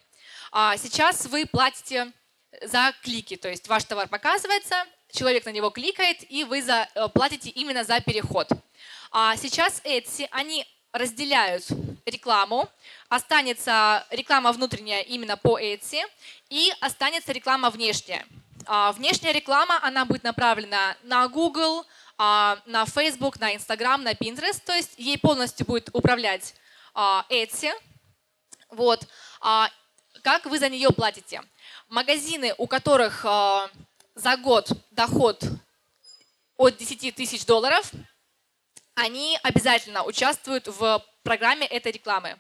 Сейчас 0.78 1.25
вы 1.25 1.45
платите 1.45 2.13
за 2.62 2.93
клики, 3.04 3.36
то 3.36 3.49
есть 3.49 3.67
ваш 3.67 3.84
товар 3.84 4.08
показывается, 4.08 4.86
человек 5.12 5.43
на 5.43 5.49
него 5.49 5.69
кликает, 5.71 6.19
и 6.32 6.45
вы 6.45 6.60
э, 6.60 6.86
платите 7.13 7.49
именно 7.49 7.84
за 7.84 7.99
переход. 7.99 8.47
А 9.12 9.36
сейчас 9.36 9.82
Etsy, 9.84 10.30
они 10.32 10.65
разделяют 10.93 11.65
рекламу, 12.06 12.69
останется 13.10 14.06
реклама 14.12 14.54
внутренняя 14.54 15.01
именно 15.01 15.36
по 15.36 15.60
Etsy, 15.60 16.01
и 16.49 16.71
останется 16.80 17.34
реклама 17.34 17.69
внешняя. 17.69 18.25
Внешняя 18.93 19.32
реклама, 19.34 19.78
она 19.84 20.06
будет 20.06 20.23
направлена 20.23 20.95
на 21.04 21.28
Google, 21.28 21.82
а, 21.82 21.86
на 22.17 22.86
Facebook, 22.86 23.39
на 23.39 23.56
Instagram, 23.56 24.04
на 24.04 24.13
Pinterest, 24.13 24.62
то 24.65 24.73
есть 24.73 24.93
ей 24.97 25.17
полностью 25.17 25.65
будет 25.65 25.89
управлять 25.93 26.56
а, 26.93 27.25
Etsy. 27.30 27.71
Вот. 28.69 29.08
А, 29.41 29.69
как 30.23 30.45
вы 30.45 30.60
за 30.60 30.69
нее 30.69 30.89
платите? 30.91 31.41
Магазины, 31.89 32.56
у 32.58 32.67
которых 32.67 33.23
за 34.15 34.38
год 34.38 34.71
доход 34.91 35.43
от 36.58 36.78
10 36.78 37.15
тысяч 37.15 37.45
долларов, 37.45 37.91
они 38.95 39.38
обязательно 39.43 40.04
участвуют 40.04 40.67
в 40.67 41.04
программе 41.23 41.67
этой 41.67 41.91
рекламы. 41.91 42.38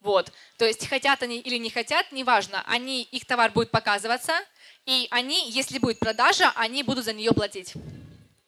Вот. 0.00 0.32
То 0.56 0.64
есть 0.64 0.88
хотят 0.88 1.22
они 1.22 1.38
или 1.38 1.56
не 1.56 1.70
хотят, 1.70 2.10
неважно, 2.12 2.62
они, 2.66 3.02
их 3.02 3.26
товар 3.26 3.50
будет 3.50 3.70
показываться, 3.70 4.32
и 4.86 5.08
они, 5.10 5.50
если 5.50 5.78
будет 5.78 5.98
продажа, 5.98 6.52
они 6.54 6.82
будут 6.82 7.04
за 7.04 7.12
нее 7.12 7.32
платить. 7.32 7.74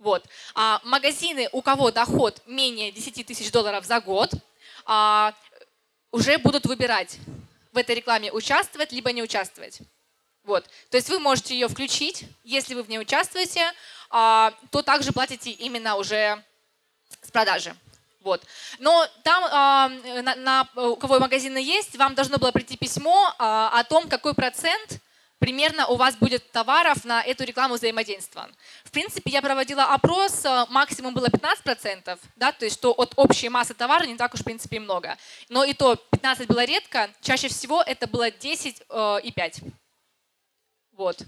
Вот. 0.01 0.25
А 0.55 0.81
магазины, 0.83 1.49
у 1.53 1.61
кого 1.61 1.91
доход 1.91 2.43
менее 2.47 2.91
10 2.91 3.27
тысяч 3.27 3.53
долларов 3.53 3.85
за 3.85 4.01
год, 4.01 4.33
а, 4.87 5.35
уже 6.11 6.39
будут 6.39 6.65
выбирать 6.65 7.19
в 7.73 7.79
этой 7.79 7.95
рекламе 7.95 8.33
участвовать, 8.33 8.93
либо 8.93 9.13
не 9.13 9.23
участвовать. 9.23 9.81
Вот. 10.43 10.65
То 10.91 10.97
есть 10.97 11.11
вы 11.11 11.19
можете 11.19 11.53
ее 11.53 11.69
включить, 11.69 12.25
если 12.45 12.75
вы 12.75 12.83
в 12.83 12.89
ней 12.89 12.99
участвуете, 12.99 13.71
а, 14.09 14.55
то 14.71 14.83
также 14.83 15.13
платите 15.13 15.51
именно 15.51 15.97
уже 15.97 16.43
с 17.21 17.31
продажи. 17.31 17.77
Вот. 18.23 18.43
Но 18.79 19.07
там, 19.23 19.45
а, 19.51 19.89
на, 20.23 20.35
на, 20.35 20.69
у 20.77 20.97
кого 20.97 21.19
магазины 21.19 21.59
есть, 21.59 21.95
вам 21.97 22.15
должно 22.15 22.39
было 22.39 22.53
прийти 22.53 22.79
письмо 22.79 23.35
а, 23.39 23.79
о 23.79 23.85
том, 23.85 24.09
какой 24.09 24.33
процент 24.33 24.99
примерно 25.41 25.87
у 25.89 25.97
вас 25.97 26.15
будет 26.15 26.53
товаров 26.53 27.05
на 27.05 27.23
эту 27.23 27.43
рекламу 27.45 27.75
взаимодействован. 27.75 28.55
В 28.85 28.93
принципе, 28.93 29.31
я 29.31 29.43
проводила 29.43 29.85
опрос, 29.87 30.45
э, 30.45 30.67
максимум 30.69 31.15
было 31.15 31.29
15%, 31.29 32.19
да, 32.37 32.53
то 32.53 32.65
есть 32.65 32.77
что 32.77 32.93
от 32.93 33.15
общей 33.17 33.49
массы 33.49 33.75
товара 33.75 34.05
не 34.05 34.17
так 34.17 34.33
уж 34.35 34.41
в 34.41 34.45
принципе 34.45 34.79
много. 34.79 35.17
Но 35.49 35.65
и 35.65 35.73
то 35.73 35.97
15 35.97 36.47
было 36.47 36.65
редко, 36.65 37.11
чаще 37.21 37.49
всего 37.49 37.83
это 37.83 38.07
было 38.07 38.31
10 38.31 38.83
э, 38.89 39.21
и 39.25 39.33
5. 39.33 39.61
Вот. 40.93 41.25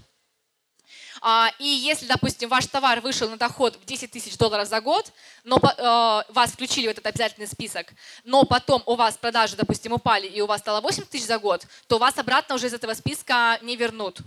А, 1.21 1.51
и 1.59 1.67
если, 1.67 2.05
допустим, 2.05 2.49
ваш 2.49 2.67
товар 2.67 3.01
вышел 3.01 3.29
на 3.29 3.37
доход 3.37 3.75
в 3.75 3.85
10 3.85 4.11
тысяч 4.11 4.37
долларов 4.37 4.67
за 4.67 4.81
год, 4.81 5.11
но 5.43 5.57
э, 5.57 6.31
вас 6.33 6.51
включили 6.51 6.87
в 6.87 6.91
этот 6.91 7.05
обязательный 7.05 7.47
список, 7.47 7.87
но 8.23 8.43
потом 8.45 8.83
у 8.85 8.95
вас 8.95 9.17
продажи, 9.17 9.55
допустим, 9.55 9.93
упали 9.93 10.27
и 10.27 10.41
у 10.41 10.45
вас 10.45 10.61
стало 10.61 10.81
8 10.81 11.03
тысяч 11.05 11.25
за 11.25 11.39
год, 11.39 11.65
то 11.87 11.97
вас 11.97 12.17
обратно 12.17 12.55
уже 12.55 12.67
из 12.67 12.73
этого 12.73 12.93
списка 12.93 13.59
не 13.61 13.75
вернут. 13.75 14.19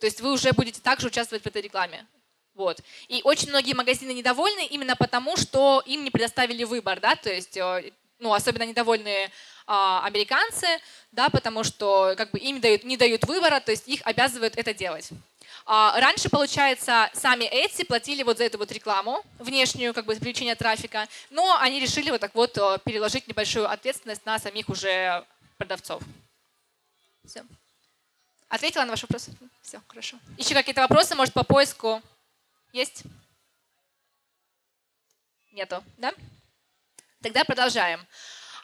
То 0.00 0.06
есть 0.06 0.20
вы 0.20 0.32
уже 0.32 0.52
будете 0.52 0.80
также 0.80 1.06
участвовать 1.06 1.44
в 1.44 1.46
этой 1.46 1.62
рекламе. 1.62 2.06
Вот. 2.54 2.80
И 3.08 3.20
очень 3.24 3.48
многие 3.48 3.74
магазины 3.74 4.12
недовольны 4.12 4.66
именно 4.66 4.94
потому, 4.96 5.36
что 5.36 5.82
им 5.86 6.04
не 6.04 6.10
предоставили 6.10 6.64
выбор, 6.64 7.00
да, 7.00 7.16
то 7.16 7.32
есть, 7.32 7.56
э, 7.56 7.92
ну, 8.20 8.32
особенно 8.32 8.62
недовольные 8.64 9.30
а, 9.66 10.04
американцы, 10.04 10.66
да, 11.10 11.30
потому 11.30 11.64
что 11.64 12.14
как 12.16 12.30
бы 12.30 12.38
им 12.38 12.60
дают, 12.60 12.84
не 12.84 12.96
дают 12.96 13.24
выбора, 13.24 13.60
то 13.60 13.70
есть 13.70 13.88
их 13.88 14.00
обязывают 14.04 14.56
это 14.56 14.74
делать. 14.74 15.08
А, 15.66 15.98
раньше, 15.98 16.28
получается, 16.28 17.10
сами 17.14 17.44
Etsy 17.44 17.86
платили 17.86 18.22
вот 18.22 18.36
за 18.36 18.44
эту 18.44 18.58
вот 18.58 18.70
рекламу, 18.70 19.24
внешнюю, 19.38 19.94
как 19.94 20.04
бы, 20.04 20.14
привлечение 20.14 20.54
трафика, 20.54 21.08
но 21.30 21.58
они 21.58 21.80
решили 21.80 22.10
вот 22.10 22.20
так 22.20 22.34
вот 22.34 22.58
э, 22.58 22.78
переложить 22.84 23.26
небольшую 23.26 23.70
ответственность 23.70 24.26
на 24.26 24.38
самих 24.38 24.68
уже 24.68 25.24
продавцов. 25.56 26.02
Все. 27.24 27.42
Ответила 28.48 28.84
на 28.84 28.90
ваш 28.90 29.02
вопрос? 29.02 29.28
Все, 29.62 29.80
хорошо. 29.88 30.18
Еще 30.36 30.52
какие-то 30.54 30.82
вопросы, 30.82 31.14
может, 31.14 31.32
по 31.32 31.44
поиску? 31.44 32.02
Есть? 32.72 33.04
Нету, 35.52 35.82
да? 35.96 36.12
Тогда 37.22 37.42
продолжаем. 37.44 38.06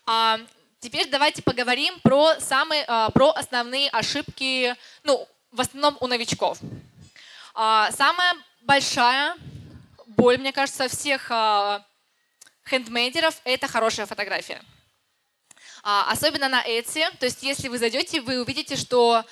А, 0.04 0.38
теперь 0.80 1.08
давайте 1.08 1.40
поговорим 1.40 1.98
про 2.00 2.38
самые, 2.40 2.84
а, 2.86 3.08
про 3.10 3.30
основные 3.30 3.88
ошибки, 3.88 4.76
ну, 5.02 5.26
в 5.50 5.60
основном 5.62 5.96
у 6.00 6.06
новичков. 6.06 6.58
А, 7.54 7.90
самая 7.92 8.34
большая 8.62 9.36
боль, 10.06 10.38
мне 10.38 10.52
кажется, 10.52 10.88
всех 10.88 11.30
а, 11.30 11.84
хендмейдеров– 12.68 13.40
это 13.44 13.66
хорошая 13.68 14.06
фотография. 14.06 14.62
А, 15.82 16.10
особенно 16.10 16.48
на 16.48 16.64
Etsy. 16.66 17.10
То 17.18 17.26
есть 17.26 17.42
если 17.42 17.68
вы 17.68 17.78
зайдете, 17.78 18.20
вы 18.20 18.40
увидите, 18.40 18.76
что 18.76 19.24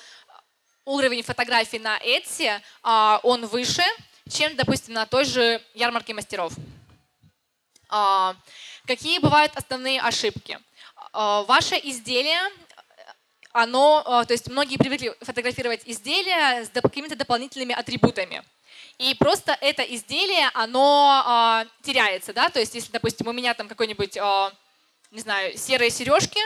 уровень 0.85 1.23
фотографий 1.23 1.79
на 1.79 1.97
Etsy, 1.99 2.59
он 3.23 3.45
выше, 3.45 3.83
чем, 4.29 4.55
допустим, 4.55 4.95
на 4.95 5.05
той 5.05 5.25
же 5.25 5.61
ярмарке 5.75 6.13
мастеров. 6.13 6.53
Какие 8.87 9.19
бывают 9.19 9.55
основные 9.55 10.01
ошибки? 10.01 10.59
ваше 11.13 11.75
изделие, 11.75 12.39
оно, 13.51 14.03
а, 14.05 14.25
то 14.25 14.33
есть 14.33 14.47
многие 14.47 14.77
привыкли 14.77 15.15
фотографировать 15.21 15.81
изделия 15.85 16.65
с 16.65 16.69
какими-то 16.69 17.15
дополнительными 17.15 17.73
атрибутами. 17.73 18.43
И 18.97 19.15
просто 19.15 19.57
это 19.61 19.81
изделие, 19.81 20.49
оно 20.53 21.63
э, 21.63 21.85
теряется, 21.85 22.33
да, 22.33 22.49
то 22.49 22.59
есть 22.59 22.75
если, 22.75 22.91
допустим, 22.91 23.27
у 23.27 23.31
меня 23.31 23.53
там 23.53 23.69
какой-нибудь, 23.69 24.17
э, 24.17 24.49
не 25.11 25.21
знаю, 25.21 25.57
серые 25.57 25.89
сережки, 25.89 26.39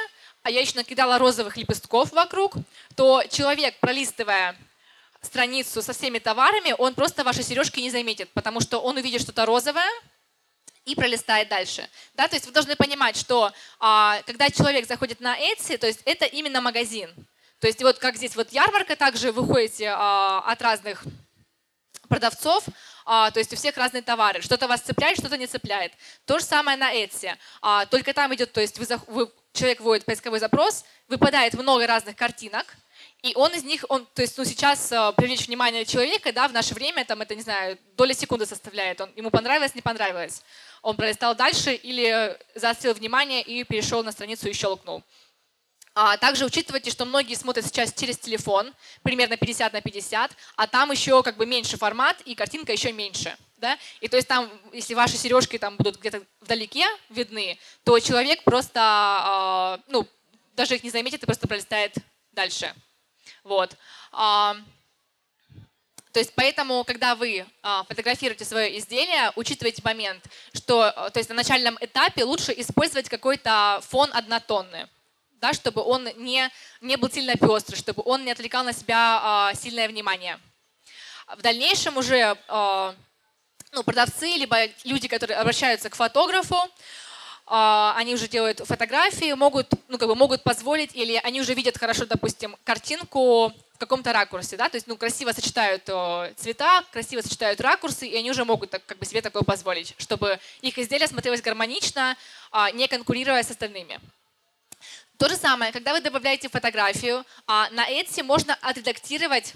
а 0.44 0.52
я 0.52 0.62
еще 0.62 0.76
накидала 0.76 1.18
розовых 1.18 1.58
лепестков 1.58 2.12
вокруг, 2.12 2.54
то 2.96 3.24
человек, 3.32 3.80
пролистывая 3.80 4.56
страницу 5.22 5.82
со 5.82 5.94
всеми 5.94 6.20
товарами, 6.20 6.76
он 6.78 6.94
просто 6.94 7.24
ваши 7.24 7.42
сережки 7.42 7.80
не 7.80 7.90
заметит, 7.90 8.30
потому 8.34 8.62
что 8.62 8.80
он 8.80 8.98
увидит 8.98 9.22
что-то 9.22 9.46
розовое, 9.48 9.90
и 10.86 10.96
пролистает 10.96 11.50
дальше. 11.50 11.88
Да, 12.14 12.28
то 12.28 12.36
есть 12.36 12.46
вы 12.46 12.52
должны 12.52 12.76
понимать, 12.76 13.16
что 13.16 13.52
а, 13.80 14.22
когда 14.26 14.50
человек 14.50 14.88
заходит 14.88 15.20
на 15.22 15.38
Etsy, 15.38 15.78
то 15.78 15.88
есть 15.88 16.02
это 16.06 16.26
именно 16.26 16.62
магазин. 16.62 17.10
То 17.60 17.68
есть 17.68 17.82
вот 17.82 18.00
как 18.00 18.18
здесь 18.18 18.36
вот 18.36 18.52
ярмарка, 18.52 18.96
также 18.96 19.32
вы 19.32 19.46
ходите 19.48 19.94
а, 19.96 20.44
от 20.46 20.62
разных 20.62 21.04
продавцов, 22.10 22.66
а, 23.06 23.32
то 23.32 23.40
есть 23.40 23.54
у 23.54 23.56
всех 23.56 23.78
разные 23.78 24.02
товары. 24.02 24.42
Что-то 24.42 24.68
вас 24.68 24.82
цепляет, 24.82 25.18
что-то 25.18 25.38
не 25.38 25.48
цепляет. 25.48 25.94
То 26.26 26.40
же 26.40 26.46
самое 26.46 26.78
на 26.78 26.94
Etsy. 26.94 27.36
А, 27.62 27.86
только 27.86 28.14
там 28.14 28.34
идет, 28.36 28.52
то 28.52 28.62
есть 28.62 28.78
вы, 28.78 28.86
вы, 29.08 29.32
человек 29.54 29.80
вводит 29.80 30.06
поисковой 30.06 30.40
запрос, 30.40 30.86
выпадает 31.08 31.54
много 31.54 31.88
разных 31.88 32.16
картинок, 32.16 32.76
и 33.24 33.34
он 33.36 33.54
из 33.54 33.64
них, 33.64 33.86
он, 33.88 34.06
то 34.14 34.22
есть, 34.22 34.38
ну, 34.38 34.44
сейчас 34.44 34.92
э, 34.92 35.14
привлечь 35.16 35.48
внимание 35.48 35.86
человека, 35.86 36.34
да, 36.34 36.46
в 36.50 36.52
наше 36.52 36.74
время, 36.74 37.06
там, 37.06 37.22
это, 37.22 37.34
не 37.36 37.42
знаю, 37.42 37.80
доля 37.96 38.14
секунды 38.14 38.46
составляет. 38.46 39.00
Он, 39.00 39.10
ему 39.16 39.32
понравилось, 39.32 39.74
не 39.76 39.82
понравилось. 39.82 40.44
Он 40.82 40.98
пролистал 40.98 41.34
дальше 41.34 41.74
или 41.74 42.38
заострил 42.54 42.94
внимание 42.94 43.42
и 43.42 43.64
перешел 43.64 44.04
на 44.04 44.12
страницу 44.12 44.50
и 44.50 44.54
щелкнул. 44.54 45.04
А 45.96 46.18
также 46.18 46.44
учитывайте, 46.44 46.92
что 46.92 47.06
многие 47.06 47.36
смотрят 47.36 47.66
сейчас 47.66 47.94
через 47.94 48.18
телефон, 48.18 48.74
примерно 49.04 49.38
50 49.38 49.72
на 49.72 49.80
50, 49.80 50.32
а 50.58 50.68
там 50.68 50.92
еще 50.92 51.24
как 51.24 51.38
бы 51.38 51.46
меньше 51.46 51.78
формат 51.78 52.20
и 52.26 52.36
картинка 52.36 52.74
еще 52.74 52.92
меньше. 52.92 53.38
Да? 53.56 53.78
И 54.02 54.10
то 54.10 54.18
есть 54.18 54.28
там, 54.28 54.52
если 54.74 54.96
ваши 54.96 55.16
сережки 55.16 55.58
там 55.58 55.78
будут 55.78 55.98
где-то 55.98 56.24
вдалеке 56.42 56.86
видны, 57.10 57.58
то 57.86 57.98
человек 58.00 58.44
просто, 58.44 59.80
э, 59.80 59.92
ну, 59.92 60.06
даже 60.58 60.76
их 60.76 60.84
не 60.84 60.90
заметит 60.90 61.24
и 61.24 61.26
просто 61.26 61.48
пролистает 61.48 61.96
дальше. 62.34 62.74
Вот. 63.44 63.76
А, 64.12 64.56
то 66.12 66.20
есть 66.20 66.34
поэтому, 66.36 66.84
когда 66.84 67.16
вы 67.16 67.46
а, 67.62 67.84
фотографируете 67.84 68.46
свое 68.46 68.78
изделие, 68.78 69.32
учитывайте 69.36 69.82
момент, 69.84 70.24
что 70.54 70.84
а, 70.84 71.10
то 71.10 71.20
есть 71.20 71.30
на 71.30 71.36
начальном 71.36 71.78
этапе 71.82 72.24
лучше 72.24 72.54
использовать 72.58 73.10
какой-то 73.10 73.80
фон 73.84 74.10
однотонный, 74.14 74.88
да, 75.32 75.54
чтобы 75.54 75.82
он 75.82 76.08
не, 76.18 76.50
не 76.82 76.98
был 76.98 77.10
сильно 77.10 77.36
пестрый, 77.36 77.76
чтобы 77.76 78.04
он 78.06 78.24
не 78.24 78.32
отвлекал 78.32 78.64
на 78.64 78.74
себя 78.74 79.52
сильное 79.56 79.88
внимание. 79.88 80.40
В 81.36 81.42
дальнейшем 81.42 81.98
уже 81.98 82.38
ну, 83.74 83.84
продавцы, 83.84 84.28
либо 84.28 84.58
люди, 84.84 85.08
которые 85.08 85.38
обращаются 85.38 85.90
к 85.90 85.96
фотографу, 85.96 86.56
а, 86.56 86.70
они 87.46 88.14
уже 88.14 88.28
делают 88.28 88.60
фотографии, 88.60 89.34
могут, 89.34 89.68
ну, 89.90 89.98
как 89.98 90.08
бы 90.08 90.16
могут 90.16 90.44
позволить, 90.44 90.96
или 90.96 91.20
они 91.24 91.42
уже 91.42 91.54
видят 91.54 91.78
хорошо, 91.78 92.06
допустим, 92.06 92.56
картинку 92.64 93.54
в 93.74 93.78
каком-то 93.78 94.14
ракурсе, 94.14 94.56
да, 94.56 94.70
то 94.70 94.78
есть, 94.78 94.88
ну, 94.88 94.96
красиво 94.96 95.32
сочетают 95.34 95.84
цвета, 96.38 96.84
красиво 96.92 97.22
сочетают 97.22 97.60
ракурсы, 97.60 98.08
и 98.08 98.16
они 98.16 98.32
уже 98.32 98.46
могут 98.46 98.70
так, 98.70 98.86
как 98.86 98.98
бы 98.98 99.06
себе 99.06 99.22
такое 99.22 99.44
позволить, 99.44 99.94
чтобы 99.98 100.40
их 100.62 100.78
изделие 100.78 101.08
смотрелось 101.08 101.42
гармонично, 101.42 102.16
а, 102.52 102.72
не 102.72 102.88
конкурируя 102.88 103.44
с 103.44 103.52
остальными. 103.52 104.00
То 105.18 105.28
же 105.30 105.36
самое, 105.36 105.72
когда 105.72 105.94
вы 105.94 106.02
добавляете 106.02 106.50
фотографию, 106.50 107.26
а, 107.46 107.70
на 107.72 107.90
Etsy 107.90 108.24
можно 108.24 108.58
отредактировать 108.62 109.54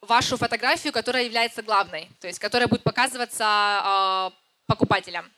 вашу 0.00 0.36
фотографию, 0.36 0.92
которая 0.92 1.24
является 1.24 1.62
главной, 1.62 2.10
то 2.20 2.26
есть 2.26 2.38
которая 2.38 2.66
будет 2.66 2.82
показываться 2.82 4.32
покупателям. 4.66 5.30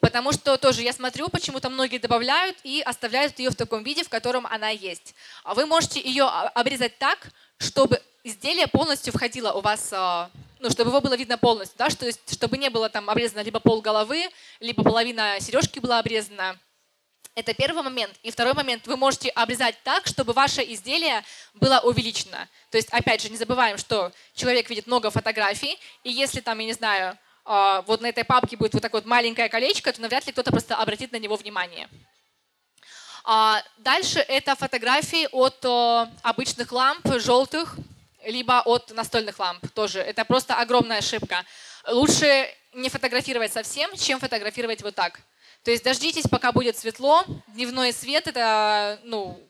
Потому 0.00 0.32
что 0.32 0.56
тоже 0.56 0.82
я 0.82 0.92
смотрю, 0.92 1.28
почему-то 1.28 1.70
многие 1.70 1.98
добавляют 1.98 2.56
и 2.64 2.82
оставляют 2.84 3.38
ее 3.38 3.50
в 3.50 3.56
таком 3.56 3.82
виде, 3.82 4.04
в 4.04 4.08
котором 4.08 4.46
она 4.46 4.70
есть. 4.70 5.14
А 5.42 5.54
вы 5.54 5.66
можете 5.66 6.00
ее 6.00 6.24
обрезать 6.24 6.98
так, 6.98 7.30
чтобы 7.58 8.02
изделие 8.22 8.66
полностью 8.66 9.12
входило 9.12 9.52
у 9.52 9.60
вас, 9.60 9.90
а, 9.92 10.30
ну, 10.58 10.70
чтобы 10.70 10.90
его 10.90 11.00
было 11.00 11.16
видно 11.16 11.38
полностью, 11.38 11.78
да, 11.78 11.90
что, 11.90 12.10
чтобы 12.30 12.58
не 12.58 12.70
было 12.70 12.88
там 12.88 13.08
обрезано 13.08 13.40
либо 13.40 13.60
пол 13.60 13.80
головы, 13.80 14.28
либо 14.60 14.82
половина 14.82 15.36
сережки 15.40 15.78
была 15.78 15.98
обрезана. 15.98 16.58
Это 17.34 17.52
первый 17.52 17.82
момент. 17.82 18.14
И 18.22 18.30
второй 18.30 18.54
момент, 18.54 18.86
вы 18.86 18.96
можете 18.96 19.28
обрезать 19.28 19.76
так, 19.84 20.06
чтобы 20.06 20.32
ваше 20.32 20.62
изделие 20.62 21.22
было 21.52 21.80
увеличено. 21.80 22.48
То 22.70 22.78
есть, 22.78 22.88
опять 22.90 23.20
же, 23.20 23.28
не 23.28 23.36
забываем, 23.36 23.76
что 23.76 24.10
человек 24.34 24.70
видит 24.70 24.86
много 24.86 25.10
фотографий, 25.10 25.78
и 26.02 26.10
если 26.10 26.40
там, 26.40 26.58
я 26.58 26.66
не 26.66 26.72
знаю, 26.72 27.18
вот 27.46 28.00
на 28.00 28.06
этой 28.08 28.24
папке 28.24 28.56
будет 28.56 28.74
вот 28.74 28.82
такое 28.82 29.00
вот 29.00 29.08
маленькое 29.08 29.48
колечко, 29.48 29.92
то 29.92 30.00
навряд 30.00 30.26
ли 30.26 30.32
кто-то 30.32 30.50
просто 30.50 30.74
обратит 30.76 31.12
на 31.12 31.16
него 31.16 31.36
внимание. 31.36 31.88
А, 33.24 33.62
дальше 33.78 34.18
это 34.18 34.56
фотографии 34.56 35.28
от 35.30 35.64
обычных 36.22 36.72
ламп, 36.72 37.06
желтых, 37.18 37.76
либо 38.24 38.62
от 38.64 38.90
настольных 38.90 39.38
ламп 39.38 39.64
тоже. 39.74 40.00
Это 40.00 40.24
просто 40.24 40.56
огромная 40.56 40.98
ошибка. 40.98 41.44
Лучше 41.86 42.48
не 42.72 42.88
фотографировать 42.88 43.52
совсем, 43.52 43.94
чем 43.96 44.18
фотографировать 44.18 44.82
вот 44.82 44.94
так. 44.94 45.20
То 45.62 45.70
есть 45.70 45.84
дождитесь, 45.84 46.28
пока 46.28 46.52
будет 46.52 46.76
светло. 46.76 47.24
Дневной 47.48 47.92
свет– 47.92 48.26
это 48.28 49.00
ну, 49.04 49.40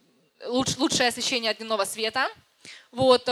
лучшее 0.45 1.09
освещение 1.09 1.51
от 1.51 1.57
дневного 1.57 1.85
света– 1.85 2.29
вот, 2.97 3.29
э, 3.29 3.31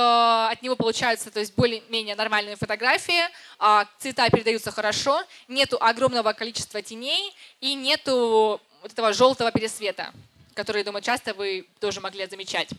от 0.51 0.61
него 0.61 0.75
получаются 0.75 1.31
то 1.31 1.39
есть 1.39 1.55
более-менее 1.55 2.15
нормальные 2.15 2.55
фотографии, 2.55 3.23
э, 3.59 3.85
цвета 3.97 4.29
передаются 4.29 4.71
хорошо, 4.71 5.23
нету 5.47 5.77
огромного 5.81 6.33
количества 6.33 6.83
теней 6.83 7.33
и 7.61 7.73
нету 7.73 8.61
вот 8.83 8.91
этого 8.91 9.11
желтого 9.11 9.51
пересвета, 9.51 10.13
который, 10.53 10.83
думаю, 10.83 11.01
часто 11.01 11.33
вы 11.33 11.67
тоже 11.79 11.99
могли 11.99 12.27
замечать. 12.27 12.69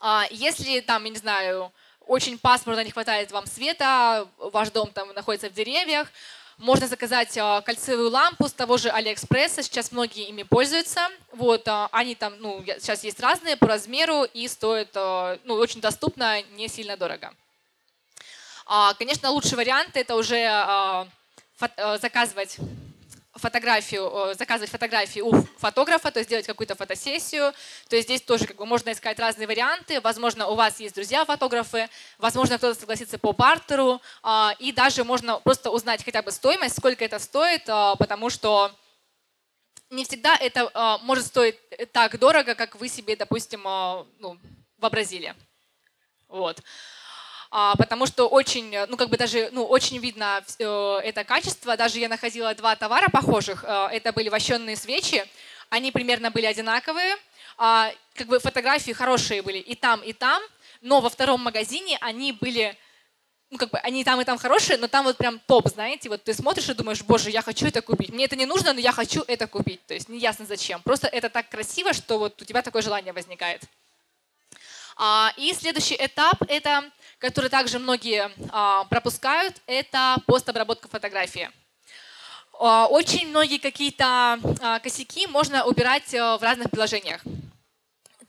Э, 0.00 0.22
если 0.30 0.80
там, 0.80 1.04
я 1.04 1.10
не 1.10 1.18
знаю, 1.18 1.70
очень 2.06 2.38
пасмурно, 2.38 2.82
не 2.82 2.90
хватает 2.90 3.30
вам 3.30 3.46
света, 3.46 4.26
ваш 4.38 4.70
дом 4.70 4.90
там 4.92 5.12
находится 5.12 5.50
в 5.50 5.52
деревьях, 5.52 6.08
можно 6.62 6.86
заказать 6.86 7.36
а, 7.36 7.60
кольцевую 7.60 8.10
лампу 8.10 8.48
с 8.48 8.52
того 8.52 8.76
же 8.76 8.88
Алиэкспресса, 8.88 9.62
сейчас 9.62 9.90
многие 9.90 10.28
ими 10.28 10.44
пользуются. 10.44 11.08
Вот, 11.32 11.66
а, 11.66 11.88
они 11.90 12.14
там, 12.14 12.34
ну, 12.38 12.62
сейчас 12.64 13.02
есть 13.04 13.20
разные 13.20 13.56
по 13.56 13.66
размеру 13.66 14.22
и 14.22 14.46
стоят, 14.46 14.90
а, 14.94 15.38
ну, 15.44 15.54
очень 15.54 15.80
доступно, 15.80 16.40
не 16.56 16.68
сильно 16.68 16.96
дорого. 16.96 17.34
Конечно, 18.96 19.30
лучший 19.30 19.56
вариант 19.56 19.96
это 19.96 20.14
уже 20.14 21.08
заказывать 22.00 22.56
фотографию, 23.34 24.34
заказывать 24.34 24.70
фотографии 24.70 25.20
у 25.20 25.32
фотографа, 25.58 26.10
то 26.10 26.18
есть 26.18 26.28
делать 26.28 26.46
какую-то 26.46 26.74
фотосессию. 26.74 27.52
То 27.88 27.96
есть 27.96 28.08
здесь 28.08 28.20
тоже 28.20 28.46
как 28.46 28.56
бы 28.56 28.66
можно 28.66 28.92
искать 28.92 29.18
разные 29.18 29.46
варианты. 29.46 30.00
Возможно, 30.00 30.48
у 30.48 30.54
вас 30.54 30.80
есть 30.80 30.94
друзья-фотографы, 30.94 31.88
возможно, 32.18 32.58
кто-то 32.58 32.78
согласится 32.78 33.18
по 33.18 33.32
бартеру, 33.32 34.00
а, 34.22 34.54
и 34.58 34.72
даже 34.72 35.04
можно 35.04 35.38
просто 35.40 35.70
узнать 35.70 36.04
хотя 36.04 36.22
бы 36.22 36.30
стоимость, 36.30 36.76
сколько 36.76 37.04
это 37.04 37.18
стоит, 37.18 37.62
а, 37.68 37.96
потому 37.96 38.28
что 38.28 38.70
не 39.90 40.04
всегда 40.04 40.36
это 40.36 40.70
а, 40.74 40.98
может 40.98 41.26
стоить 41.26 41.56
так 41.92 42.18
дорого, 42.18 42.54
как 42.54 42.76
вы 42.76 42.88
себе, 42.88 43.16
допустим, 43.16 43.62
ну, 43.62 44.38
вообразили. 44.78 45.34
Вот. 46.28 46.62
А, 47.54 47.76
потому 47.76 48.06
что 48.06 48.28
очень, 48.28 48.74
ну 48.88 48.96
как 48.96 49.10
бы 49.10 49.18
даже, 49.18 49.50
ну 49.52 49.66
очень 49.66 49.98
видно 49.98 50.42
это 50.58 51.22
качество. 51.22 51.76
Даже 51.76 51.98
я 51.98 52.08
находила 52.08 52.54
два 52.54 52.74
товара 52.76 53.08
похожих. 53.10 53.62
Э, 53.64 53.88
это 53.92 54.10
были 54.14 54.30
вощенные 54.30 54.74
свечи. 54.74 55.22
Они 55.68 55.92
примерно 55.92 56.30
были 56.30 56.46
одинаковые. 56.46 57.14
А, 57.58 57.92
как 58.14 58.28
бы 58.28 58.38
фотографии 58.38 58.92
хорошие 58.92 59.42
были 59.42 59.58
и 59.58 59.74
там, 59.74 60.00
и 60.00 60.14
там. 60.14 60.42
Но 60.80 61.02
во 61.02 61.10
втором 61.10 61.42
магазине 61.42 61.98
они 62.00 62.32
были 62.32 62.74
ну, 63.50 63.58
как 63.58 63.68
бы 63.68 63.78
они 63.80 64.02
там 64.02 64.18
и 64.18 64.24
там 64.24 64.38
хорошие, 64.38 64.78
но 64.78 64.88
там 64.88 65.04
вот 65.04 65.18
прям 65.18 65.38
топ, 65.40 65.68
знаете, 65.68 66.08
вот 66.08 66.24
ты 66.24 66.32
смотришь 66.32 66.70
и 66.70 66.74
думаешь, 66.74 67.02
боже, 67.02 67.28
я 67.28 67.42
хочу 67.42 67.66
это 67.66 67.82
купить. 67.82 68.08
Мне 68.08 68.24
это 68.24 68.34
не 68.34 68.46
нужно, 68.46 68.72
но 68.72 68.80
я 68.80 68.92
хочу 68.92 69.24
это 69.28 69.46
купить. 69.46 69.84
То 69.84 69.92
есть 69.92 70.08
неясно 70.08 70.46
зачем. 70.46 70.80
Просто 70.80 71.06
это 71.06 71.28
так 71.28 71.50
красиво, 71.50 71.92
что 71.92 72.18
вот 72.18 72.40
у 72.40 72.46
тебя 72.46 72.62
такое 72.62 72.80
желание 72.80 73.12
возникает. 73.12 73.62
А, 74.96 75.32
и 75.36 75.52
следующий 75.52 75.96
этап– 75.98 76.42
это 76.48 76.90
который 77.22 77.48
также 77.48 77.78
многие 77.78 78.32
а, 78.50 78.82
пропускают, 78.84 79.54
это 79.66 80.16
постобработка 80.26 80.88
фотографии. 80.88 81.48
А, 82.58 82.86
очень 82.88 83.28
многие 83.28 83.58
какие-то 83.58 84.40
а, 84.60 84.80
косяки 84.80 85.28
можно 85.28 85.64
убирать 85.64 86.12
в 86.12 86.40
разных 86.42 86.68
приложениях. 86.70 87.22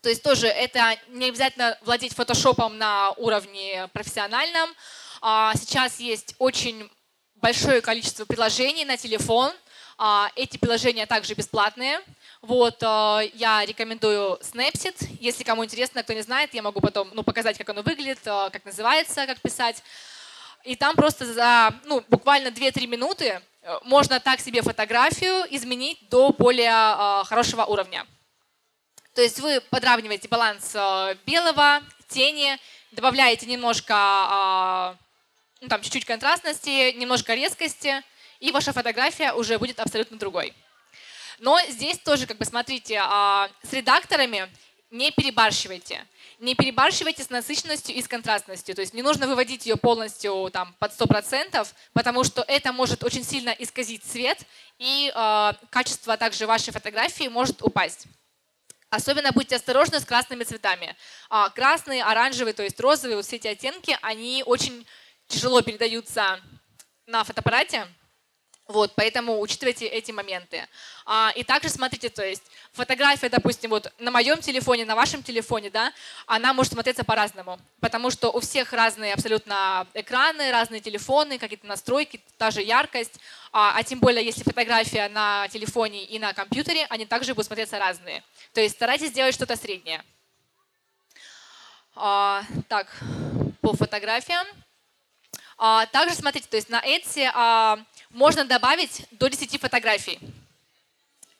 То 0.00 0.10
есть 0.10 0.22
тоже 0.22 0.46
это 0.46 0.96
не 1.08 1.28
обязательно 1.28 1.76
владеть 1.82 2.14
фотошопом 2.14 2.78
на 2.78 3.10
уровне 3.12 3.88
профессиональном. 3.92 4.68
Сейчас 5.54 5.98
есть 5.98 6.34
очень 6.38 6.90
большое 7.36 7.80
количество 7.80 8.26
приложений 8.26 8.84
на 8.84 8.98
телефон. 8.98 9.50
Эти 10.36 10.58
приложения 10.58 11.06
также 11.06 11.32
бесплатные. 11.32 12.02
Вот, 12.44 12.82
э, 12.82 13.30
я 13.32 13.64
рекомендую 13.64 14.38
Snapseed. 14.42 15.16
Если 15.18 15.44
кому 15.44 15.64
интересно, 15.64 16.02
кто 16.02 16.12
не 16.12 16.20
знает, 16.20 16.52
я 16.52 16.60
могу 16.60 16.78
потом 16.82 17.08
ну, 17.14 17.22
показать, 17.22 17.56
как 17.56 17.70
оно 17.70 17.80
выглядит, 17.80 18.18
э, 18.26 18.50
как 18.52 18.66
называется, 18.66 19.26
как 19.26 19.40
писать. 19.40 19.82
И 20.62 20.76
там 20.76 20.94
просто 20.94 21.24
за 21.24 21.74
ну, 21.86 22.04
буквально 22.06 22.48
2-3 22.48 22.86
минуты 22.86 23.40
э, 23.62 23.78
можно 23.84 24.20
так 24.20 24.40
себе 24.40 24.60
фотографию 24.60 25.46
изменить 25.56 26.06
до 26.10 26.34
более 26.34 27.24
хорошего 27.24 27.64
уровня. 27.64 28.06
То 29.14 29.22
есть 29.22 29.40
вы 29.40 29.62
подравниваете 29.70 30.28
баланс 30.28 30.74
белого, 31.24 31.80
тени, 32.08 32.58
добавляете 32.92 33.46
немножко, 33.46 34.98
ну, 35.62 35.68
там 35.68 35.80
чуть-чуть 35.80 36.04
контрастности, 36.04 36.92
немножко 36.92 37.32
резкости, 37.32 38.02
и 38.40 38.52
ваша 38.52 38.74
фотография 38.74 39.32
уже 39.32 39.58
будет 39.58 39.80
абсолютно 39.80 40.18
другой. 40.18 40.52
Но 41.44 41.60
здесь 41.68 41.98
тоже, 41.98 42.26
как 42.26 42.38
бы, 42.38 42.46
смотрите, 42.46 42.98
а, 43.02 43.50
с 43.62 43.70
редакторами 43.74 44.50
не 44.90 45.10
перебарщивайте. 45.10 46.06
Не 46.38 46.54
перебарщивайте 46.54 47.22
с 47.22 47.28
насыщенностью 47.28 47.94
и 47.94 48.00
с 48.00 48.08
контрастностью. 48.08 48.74
То 48.74 48.80
есть 48.80 48.94
не 48.94 49.02
нужно 49.02 49.26
выводить 49.26 49.66
ее 49.66 49.76
полностью 49.76 50.48
там, 50.50 50.74
под 50.78 50.98
100%, 50.98 51.68
потому 51.92 52.24
что 52.24 52.42
это 52.48 52.72
может 52.72 53.04
очень 53.04 53.22
сильно 53.22 53.50
исказить 53.50 54.02
цвет, 54.04 54.38
и 54.78 55.12
э, 55.14 55.52
качество 55.68 56.16
также 56.16 56.46
вашей 56.46 56.72
фотографии 56.72 57.28
может 57.28 57.60
упасть. 57.60 58.06
Особенно 58.88 59.30
будьте 59.30 59.56
осторожны 59.56 60.00
с 60.00 60.06
красными 60.06 60.44
цветами. 60.44 60.96
А, 61.28 61.50
красный, 61.50 62.00
оранжевый, 62.00 62.54
то 62.54 62.62
есть 62.62 62.80
розовый, 62.80 63.16
вот 63.16 63.26
все 63.26 63.36
эти 63.36 63.48
оттенки, 63.48 63.98
они 64.00 64.42
очень 64.46 64.86
тяжело 65.26 65.60
передаются 65.60 66.40
на 67.04 67.22
фотоаппарате. 67.22 67.86
Вот, 68.66 68.94
поэтому 68.94 69.40
учитывайте 69.40 69.86
эти 69.86 70.10
моменты. 70.10 70.66
А, 71.04 71.30
и 71.36 71.44
также 71.44 71.68
смотрите, 71.68 72.08
то 72.08 72.24
есть 72.24 72.42
фотография, 72.72 73.28
допустим, 73.28 73.68
вот 73.68 73.92
на 73.98 74.10
моем 74.10 74.40
телефоне, 74.40 74.86
на 74.86 74.96
вашем 74.96 75.22
телефоне, 75.22 75.68
да, 75.68 75.92
она 76.26 76.54
может 76.54 76.72
смотреться 76.72 77.04
по-разному, 77.04 77.60
потому 77.80 78.10
что 78.10 78.30
у 78.30 78.40
всех 78.40 78.72
разные 78.72 79.12
абсолютно 79.12 79.86
экраны, 79.92 80.50
разные 80.50 80.80
телефоны, 80.80 81.38
какие-то 81.38 81.66
настройки, 81.66 82.22
та 82.38 82.50
же 82.50 82.62
яркость, 82.62 83.20
а, 83.52 83.74
а 83.76 83.82
тем 83.82 84.00
более, 84.00 84.24
если 84.24 84.42
фотография 84.42 85.10
на 85.10 85.46
телефоне 85.48 86.02
и 86.04 86.18
на 86.18 86.32
компьютере, 86.32 86.86
они 86.88 87.04
также 87.04 87.34
будут 87.34 87.48
смотреться 87.48 87.78
разные. 87.78 88.22
То 88.54 88.62
есть 88.62 88.76
старайтесь 88.76 89.10
сделать 89.10 89.34
что-то 89.34 89.56
среднее. 89.56 90.02
А, 91.94 92.42
так, 92.68 92.88
по 93.60 93.76
фотографиям. 93.76 94.46
А, 95.58 95.86
также 95.86 96.14
смотрите, 96.14 96.48
то 96.48 96.56
есть 96.56 96.68
на 96.68 96.80
Etsy 96.80 97.30
а, 97.32 97.78
можно 98.14 98.44
добавить 98.44 99.02
до 99.10 99.28
10 99.28 99.60
фотографий 99.60 100.18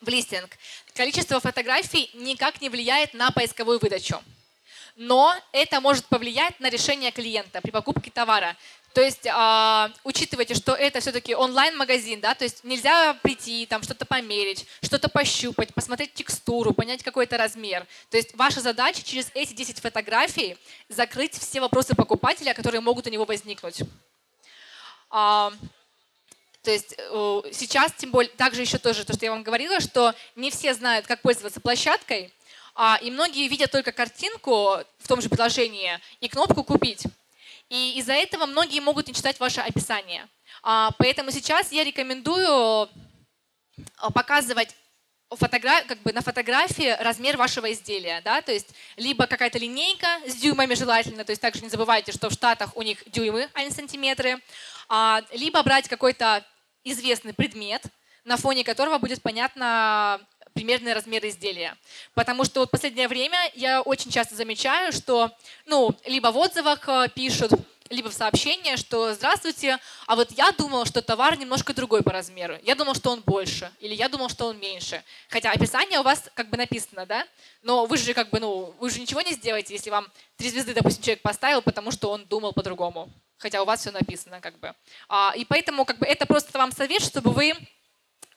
в 0.00 0.08
листинг. 0.08 0.50
Количество 0.94 1.40
фотографий 1.40 2.10
никак 2.14 2.60
не 2.60 2.68
влияет 2.68 3.14
на 3.14 3.30
поисковую 3.30 3.78
выдачу. 3.78 4.22
Но 4.96 5.34
это 5.52 5.80
может 5.80 6.04
повлиять 6.06 6.60
на 6.60 6.68
решение 6.68 7.10
клиента 7.10 7.60
при 7.60 7.70
покупке 7.70 8.10
товара. 8.10 8.56
То 8.92 9.00
есть 9.00 9.26
э, 9.26 9.88
учитывайте, 10.04 10.54
что 10.54 10.72
это 10.72 11.00
все-таки 11.00 11.34
онлайн-магазин, 11.34 12.20
да, 12.20 12.34
то 12.34 12.44
есть 12.44 12.62
нельзя 12.62 13.14
прийти, 13.14 13.66
там 13.66 13.82
что-то 13.82 14.04
померить, 14.04 14.66
что-то 14.82 15.08
пощупать, 15.08 15.74
посмотреть 15.74 16.14
текстуру, 16.14 16.72
понять 16.72 17.02
какой-то 17.02 17.36
размер. 17.36 17.86
То 18.10 18.16
есть 18.16 18.36
ваша 18.36 18.60
задача 18.60 19.02
через 19.02 19.30
эти 19.34 19.52
10 19.52 19.80
фотографий 19.80 20.56
закрыть 20.88 21.36
все 21.36 21.60
вопросы 21.60 21.96
покупателя, 21.96 22.54
которые 22.54 22.80
могут 22.80 23.08
у 23.08 23.10
него 23.10 23.24
возникнуть. 23.24 23.82
То 26.64 26.70
есть 26.70 26.94
э, 26.96 27.42
сейчас, 27.52 27.92
тем 27.92 28.10
более, 28.10 28.30
также 28.32 28.62
еще 28.62 28.78
тоже 28.78 29.04
то, 29.04 29.12
что 29.12 29.24
я 29.26 29.30
вам 29.30 29.42
говорила, 29.42 29.80
что 29.80 30.14
не 30.34 30.50
все 30.50 30.72
знают, 30.72 31.06
как 31.06 31.20
пользоваться 31.20 31.60
площадкой, 31.60 32.32
а, 32.74 32.98
и 33.00 33.10
многие 33.10 33.46
видят 33.48 33.70
только 33.70 33.92
картинку 33.92 34.78
в 34.98 35.06
том 35.06 35.20
же 35.20 35.28
приложении 35.28 36.00
и 36.20 36.28
кнопку 36.28 36.64
«Купить». 36.64 37.04
И 37.68 37.98
из-за 37.98 38.14
этого 38.14 38.46
многие 38.46 38.80
могут 38.80 39.06
не 39.06 39.14
читать 39.14 39.38
ваше 39.40 39.60
описание. 39.60 40.26
А, 40.62 40.90
поэтому 40.98 41.30
сейчас 41.30 41.70
я 41.70 41.84
рекомендую 41.84 42.88
э, 42.88 43.82
показывать 44.14 44.74
фотограф, 45.30 45.86
как 45.86 45.98
бы 46.02 46.12
на 46.12 46.22
фотографии 46.22 46.96
размер 47.00 47.36
вашего 47.36 47.72
изделия, 47.72 48.20
да, 48.24 48.40
то 48.40 48.52
есть 48.52 48.68
либо 48.96 49.26
какая-то 49.26 49.58
линейка 49.58 50.06
с 50.26 50.34
дюймами 50.36 50.74
желательно, 50.74 51.24
то 51.24 51.30
есть 51.30 51.42
также 51.42 51.62
не 51.62 51.68
забывайте, 51.68 52.12
что 52.12 52.30
в 52.30 52.32
Штатах 52.32 52.76
у 52.76 52.82
них 52.82 53.02
дюймы, 53.10 53.48
а 53.52 53.64
не 53.64 53.70
сантиметры, 53.70 54.40
а, 54.88 55.22
либо 55.32 55.62
брать 55.62 55.88
какой-то 55.88 56.44
известный 56.84 57.32
предмет, 57.32 57.82
на 58.24 58.36
фоне 58.36 58.64
которого 58.64 58.98
будет 58.98 59.22
понятно 59.22 60.20
примерный 60.54 60.92
размер 60.92 61.26
изделия. 61.26 61.76
Потому 62.14 62.44
что 62.44 62.60
вот 62.60 62.70
последнее 62.70 63.08
время 63.08 63.38
я 63.54 63.82
очень 63.82 64.10
часто 64.10 64.34
замечаю, 64.34 64.92
что 64.92 65.30
ну, 65.66 65.94
либо 66.06 66.28
в 66.28 66.36
отзывах 66.36 66.88
э, 66.88 67.08
пишут, 67.14 67.52
либо 67.90 68.08
в 68.08 68.14
сообщении, 68.14 68.76
что 68.76 69.12
«Здравствуйте, 69.12 69.78
а 70.06 70.16
вот 70.16 70.30
я 70.32 70.52
думал, 70.52 70.86
что 70.86 71.02
товар 71.02 71.38
немножко 71.38 71.74
другой 71.74 72.02
по 72.02 72.12
размеру. 72.12 72.56
Я 72.62 72.74
думал, 72.74 72.94
что 72.94 73.10
он 73.10 73.20
больше, 73.20 73.70
или 73.80 73.94
я 73.94 74.08
думал, 74.08 74.30
что 74.30 74.46
он 74.46 74.58
меньше». 74.58 75.02
Хотя 75.28 75.50
описание 75.50 76.00
у 76.00 76.02
вас 76.02 76.30
как 76.34 76.48
бы 76.48 76.56
написано, 76.56 77.04
да? 77.04 77.26
Но 77.62 77.84
вы 77.84 77.98
же 77.98 78.14
как 78.14 78.30
бы, 78.30 78.40
ну, 78.40 78.74
вы 78.80 78.90
же 78.90 79.00
ничего 79.00 79.20
не 79.20 79.32
сделаете, 79.32 79.74
если 79.74 79.90
вам 79.90 80.06
три 80.36 80.50
звезды, 80.50 80.72
допустим, 80.72 81.02
человек 81.02 81.22
поставил, 81.22 81.60
потому 81.60 81.90
что 81.90 82.10
он 82.10 82.24
думал 82.24 82.52
по-другому 82.52 83.10
хотя 83.44 83.60
у 83.60 83.66
вас 83.66 83.80
все 83.80 83.90
написано 83.90 84.40
как 84.40 84.58
бы. 84.58 84.74
А, 85.06 85.34
и 85.36 85.44
поэтому 85.44 85.84
как 85.84 85.98
бы 85.98 86.06
это 86.06 86.24
просто 86.24 86.56
вам 86.56 86.72
совет, 86.72 87.02
чтобы 87.02 87.30
вы 87.30 87.52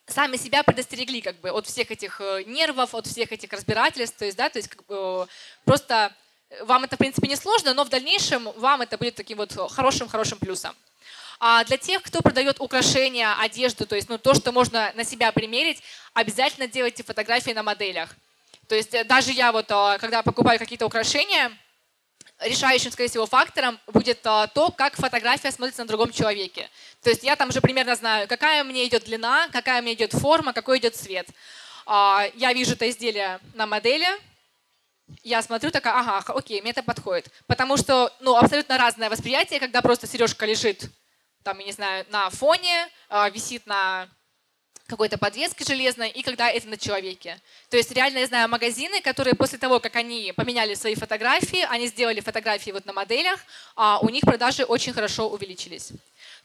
сами 0.06 0.36
себя 0.36 0.64
предостерегли 0.64 1.22
как 1.22 1.40
бы 1.40 1.50
от 1.50 1.66
всех 1.66 1.92
этих 1.92 2.20
э, 2.20 2.44
нервов, 2.46 2.94
от 2.94 3.08
всех 3.08 3.32
этих 3.32 3.54
разбирательств, 3.54 4.18
то 4.18 4.26
есть, 4.26 4.38
да, 4.38 4.50
то 4.50 4.60
есть 4.60 4.68
как 4.68 4.86
бы, 4.86 5.26
просто 5.64 6.14
вам 6.64 6.84
это, 6.84 6.98
в 6.98 7.00
принципе, 7.00 7.30
не 7.30 7.38
сложно, 7.38 7.74
но 7.74 7.86
в 7.86 7.90
дальнейшем 7.90 8.52
вам 8.58 8.82
это 8.82 8.98
будет 8.98 9.16
таким 9.16 9.38
вот 9.38 9.54
хорошим-хорошим 9.72 10.40
плюсом. 10.40 10.76
А 11.40 11.64
для 11.64 11.78
тех, 11.78 12.02
кто 12.02 12.22
продает 12.22 12.60
украшения, 12.60 13.34
одежду, 13.40 13.86
то 13.86 13.96
есть 13.96 14.10
ну, 14.10 14.18
то, 14.18 14.34
что 14.34 14.52
можно 14.52 14.92
на 14.96 15.06
себя 15.06 15.32
примерить, 15.32 15.82
обязательно 16.14 16.68
делайте 16.68 17.04
фотографии 17.04 17.52
на 17.52 17.64
моделях. 17.64 18.10
То 18.68 18.76
есть 18.76 18.94
э, 18.94 19.06
даже 19.06 19.32
я 19.32 19.54
вот, 19.54 19.72
э, 19.72 19.98
когда 20.00 20.22
покупаю 20.22 20.60
какие-то 20.60 20.86
украшения, 20.86 21.58
решающим, 22.40 22.92
скорее 22.92 23.10
всего, 23.10 23.26
фактором 23.26 23.80
будет 23.88 24.20
а, 24.26 24.48
то, 24.48 24.72
как 24.72 24.96
фотография 24.96 25.52
смотрится 25.52 25.82
на 25.84 25.88
другом 25.88 26.12
человеке. 26.12 26.70
То 27.02 27.10
есть 27.10 27.24
я 27.24 27.36
там 27.36 27.50
уже 27.50 27.62
примерно 27.62 27.96
знаю, 27.96 28.28
какая 28.28 28.64
мне 28.64 28.86
идет 28.88 29.06
длина, 29.06 29.48
какая 29.52 29.82
мне 29.82 29.94
идет 29.94 30.14
форма, 30.14 30.54
какой 30.54 30.80
идет 30.80 30.96
цвет. 30.96 31.28
А, 31.86 32.26
я 32.36 32.54
вижу 32.54 32.74
это 32.74 32.90
изделие 32.90 33.40
на 33.54 33.66
модели, 33.66 34.08
я 35.24 35.42
смотрю, 35.42 35.72
такая, 35.72 35.94
ага, 35.96 36.34
окей, 36.34 36.62
мне 36.62 36.72
это 36.72 36.84
подходит. 36.84 37.32
Потому 37.48 37.78
что, 37.78 38.14
ну, 38.20 38.36
абсолютно 38.36 38.78
разное 38.78 39.10
восприятие, 39.10 39.60
когда 39.60 39.82
просто 39.82 40.06
сережка 40.06 40.46
лежит, 40.46 40.90
там, 41.44 41.58
я 41.60 41.66
не 41.66 41.72
знаю, 41.72 42.06
на 42.10 42.30
фоне, 42.30 42.90
а, 43.10 43.30
висит 43.30 43.66
на 43.66 44.10
какой-то 44.88 45.18
подвески 45.18 45.64
железной, 45.64 46.10
и 46.10 46.24
когда 46.24 46.50
это 46.50 46.68
на 46.70 46.78
человеке. 46.78 47.40
То 47.70 47.78
есть 47.78 47.92
реально 47.92 48.20
я 48.20 48.28
знаю 48.28 48.50
магазины, 48.50 49.02
которые 49.02 49.36
после 49.36 49.58
того, 49.58 49.80
как 49.80 49.96
они 49.98 50.34
поменяли 50.36 50.74
свои 50.76 50.96
фотографии, 50.96 51.66
они 51.70 51.88
сделали 51.88 52.22
фотографии 52.22 52.72
вот 52.72 52.86
на 52.86 52.94
моделях, 52.94 53.40
а 53.76 54.00
у 54.00 54.10
них 54.10 54.22
продажи 54.22 54.64
очень 54.64 54.94
хорошо 54.94 55.30
увеличились. 55.30 55.92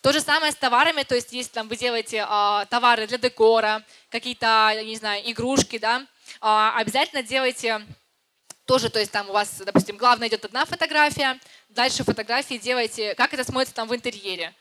То 0.01 0.12
же 0.12 0.20
самое 0.20 0.51
с 0.51 0.57
товарами, 0.57 1.05
то 1.05 1.14
есть 1.14 1.32
если 1.32 1.53
там 1.53 1.68
вы 1.68 1.76
делаете 1.76 2.26
а, 2.28 2.64
товары 2.66 3.07
для 3.07 3.18
декора, 3.18 3.84
какие-то, 4.11 4.72
не 4.84 4.97
знаю, 4.97 5.22
игрушки, 5.30 5.78
да, 5.78 6.05
а, 6.40 6.76
обязательно 6.76 7.22
делайте 7.22 7.80
тоже, 8.66 8.90
то 8.90 8.99
есть 8.99 9.12
там 9.12 9.30
у 9.30 9.32
вас, 9.32 9.62
допустим, 9.64 9.97
главное 9.97 10.26
идет 10.26 10.45
одна 10.45 10.64
фотография, 10.64 11.38
дальше 11.68 12.03
фотографии 12.03 12.57
делайте, 12.57 13.14
как 13.14 13.32
это 13.32 13.45
смотрится 13.45 13.74
там 13.74 13.86
в 13.86 13.95
интерьере. 13.95 14.53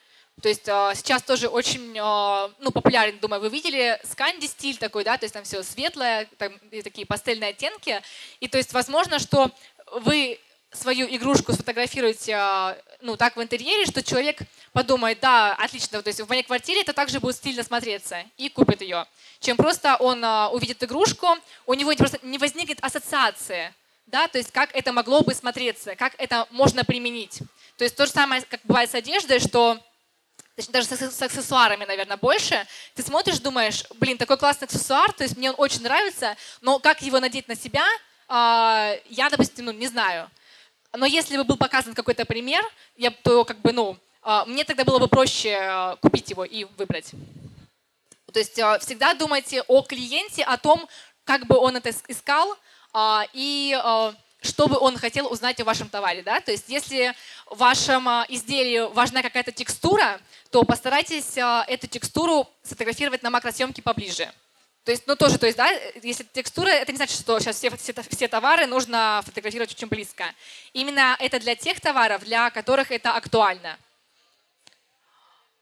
То 0.42 0.50
есть 0.50 0.68
э, 0.68 0.94
сейчас 0.96 1.22
тоже 1.22 1.48
очень 1.48 1.96
э, 1.96 2.54
ну, 2.60 2.72
популярен, 2.72 3.20
думаю, 3.20 3.42
вы 3.42 3.50
видели 3.50 4.00
сканди 4.04 4.46
стиль 4.46 4.78
такой, 4.78 5.04
да, 5.04 5.18
то 5.18 5.26
есть 5.26 5.34
там 5.34 5.44
все 5.44 5.62
светлое, 5.62 6.28
там, 6.38 6.54
такие 6.84 7.06
пастельные 7.06 7.52
оттенки. 7.52 8.02
И 8.40 8.48
то 8.48 8.58
есть 8.58 8.74
возможно, 8.74 9.20
что 9.20 9.52
вы 9.92 10.40
свою 10.72 11.06
игрушку 11.06 11.54
сфотографируете 11.54 12.32
э, 12.40 12.76
ну, 13.02 13.18
так 13.18 13.36
в 13.36 13.42
интерьере, 13.42 13.86
что 13.86 14.02
человек 14.02 14.40
подумает, 14.74 15.20
да, 15.20 15.54
отлично, 15.54 16.02
то 16.02 16.08
есть 16.08 16.22
в 16.22 16.30
моей 16.30 16.44
квартире 16.44 16.82
это 16.82 16.94
также 16.94 17.20
будет 17.20 17.36
стильно 17.36 17.62
смотреться 17.62 18.24
и 18.38 18.50
купит 18.50 18.82
ее. 18.82 19.06
Чем 19.42 19.58
просто 19.58 19.96
он 19.98 20.24
увидит 20.54 20.84
игрушку, 20.84 21.28
у 21.68 21.74
него 21.74 21.94
просто 21.96 22.20
не 22.24 22.38
возникнет 22.38 22.80
ассоциация, 22.82 23.76
да, 24.08 24.28
то 24.28 24.38
есть 24.38 24.52
как 24.52 24.74
это 24.76 24.92
могло 24.92 25.22
бы 25.22 25.34
смотреться, 25.34 25.96
как 25.96 26.14
это 26.18 26.48
можно 26.52 26.84
применить. 26.84 27.40
То 27.78 27.84
есть 27.84 27.96
то 27.96 28.06
же 28.06 28.12
самое, 28.12 28.42
как 28.44 28.60
бывает 28.64 28.90
с 28.90 28.96
одеждой, 28.96 29.40
что 29.40 29.80
даже 30.70 30.88
с, 30.88 31.22
аксессуарами, 31.22 31.86
наверное, 31.86 32.18
больше, 32.18 32.68
ты 32.96 33.04
смотришь, 33.04 33.40
думаешь, 33.40 33.86
блин, 33.96 34.18
такой 34.18 34.38
классный 34.38 34.66
аксессуар, 34.66 35.12
то 35.14 35.24
есть 35.24 35.38
мне 35.38 35.52
он 35.52 35.56
очень 35.58 35.82
нравится, 35.82 36.36
но 36.62 36.80
как 36.80 37.02
его 37.02 37.20
надеть 37.20 37.48
на 37.48 37.56
себя, 37.56 37.86
а, 38.28 38.96
я, 39.10 39.30
допустим, 39.30 39.66
ну, 39.66 39.72
не 39.72 39.88
знаю. 39.88 40.30
Но 40.94 41.06
если 41.06 41.38
бы 41.38 41.44
был 41.44 41.58
показан 41.58 41.94
какой-то 41.94 42.26
пример, 42.26 42.64
я, 42.96 43.12
то 43.12 43.46
как 43.46 43.60
бы, 43.60 43.72
ну, 43.72 43.98
а, 44.22 44.46
мне 44.46 44.64
тогда 44.64 44.84
было 44.84 45.00
бы 45.00 45.08
проще 45.08 45.58
а, 45.60 45.96
купить 45.98 46.30
его 46.30 46.46
и 46.46 46.66
выбрать. 46.78 47.12
То 48.32 48.40
есть 48.40 48.54
всегда 48.54 49.14
думайте 49.14 49.64
о 49.64 49.82
клиенте, 49.82 50.44
о 50.44 50.58
том, 50.58 50.88
как 51.26 51.48
бы 51.48 51.58
он 51.58 51.76
это 51.76 51.92
искал 52.08 52.58
и 53.34 53.78
что 54.42 54.68
бы 54.68 54.78
он 54.78 54.98
хотел 54.98 55.32
узнать 55.32 55.60
о 55.62 55.64
вашем 55.64 55.88
товаре. 55.88 56.24
Да? 56.24 56.42
То 56.42 56.52
есть 56.52 56.66
если 56.68 57.16
в 57.46 57.58
вашем 57.58 58.08
а, 58.10 58.26
изделии 58.28 58.92
важна 58.94 59.22
какая-то 59.22 59.52
текстура, 59.52 60.20
то 60.50 60.64
постарайтесь 60.64 61.38
а, 61.38 61.64
эту 61.68 61.88
текстуру 61.88 62.48
сфотографировать 62.64 63.22
на 63.24 63.30
макросъемке 63.30 63.82
поближе. 63.82 64.32
То 64.84 64.92
есть, 64.92 65.06
ну 65.06 65.16
тоже, 65.16 65.38
то 65.38 65.46
есть, 65.46 65.60
да, 65.60 65.70
если 66.02 66.24
текстура, 66.24 66.70
это 66.70 66.92
не 66.92 66.96
значит, 66.96 67.20
что 67.20 67.40
сейчас 67.40 67.58
все, 67.58 67.70
все, 67.70 67.94
все 67.94 68.28
товары 68.28 68.66
нужно 68.66 69.22
фотографировать 69.24 69.72
очень 69.72 69.88
близко. 69.88 70.26
Именно 70.74 71.16
это 71.20 71.40
для 71.40 71.56
тех 71.56 71.80
товаров, 71.80 72.24
для 72.24 72.50
которых 72.50 72.90
это 72.92 73.12
актуально. 73.12 73.78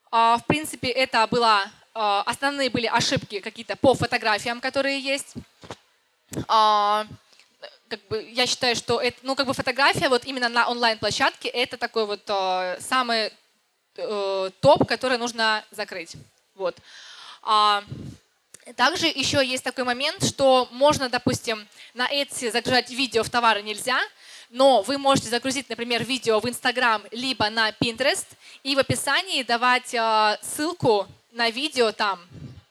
А, 0.10 0.38
в 0.38 0.46
принципе, 0.46 0.88
это 0.88 1.28
было, 1.28 1.70
основные 1.94 2.70
были 2.70 2.86
ошибки 2.86 3.42
какие-то 3.42 3.76
по 3.76 3.94
фотографиям, 3.94 4.62
которые 4.62 5.02
есть. 5.02 5.34
А, 7.90 7.96
как 7.96 8.08
бы, 8.08 8.30
я 8.32 8.46
считаю, 8.46 8.76
что 8.76 9.00
это, 9.00 9.18
ну, 9.24 9.36
как 9.36 9.48
бы 9.48 9.54
фотография 9.54 10.10
вот 10.10 10.26
именно 10.26 10.50
на 10.50 10.68
онлайн-площадке 10.70 11.50
это 11.50 11.78
такой 11.78 12.06
вот 12.06 12.22
самый 12.80 13.32
э, 13.98 14.50
топ, 14.62 14.88
который 14.88 15.18
нужно 15.18 15.64
закрыть. 15.72 16.16
Вот. 16.56 16.76
Также 18.76 19.08
еще 19.08 19.46
есть 19.46 19.64
такой 19.64 19.84
момент, 19.84 20.24
что 20.24 20.68
можно, 20.72 21.10
допустим, 21.10 21.68
на 21.94 22.08
Etsy 22.12 22.52
загружать 22.52 22.92
видео 22.92 23.24
в 23.24 23.30
товары 23.30 23.62
нельзя, 23.64 24.00
но 24.50 24.82
вы 24.82 24.98
можете 24.98 25.30
загрузить, 25.30 25.70
например, 25.70 26.04
видео 26.04 26.40
в 26.40 26.46
Instagram 26.46 27.04
либо 27.12 27.50
на 27.50 27.70
Pinterest 27.70 28.28
и 28.64 28.76
в 28.76 28.80
описании 28.80 29.44
давать 29.44 29.94
э, 29.94 30.38
ссылку 30.42 31.08
на 31.32 31.50
видео 31.50 31.92
там. 31.92 32.20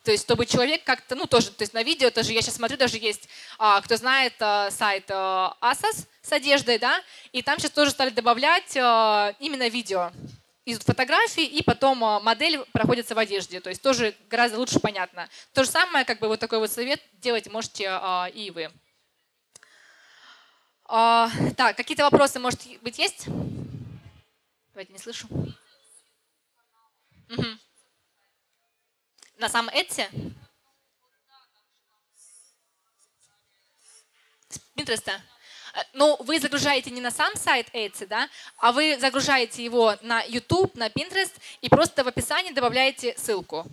То 0.09 0.12
есть, 0.12 0.24
чтобы 0.24 0.46
человек 0.46 0.84
как-то, 0.84 1.14
ну, 1.16 1.26
тоже, 1.26 1.50
то 1.50 1.61
есть 1.61 1.74
на 1.74 1.82
видео 1.82 2.11
тоже, 2.11 2.32
я 2.32 2.40
сейчас 2.40 2.54
смотрю, 2.54 2.78
даже 2.78 2.96
есть, 2.96 3.28
а, 3.59 3.78
кто 3.82 3.98
знает 3.98 4.32
а, 4.40 4.70
сайт 4.70 5.04
а, 5.11 5.54
Asos 5.61 6.06
с 6.22 6.32
одеждой, 6.32 6.78
да, 6.78 7.02
и 7.32 7.42
там 7.42 7.59
сейчас 7.59 7.72
тоже 7.72 7.90
стали 7.90 8.09
добавлять 8.09 8.74
а, 8.78 9.34
именно 9.38 9.68
видео 9.68 10.11
из 10.64 10.78
фотографий, 10.78 11.44
и 11.44 11.62
потом 11.62 11.98
модель 11.98 12.59
проходится 12.72 13.14
в 13.14 13.18
одежде. 13.18 13.61
То 13.61 13.68
есть 13.68 13.82
тоже 13.82 14.14
гораздо 14.30 14.59
лучше 14.59 14.80
понятно. 14.80 15.28
То 15.52 15.62
же 15.62 15.68
самое, 15.68 16.06
как 16.06 16.20
бы 16.20 16.28
вот 16.28 16.40
такой 16.40 16.59
вот 16.59 16.70
совет 16.70 17.02
делать 17.20 17.46
можете 17.52 17.88
а, 17.90 18.30
и 18.32 18.50
вы. 18.50 18.70
А, 20.86 21.30
так, 21.54 21.76
какие-то 21.76 22.04
вопросы, 22.04 22.38
может 22.38 22.61
быть, 22.80 22.98
есть? 22.98 23.26
Давайте, 24.72 24.90
не 24.90 24.98
слышу. 24.98 25.28
Угу. 27.28 27.44
На 29.39 29.49
самом 29.49 29.72
Etsy? 29.72 30.05
Pinterest? 34.76 35.09
Э, 35.09 35.80
ну, 35.93 36.16
вы 36.20 36.41
загружаете 36.41 36.91
не 36.91 37.01
на 37.01 37.12
сам 37.12 37.34
сайт 37.36 37.68
Etsy, 37.72 38.07
да, 38.07 38.28
а 38.59 38.72
вы 38.72 38.99
загружаете 38.99 39.64
его 39.64 39.95
на 40.03 40.22
YouTube, 40.22 40.74
на 40.74 40.89
Pinterest 40.89 41.32
и 41.61 41.68
просто 41.68 42.03
в 42.03 42.09
описании 42.09 42.53
добавляете 42.53 43.16
ссылку. 43.16 43.64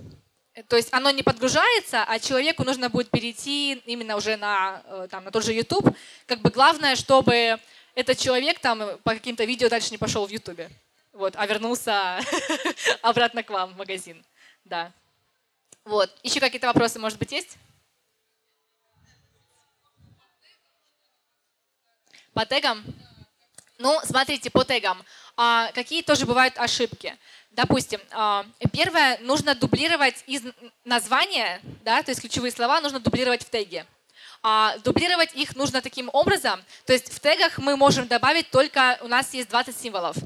Э, 0.53 0.61
то 0.61 0.76
есть 0.76 0.89
оно 0.93 1.09
не 1.09 1.24
подгружается, 1.24 2.03
а 2.03 2.20
человеку 2.20 2.63
нужно 2.63 2.89
будет 2.89 3.09
перейти 3.09 3.74
именно 3.88 4.18
уже 4.18 4.38
на, 4.38 4.84
э, 4.86 5.07
там, 5.09 5.24
на 5.24 5.32
тот 5.32 5.43
же 5.43 5.51
YouTube. 5.51 5.97
Как 6.28 6.41
бы 6.41 6.51
главное, 6.51 6.95
чтобы 6.95 7.59
этот 7.95 8.20
человек 8.20 8.59
там 8.59 8.99
по 9.03 9.16
каким-то 9.16 9.45
видео 9.45 9.68
дальше 9.70 9.89
не 9.89 9.97
пошел 9.97 10.28
в 10.28 10.30
YouTube, 10.30 10.61
вот, 11.11 11.34
а 11.36 11.47
вернулся 11.47 12.20
обратно 13.01 13.41
к 13.41 13.49
вам 13.49 13.74
в 13.74 13.78
магазин. 13.78 14.24
Да. 14.63 14.93
Вот. 15.86 16.11
Еще 16.23 16.39
какие-то 16.39 16.67
вопросы, 16.67 16.99
может 16.99 17.19
быть, 17.19 17.31
есть? 17.31 17.57
По 22.33 22.45
тегам? 22.45 22.83
Ну, 23.77 23.99
смотрите, 24.03 24.49
по 24.49 24.65
тегам. 24.65 25.03
А, 25.38 25.71
какие 25.73 26.01
тоже 26.01 26.25
бывают 26.25 26.57
ошибки? 26.57 27.15
Допустим, 27.51 28.01
а, 28.11 28.45
первое, 28.73 29.19
нужно 29.19 29.53
дублировать 29.53 30.23
из 30.25 30.41
названия, 30.83 31.61
да, 31.83 32.01
то 32.01 32.11
есть 32.11 32.19
ключевые 32.19 32.51
слова 32.51 32.81
нужно 32.81 32.99
дублировать 32.99 33.43
в 33.43 33.49
теге. 33.49 33.86
А, 34.41 34.77
дублировать 34.79 35.36
их 35.36 35.55
нужно 35.55 35.81
таким 35.81 36.09
образом, 36.11 36.63
то 36.86 36.93
есть 36.93 37.13
в 37.13 37.19
тегах 37.19 37.57
мы 37.59 37.77
можем 37.77 38.07
добавить 38.07 38.49
только, 38.49 38.97
у 39.01 39.07
нас 39.07 39.33
есть 39.33 39.49
20 39.49 39.77
символов. 39.77 40.17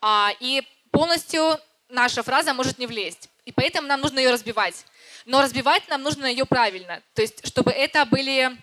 А, 0.00 0.30
и 0.40 0.62
полностью 0.92 1.58
наша 1.88 2.22
фраза 2.22 2.54
может 2.54 2.78
не 2.78 2.86
влезть. 2.86 3.28
И 3.46 3.52
поэтому 3.52 3.88
нам 3.88 4.00
нужно 4.02 4.18
ее 4.18 4.30
разбивать. 4.30 4.84
Но 5.24 5.40
разбивать 5.40 5.88
нам 5.88 6.02
нужно 6.02 6.26
ее 6.26 6.44
правильно, 6.44 7.02
то 7.14 7.22
есть 7.22 7.46
чтобы 7.46 7.70
это 7.70 8.04
были 8.04 8.56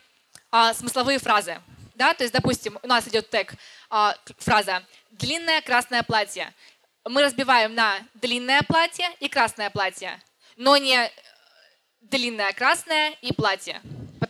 а, 0.52 0.74
смысловые 0.74 1.18
фразы. 1.18 1.60
Да? 1.96 2.14
То 2.14 2.24
есть, 2.24 2.34
допустим, 2.34 2.78
у 2.84 2.88
нас 2.88 3.08
идет 3.08 3.30
тег, 3.30 3.54
а, 3.90 4.16
фраза 4.38 4.84
«длинное 5.10 5.62
красное 5.62 6.04
платье». 6.04 6.54
Мы 7.06 7.22
разбиваем 7.22 7.76
на 7.76 8.00
длинное 8.14 8.62
платье 8.62 9.10
и 9.20 9.28
красное 9.28 9.70
платье, 9.70 10.22
но 10.56 10.78
не 10.78 11.12
длинное 12.02 12.54
красное 12.54 13.12
и 13.22 13.34
платье. 13.34 13.82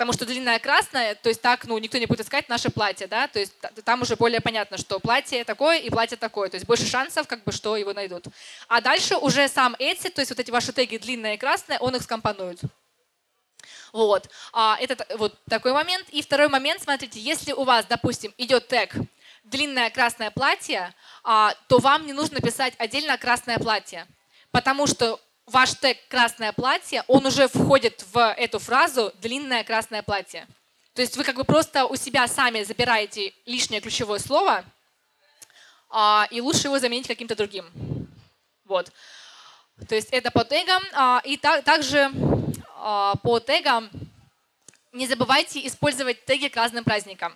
Потому 0.03 0.15
что 0.15 0.25
длинное 0.25 0.59
красное, 0.59 1.15
то 1.15 1.29
есть 1.29 1.41
так, 1.41 1.63
ну, 1.63 1.77
никто 1.77 1.97
не 1.97 2.07
будет 2.07 2.19
искать 2.19 2.49
наше 2.49 2.69
платье, 2.69 3.07
да, 3.07 3.29
то 3.29 3.39
есть 3.39 3.53
там 3.85 4.01
уже 4.01 4.17
более 4.17 4.41
понятно, 4.41 4.77
что 4.77 4.99
платье 4.99 5.45
такое 5.45 5.77
и 5.77 5.89
платье 5.89 6.17
такое, 6.17 6.49
то 6.49 6.55
есть 6.55 6.67
больше 6.67 6.85
шансов, 6.85 7.25
как 7.25 7.45
бы, 7.45 7.53
что 7.53 7.77
его 7.77 7.93
найдут. 7.93 8.25
А 8.67 8.81
дальше 8.81 9.15
уже 9.15 9.47
сам 9.47 9.75
Etsy, 9.79 10.09
то 10.09 10.19
есть 10.19 10.29
вот 10.29 10.41
эти 10.41 10.51
ваши 10.51 10.73
теги 10.73 10.97
длинное 10.97 11.35
и 11.35 11.37
красное, 11.37 11.79
он 11.79 11.95
их 11.95 12.03
скомпонует. 12.03 12.59
Вот. 13.93 14.29
А, 14.51 14.77
это 14.81 15.05
вот 15.15 15.39
такой 15.47 15.71
момент. 15.71 16.09
И 16.09 16.21
второй 16.21 16.49
момент, 16.49 16.83
смотрите, 16.83 17.21
если 17.21 17.53
у 17.53 17.63
вас, 17.63 17.85
допустим, 17.85 18.33
идет 18.37 18.67
тег 18.67 18.93
длинное 19.45 19.89
красное 19.89 20.31
платье, 20.31 20.93
а, 21.23 21.53
то 21.69 21.77
вам 21.77 22.05
не 22.07 22.11
нужно 22.11 22.41
писать 22.41 22.73
отдельно 22.77 23.17
красное 23.17 23.57
платье, 23.57 24.05
потому 24.51 24.85
что 24.85 25.21
ваш 25.45 25.75
тег 25.75 25.97
красное 26.07 26.51
платье, 26.53 27.03
он 27.07 27.25
уже 27.25 27.47
входит 27.47 28.05
в 28.11 28.33
эту 28.33 28.59
фразу 28.59 29.13
длинное 29.21 29.63
красное 29.63 30.01
платье. 30.01 30.47
То 30.93 31.01
есть 31.01 31.17
вы 31.17 31.23
как 31.23 31.35
бы 31.35 31.43
просто 31.43 31.85
у 31.85 31.95
себя 31.95 32.27
сами 32.27 32.63
забираете 32.63 33.33
лишнее 33.45 33.81
ключевое 33.81 34.19
слово, 34.19 34.63
а, 35.89 36.27
и 36.31 36.41
лучше 36.41 36.67
его 36.67 36.79
заменить 36.79 37.07
каким-то 37.07 37.35
другим. 37.35 37.65
Вот. 38.65 38.91
То 39.87 39.95
есть 39.95 40.09
это 40.11 40.31
по 40.31 40.43
тегам. 40.43 40.83
А, 40.93 41.21
и 41.23 41.37
также 41.37 42.11
а, 42.75 43.15
по 43.17 43.39
тегам, 43.39 43.89
не 44.91 45.07
забывайте 45.07 45.65
использовать 45.65 46.25
теги 46.25 46.47
к 46.47 46.55
разным 46.55 46.83
праздникам. 46.83 47.35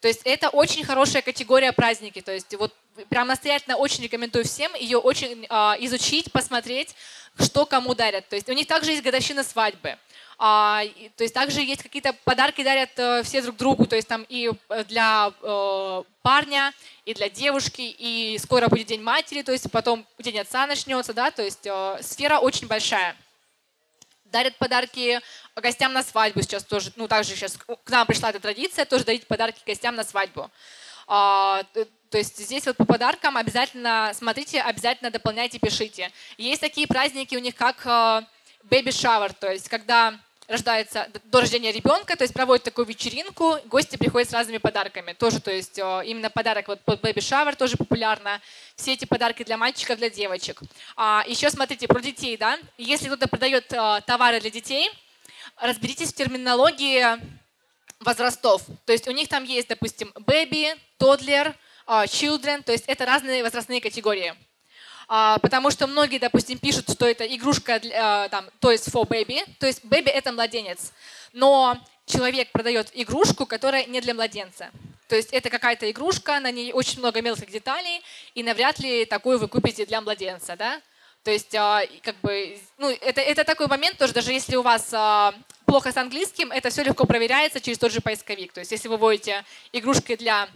То 0.00 0.08
есть 0.08 0.22
это 0.24 0.48
очень 0.48 0.84
хорошая 0.84 1.22
категория 1.22 1.72
праздники. 1.72 2.20
То 2.20 2.32
есть 2.32 2.54
вот 2.56 2.74
прям 3.08 3.28
настоятельно 3.28 3.76
очень 3.76 4.02
рекомендую 4.02 4.44
всем 4.44 4.74
ее 4.74 4.98
очень 4.98 5.46
э, 5.48 5.54
изучить, 5.80 6.32
посмотреть, 6.32 6.94
что 7.38 7.66
кому 7.66 7.94
дарят. 7.94 8.28
То 8.28 8.36
есть 8.36 8.48
у 8.48 8.52
них 8.52 8.66
также 8.66 8.92
есть 8.92 9.02
годовщина 9.02 9.44
свадьбы. 9.44 9.98
А, 10.42 10.82
и, 10.84 11.10
то 11.10 11.22
есть 11.22 11.34
также 11.34 11.60
есть 11.60 11.82
какие-то 11.82 12.14
подарки 12.24 12.64
дарят 12.64 12.90
э, 12.96 13.22
все 13.24 13.42
друг 13.42 13.56
другу, 13.56 13.86
то 13.86 13.94
есть 13.94 14.08
там 14.08 14.24
и 14.30 14.50
э, 14.70 14.84
для 14.84 15.34
э, 15.42 16.02
парня, 16.22 16.72
и 17.04 17.12
для 17.12 17.28
девушки, 17.28 17.82
и 17.82 18.38
скоро 18.38 18.68
будет 18.68 18.86
День 18.86 19.02
матери, 19.02 19.42
то 19.42 19.52
есть 19.52 19.70
потом 19.70 20.06
День 20.18 20.38
отца 20.38 20.66
начнется, 20.66 21.12
да, 21.12 21.30
то 21.30 21.42
есть 21.42 21.66
э, 21.66 21.98
сфера 22.00 22.38
очень 22.38 22.68
большая 22.68 23.14
дарят 24.30 24.56
подарки 24.56 25.20
гостям 25.56 25.92
на 25.92 26.02
свадьбу 26.02 26.42
сейчас 26.42 26.64
тоже, 26.64 26.92
ну 26.96 27.08
также 27.08 27.34
сейчас 27.34 27.56
к 27.56 27.90
нам 27.90 28.06
пришла 28.06 28.30
эта 28.30 28.40
традиция 28.40 28.84
тоже 28.84 29.04
дарить 29.04 29.26
подарки 29.26 29.60
гостям 29.66 29.94
на 29.96 30.04
свадьбу. 30.04 30.50
А, 31.06 31.62
то 32.10 32.18
есть 32.18 32.38
здесь 32.38 32.66
вот 32.66 32.76
по 32.76 32.84
подаркам 32.84 33.36
обязательно 33.36 34.12
смотрите, 34.14 34.60
обязательно 34.60 35.10
дополняйте, 35.10 35.58
пишите. 35.58 36.10
Есть 36.38 36.60
такие 36.60 36.86
праздники 36.86 37.34
у 37.34 37.40
них 37.40 37.54
как 37.54 37.84
э, 37.84 38.22
baby 38.68 38.88
shower, 38.88 39.34
то 39.38 39.50
есть 39.50 39.68
когда 39.68 40.18
рождается 40.50 41.08
до 41.24 41.40
рождения 41.40 41.70
ребенка, 41.70 42.16
то 42.16 42.24
есть 42.24 42.34
проводят 42.34 42.64
такую 42.64 42.84
вечеринку, 42.84 43.58
гости 43.66 43.96
приходят 43.96 44.28
с 44.28 44.32
разными 44.32 44.58
подарками. 44.58 45.12
Тоже, 45.12 45.40
то 45.40 45.52
есть 45.52 45.78
именно 45.78 46.28
подарок 46.28 46.66
вот 46.68 46.80
под 46.80 47.00
baby 47.00 47.18
shower 47.18 47.54
тоже 47.54 47.76
популярно. 47.76 48.40
Все 48.74 48.94
эти 48.94 49.04
подарки 49.04 49.44
для 49.44 49.56
мальчиков, 49.56 49.98
для 49.98 50.10
девочек. 50.10 50.60
А, 50.96 51.24
еще 51.28 51.50
смотрите, 51.50 51.86
про 51.86 52.00
детей, 52.00 52.36
да. 52.36 52.58
Если 52.78 53.06
кто-то 53.06 53.28
продает 53.28 53.72
а, 53.72 54.00
товары 54.00 54.40
для 54.40 54.50
детей, 54.50 54.90
разберитесь 55.56 56.12
в 56.12 56.16
терминологии 56.16 57.06
возрастов. 58.00 58.62
То 58.86 58.92
есть 58.92 59.06
у 59.06 59.12
них 59.12 59.28
там 59.28 59.44
есть, 59.44 59.68
допустим, 59.68 60.12
baby, 60.16 60.76
toddler, 60.98 61.54
children, 61.86 62.62
то 62.62 62.72
есть 62.72 62.84
это 62.86 63.04
разные 63.04 63.42
возрастные 63.42 63.80
категории. 63.80 64.34
А, 65.12 65.40
потому 65.40 65.72
что 65.72 65.88
многие, 65.88 66.18
допустим, 66.18 66.56
пишут, 66.58 66.88
что 66.88 67.04
это 67.04 67.26
игрушка, 67.26 67.80
а, 67.92 68.28
там, 68.28 68.48
то 68.60 68.70
есть 68.70 68.86
for 68.86 69.04
baby, 69.08 69.40
то 69.58 69.66
есть 69.66 69.84
baby 69.84 70.08
это 70.08 70.30
младенец. 70.30 70.92
Но 71.32 71.76
человек 72.06 72.52
продает 72.52 72.90
игрушку, 72.94 73.44
которая 73.44 73.86
не 73.86 74.00
для 74.00 74.14
младенца. 74.14 74.70
То 75.08 75.16
есть 75.16 75.30
это 75.32 75.50
какая-то 75.50 75.90
игрушка, 75.90 76.38
на 76.38 76.52
ней 76.52 76.72
очень 76.72 77.00
много 77.00 77.22
мелких 77.22 77.50
деталей, 77.50 78.00
и 78.36 78.44
навряд 78.44 78.78
ли 78.78 79.04
такую 79.04 79.40
вы 79.40 79.48
купите 79.48 79.84
для 79.84 80.00
младенца, 80.00 80.54
да? 80.54 80.80
То 81.24 81.32
есть, 81.32 81.56
а, 81.56 81.82
как 82.04 82.14
бы, 82.20 82.56
ну, 82.78 82.88
это, 82.88 83.20
это 83.20 83.42
такой 83.42 83.66
момент 83.66 83.98
тоже, 83.98 84.12
даже 84.12 84.32
если 84.32 84.54
у 84.54 84.62
вас 84.62 84.94
плохо 85.66 85.90
с 85.90 85.96
английским, 85.96 86.52
это 86.52 86.70
все 86.70 86.84
легко 86.84 87.04
проверяется 87.04 87.60
через 87.60 87.78
тот 87.78 87.90
же 87.90 88.00
поисковик. 88.00 88.52
То 88.52 88.60
есть, 88.60 88.70
если 88.70 88.86
вы 88.86 88.96
вводите 88.96 89.44
игрушки 89.72 90.14
для 90.14 90.48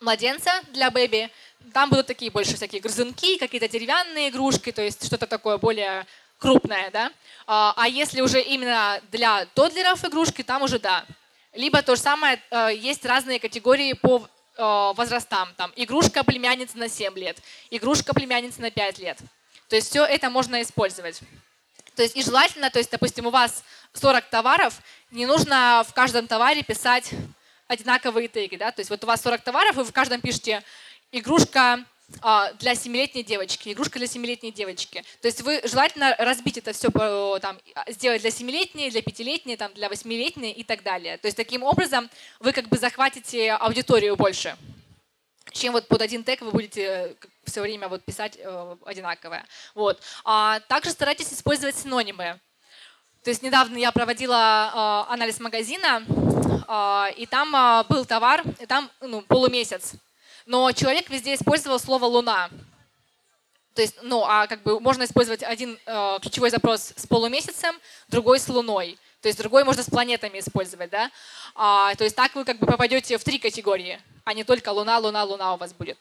младенца, 0.00 0.50
для 0.72 0.90
бэби, 0.90 1.30
там 1.72 1.90
будут 1.90 2.06
такие 2.06 2.30
больше 2.30 2.54
всякие 2.54 2.80
грызунки, 2.80 3.38
какие-то 3.38 3.68
деревянные 3.68 4.30
игрушки, 4.30 4.72
то 4.72 4.82
есть 4.82 5.04
что-то 5.04 5.26
такое 5.26 5.58
более 5.58 6.06
крупное, 6.38 6.90
да. 6.90 7.12
А, 7.46 7.74
а 7.76 7.88
если 7.88 8.20
уже 8.20 8.40
именно 8.40 9.00
для 9.10 9.46
тодлеров 9.54 10.04
игрушки, 10.04 10.42
там 10.42 10.62
уже 10.62 10.78
да. 10.78 11.04
Либо 11.52 11.82
то 11.82 11.96
же 11.96 12.02
самое, 12.02 12.40
э, 12.50 12.70
есть 12.76 13.04
разные 13.06 13.40
категории 13.40 13.94
по 13.94 14.28
э, 14.56 14.92
возрастам. 14.94 15.48
Там 15.56 15.72
игрушка 15.76 16.22
племянница 16.22 16.76
на 16.78 16.88
7 16.88 17.16
лет, 17.16 17.38
игрушка 17.70 18.12
племянница 18.12 18.60
на 18.60 18.70
5 18.70 18.98
лет. 18.98 19.18
То 19.68 19.76
есть 19.76 19.88
все 19.88 20.04
это 20.04 20.28
можно 20.30 20.60
использовать. 20.62 21.20
То 21.94 22.02
есть 22.02 22.14
и 22.14 22.22
желательно, 22.22 22.70
то 22.70 22.78
есть, 22.78 22.90
допустим, 22.90 23.26
у 23.26 23.30
вас 23.30 23.64
40 23.94 24.28
товаров, 24.28 24.80
не 25.10 25.24
нужно 25.24 25.82
в 25.88 25.94
каждом 25.94 26.26
товаре 26.26 26.62
писать 26.62 27.10
одинаковые 27.68 28.28
теги, 28.28 28.56
да, 28.56 28.70
то 28.70 28.80
есть 28.80 28.90
вот 28.90 29.02
у 29.02 29.06
вас 29.06 29.22
40 29.22 29.40
товаров, 29.40 29.76
вы 29.76 29.84
в 29.84 29.92
каждом 29.92 30.20
пишете 30.20 30.62
игрушка 31.12 31.84
а, 32.22 32.52
для 32.54 32.74
семилетней 32.74 33.24
девочки, 33.24 33.72
игрушка 33.72 33.98
для 33.98 34.06
семилетней 34.06 34.52
девочки. 34.52 35.02
То 35.20 35.26
есть 35.26 35.42
вы 35.42 35.60
желательно 35.64 36.14
разбить 36.18 36.56
это 36.56 36.72
все, 36.72 36.88
там, 37.40 37.58
сделать 37.88 38.22
для 38.22 38.30
семилетней, 38.30 38.90
для 38.90 39.02
пятилетней, 39.02 39.56
там, 39.56 39.72
для 39.74 39.88
восьмилетней 39.88 40.52
и 40.52 40.62
так 40.62 40.82
далее. 40.82 41.18
То 41.18 41.26
есть 41.26 41.36
таким 41.36 41.62
образом 41.62 42.08
вы 42.38 42.52
как 42.52 42.68
бы 42.68 42.78
захватите 42.78 43.52
аудиторию 43.52 44.16
больше, 44.16 44.56
чем 45.52 45.72
вот 45.72 45.88
под 45.88 46.00
один 46.00 46.22
тег 46.22 46.42
вы 46.42 46.52
будете 46.52 46.82
э, 46.82 47.14
все 47.44 47.60
время 47.60 47.88
вот 47.88 48.04
писать 48.04 48.38
э, 48.38 48.76
одинаковое. 48.84 49.44
Вот. 49.74 50.00
А 50.24 50.60
также 50.60 50.90
старайтесь 50.90 51.32
использовать 51.32 51.76
синонимы. 51.76 52.38
То 53.24 53.30
есть 53.30 53.42
недавно 53.42 53.78
я 53.78 53.90
проводила 53.90 55.06
э, 55.08 55.12
анализ 55.12 55.40
магазина, 55.40 56.04
э, 56.06 57.14
и 57.16 57.26
там 57.26 57.84
был 57.88 58.04
товар, 58.04 58.44
и 58.60 58.66
там 58.66 58.90
ну, 59.00 59.22
полумесяц 59.22 59.94
но 60.46 60.72
человек 60.72 61.10
везде 61.10 61.34
использовал 61.34 61.78
слово 61.78 62.06
«луна». 62.06 62.48
То 63.74 63.82
есть, 63.82 63.96
ну, 64.00 64.24
а 64.24 64.46
как 64.46 64.62
бы 64.62 64.80
можно 64.80 65.04
использовать 65.04 65.42
один 65.42 65.78
э, 65.84 66.18
ключевой 66.22 66.48
запрос 66.48 66.94
с 66.96 67.06
полумесяцем, 67.06 67.78
другой 68.08 68.40
с 68.40 68.48
Луной. 68.48 68.98
То 69.20 69.28
есть 69.28 69.38
другой 69.38 69.64
можно 69.64 69.82
с 69.82 69.90
планетами 69.90 70.38
использовать, 70.38 70.88
да. 70.88 71.10
А, 71.54 71.94
то 71.94 72.04
есть 72.04 72.16
так 72.16 72.34
вы 72.34 72.46
как 72.46 72.58
бы 72.58 72.66
попадете 72.66 73.18
в 73.18 73.24
три 73.24 73.38
категории, 73.38 74.00
а 74.24 74.32
не 74.32 74.44
только 74.44 74.70
Луна, 74.70 74.98
Луна, 74.98 75.24
Луна 75.24 75.52
у 75.52 75.56
вас 75.58 75.74
будет. 75.74 75.98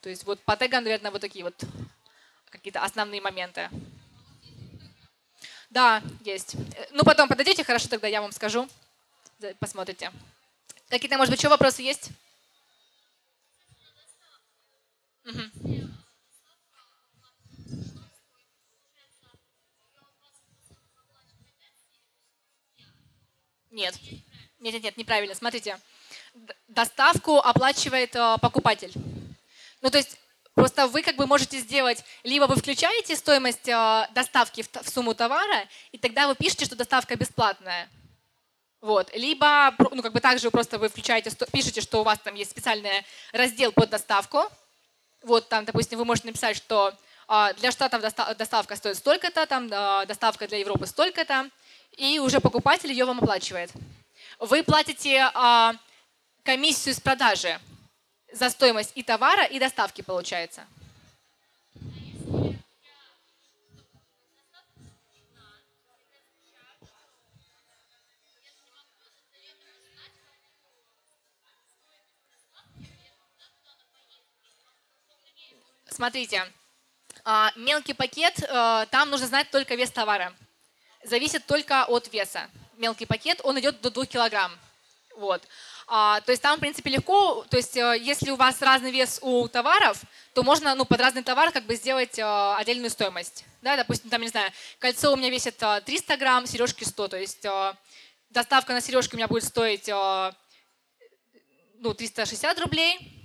То 0.00 0.08
есть 0.08 0.24
вот 0.24 0.40
по 0.40 0.56
тегам, 0.56 0.84
наверное, 0.84 1.10
вот 1.10 1.20
такие 1.20 1.44
вот 1.44 1.54
какие-то 2.48 2.82
основные 2.82 3.20
моменты. 3.20 3.68
Да, 5.68 6.02
есть. 6.24 6.56
Ну, 6.92 7.04
потом 7.04 7.28
подойдите, 7.28 7.62
хорошо, 7.62 7.88
тогда 7.88 8.08
я 8.08 8.22
вам 8.22 8.32
скажу. 8.32 8.66
Посмотрите. 9.58 10.10
Какие-то, 10.88 11.18
может 11.18 11.30
быть, 11.30 11.40
еще 11.40 11.48
вопросы 11.48 11.82
есть? 11.82 12.10
Нет. 23.70 23.94
Нет, 24.58 24.74
нет, 24.74 24.82
нет, 24.82 24.96
неправильно. 24.96 25.34
Смотрите, 25.34 25.78
доставку 26.68 27.38
оплачивает 27.38 28.14
э, 28.14 28.36
покупатель. 28.42 28.92
Ну, 29.80 29.90
то 29.90 29.98
есть 29.98 30.18
просто 30.54 30.86
вы 30.86 31.02
как 31.02 31.16
бы 31.16 31.26
можете 31.26 31.58
сделать, 31.58 32.04
либо 32.24 32.44
вы 32.44 32.56
включаете 32.56 33.16
стоимость 33.16 33.68
э, 33.68 34.08
доставки 34.12 34.62
в, 34.62 34.88
сумму 34.88 35.14
товара, 35.14 35.68
и 35.92 35.98
тогда 35.98 36.28
вы 36.28 36.34
пишете, 36.34 36.64
что 36.64 36.76
доставка 36.76 37.16
бесплатная. 37.16 37.88
Вот. 38.80 39.14
Либо, 39.14 39.74
ну, 39.78 40.02
как 40.02 40.12
бы 40.12 40.20
также 40.20 40.50
просто 40.50 40.78
вы 40.78 40.88
включаете, 40.88 41.30
пишете, 41.52 41.80
что 41.80 42.00
у 42.00 42.04
вас 42.04 42.18
там 42.18 42.34
есть 42.34 42.50
специальный 42.50 43.04
раздел 43.32 43.72
под 43.72 43.90
доставку, 43.90 44.50
вот 45.22 45.48
там, 45.48 45.64
допустим, 45.64 45.98
вы 45.98 46.04
можете 46.04 46.28
написать, 46.28 46.56
что 46.56 46.94
а, 47.28 47.52
для 47.54 47.70
Штатов 47.70 48.02
доставка 48.36 48.76
стоит 48.76 48.96
столько-то, 48.96 49.46
там 49.46 49.68
доставка 50.06 50.48
для 50.48 50.58
Европы 50.58 50.86
столько-то, 50.86 51.48
и 51.96 52.18
уже 52.18 52.40
покупатель 52.40 52.90
ее 52.90 53.04
вам 53.04 53.18
оплачивает. 53.18 53.70
Вы 54.38 54.62
платите 54.62 55.30
а, 55.34 55.74
комиссию 56.42 56.94
с 56.94 57.00
продажи 57.00 57.60
за 58.32 58.48
стоимость 58.48 58.92
и 58.94 59.02
товара, 59.02 59.44
и 59.44 59.58
доставки, 59.58 60.02
получается. 60.02 60.66
Смотрите, 76.00 76.50
а, 77.26 77.52
мелкий 77.56 77.92
пакет, 77.92 78.42
э, 78.42 78.86
там 78.90 79.10
нужно 79.10 79.26
знать 79.26 79.50
только 79.50 79.74
вес 79.74 79.90
товара. 79.90 80.34
Зависит 81.04 81.44
только 81.44 81.84
от 81.84 82.10
веса. 82.10 82.48
Мелкий 82.78 83.04
пакет, 83.04 83.42
он 83.44 83.60
идет 83.60 83.82
до 83.82 83.90
2 83.90 84.06
килограмм. 84.06 84.50
Вот. 85.18 85.42
А, 85.86 86.22
то 86.22 86.32
есть 86.32 86.40
там, 86.40 86.56
в 86.56 86.60
принципе, 86.60 86.88
легко, 86.88 87.44
то 87.50 87.58
есть 87.58 87.76
э, 87.76 87.98
если 88.00 88.30
у 88.30 88.36
вас 88.36 88.62
разный 88.62 88.92
вес 88.92 89.18
у 89.20 89.46
товаров, 89.48 90.00
то 90.32 90.42
можно 90.42 90.74
ну, 90.74 90.86
под 90.86 91.02
разный 91.02 91.22
товар 91.22 91.52
как 91.52 91.64
бы 91.64 91.74
сделать 91.74 92.18
э, 92.18 92.54
отдельную 92.56 92.88
стоимость. 92.88 93.44
Да, 93.60 93.76
допустим, 93.76 94.08
там, 94.08 94.22
не 94.22 94.28
знаю, 94.28 94.50
кольцо 94.78 95.12
у 95.12 95.16
меня 95.16 95.28
весит 95.28 95.58
300 95.58 96.16
грамм, 96.16 96.46
сережки 96.46 96.84
100, 96.84 97.08
то 97.08 97.18
есть 97.18 97.44
доставка 98.30 98.72
на 98.72 98.80
сережки 98.80 99.16
у 99.16 99.18
меня 99.18 99.28
будет 99.28 99.44
стоить 99.44 99.86
ну, 99.86 100.32
360 101.92 102.58
рублей, 102.58 102.96
а, 102.98 103.19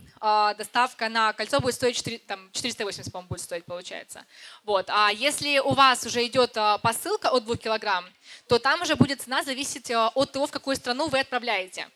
доставка 0.58 1.08
на 1.10 1.34
кольцо 1.34 1.60
будет 1.60 1.76
стоить 1.76 1.96
4, 1.98 2.18
там, 2.20 2.50
480, 2.52 3.12
по-моему, 3.12 3.30
будет 3.30 3.42
стоить, 3.42 3.66
получается. 3.66 4.26
Вот. 4.64 4.90
А 4.90 5.12
если 5.12 5.60
у 5.60 5.74
вас 5.74 6.06
уже 6.06 6.26
идет 6.26 6.58
а, 6.58 6.80
посылка 6.80 7.30
от 7.30 7.46
2 7.46 7.58
килограмм, 7.58 8.06
то 8.48 8.58
там 8.58 8.82
уже 8.82 8.96
будет 8.96 9.22
цена 9.22 9.44
зависеть 9.44 9.92
а, 9.92 10.10
от 10.10 10.32
того, 10.32 10.48
в 10.48 10.52
какую 10.52 10.78
страну 10.78 11.08
вы 11.10 11.20
отправляете. 11.20 11.88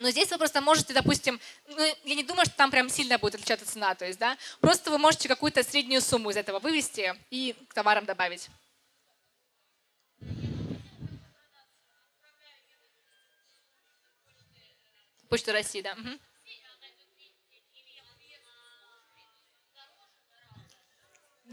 Но 0.00 0.10
здесь 0.10 0.30
вы 0.30 0.38
просто 0.38 0.60
можете, 0.60 0.92
допустим, 0.92 1.40
ну, 1.68 1.84
я 2.04 2.14
не 2.16 2.24
думаю, 2.24 2.44
что 2.44 2.56
там 2.56 2.70
прям 2.70 2.88
сильно 2.88 3.18
будет 3.18 3.36
отличаться 3.36 3.70
цена, 3.70 3.94
то 3.94 4.04
есть, 4.04 4.18
да, 4.18 4.36
просто 4.60 4.90
вы 4.90 4.98
можете 4.98 5.28
какую-то 5.28 5.62
среднюю 5.62 6.00
сумму 6.00 6.30
из 6.30 6.36
этого 6.36 6.58
вывести 6.58 7.14
и 7.30 7.54
к 7.68 7.74
товарам 7.74 8.04
добавить. 8.04 8.48
Почта 15.28 15.52
России, 15.52 15.80
да. 15.80 15.92
Угу. 15.92 16.18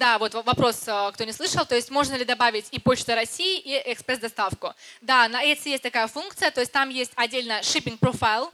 Да, 0.02 0.18
вот 0.18 0.34
вопрос, 0.34 0.88
э, 0.88 1.12
кто 1.14 1.26
не 1.26 1.32
слышал, 1.32 1.64
то 1.64 1.76
есть 1.76 1.92
можно 1.92 2.16
ли 2.16 2.26
добавить 2.26 2.66
и 2.72 2.80
Почта 2.80 3.14
России, 3.14 3.60
и 3.60 3.94
экспресс-доставку. 3.94 4.74
Да, 5.00 5.28
на 5.28 5.44
Etsy 5.44 5.70
есть 5.70 5.84
такая 5.84 6.08
функция, 6.08 6.50
то 6.50 6.60
есть 6.60 6.72
там 6.72 6.90
есть 6.90 7.12
отдельно 7.14 7.60
shipping 7.60 8.00
profile, 8.00 8.52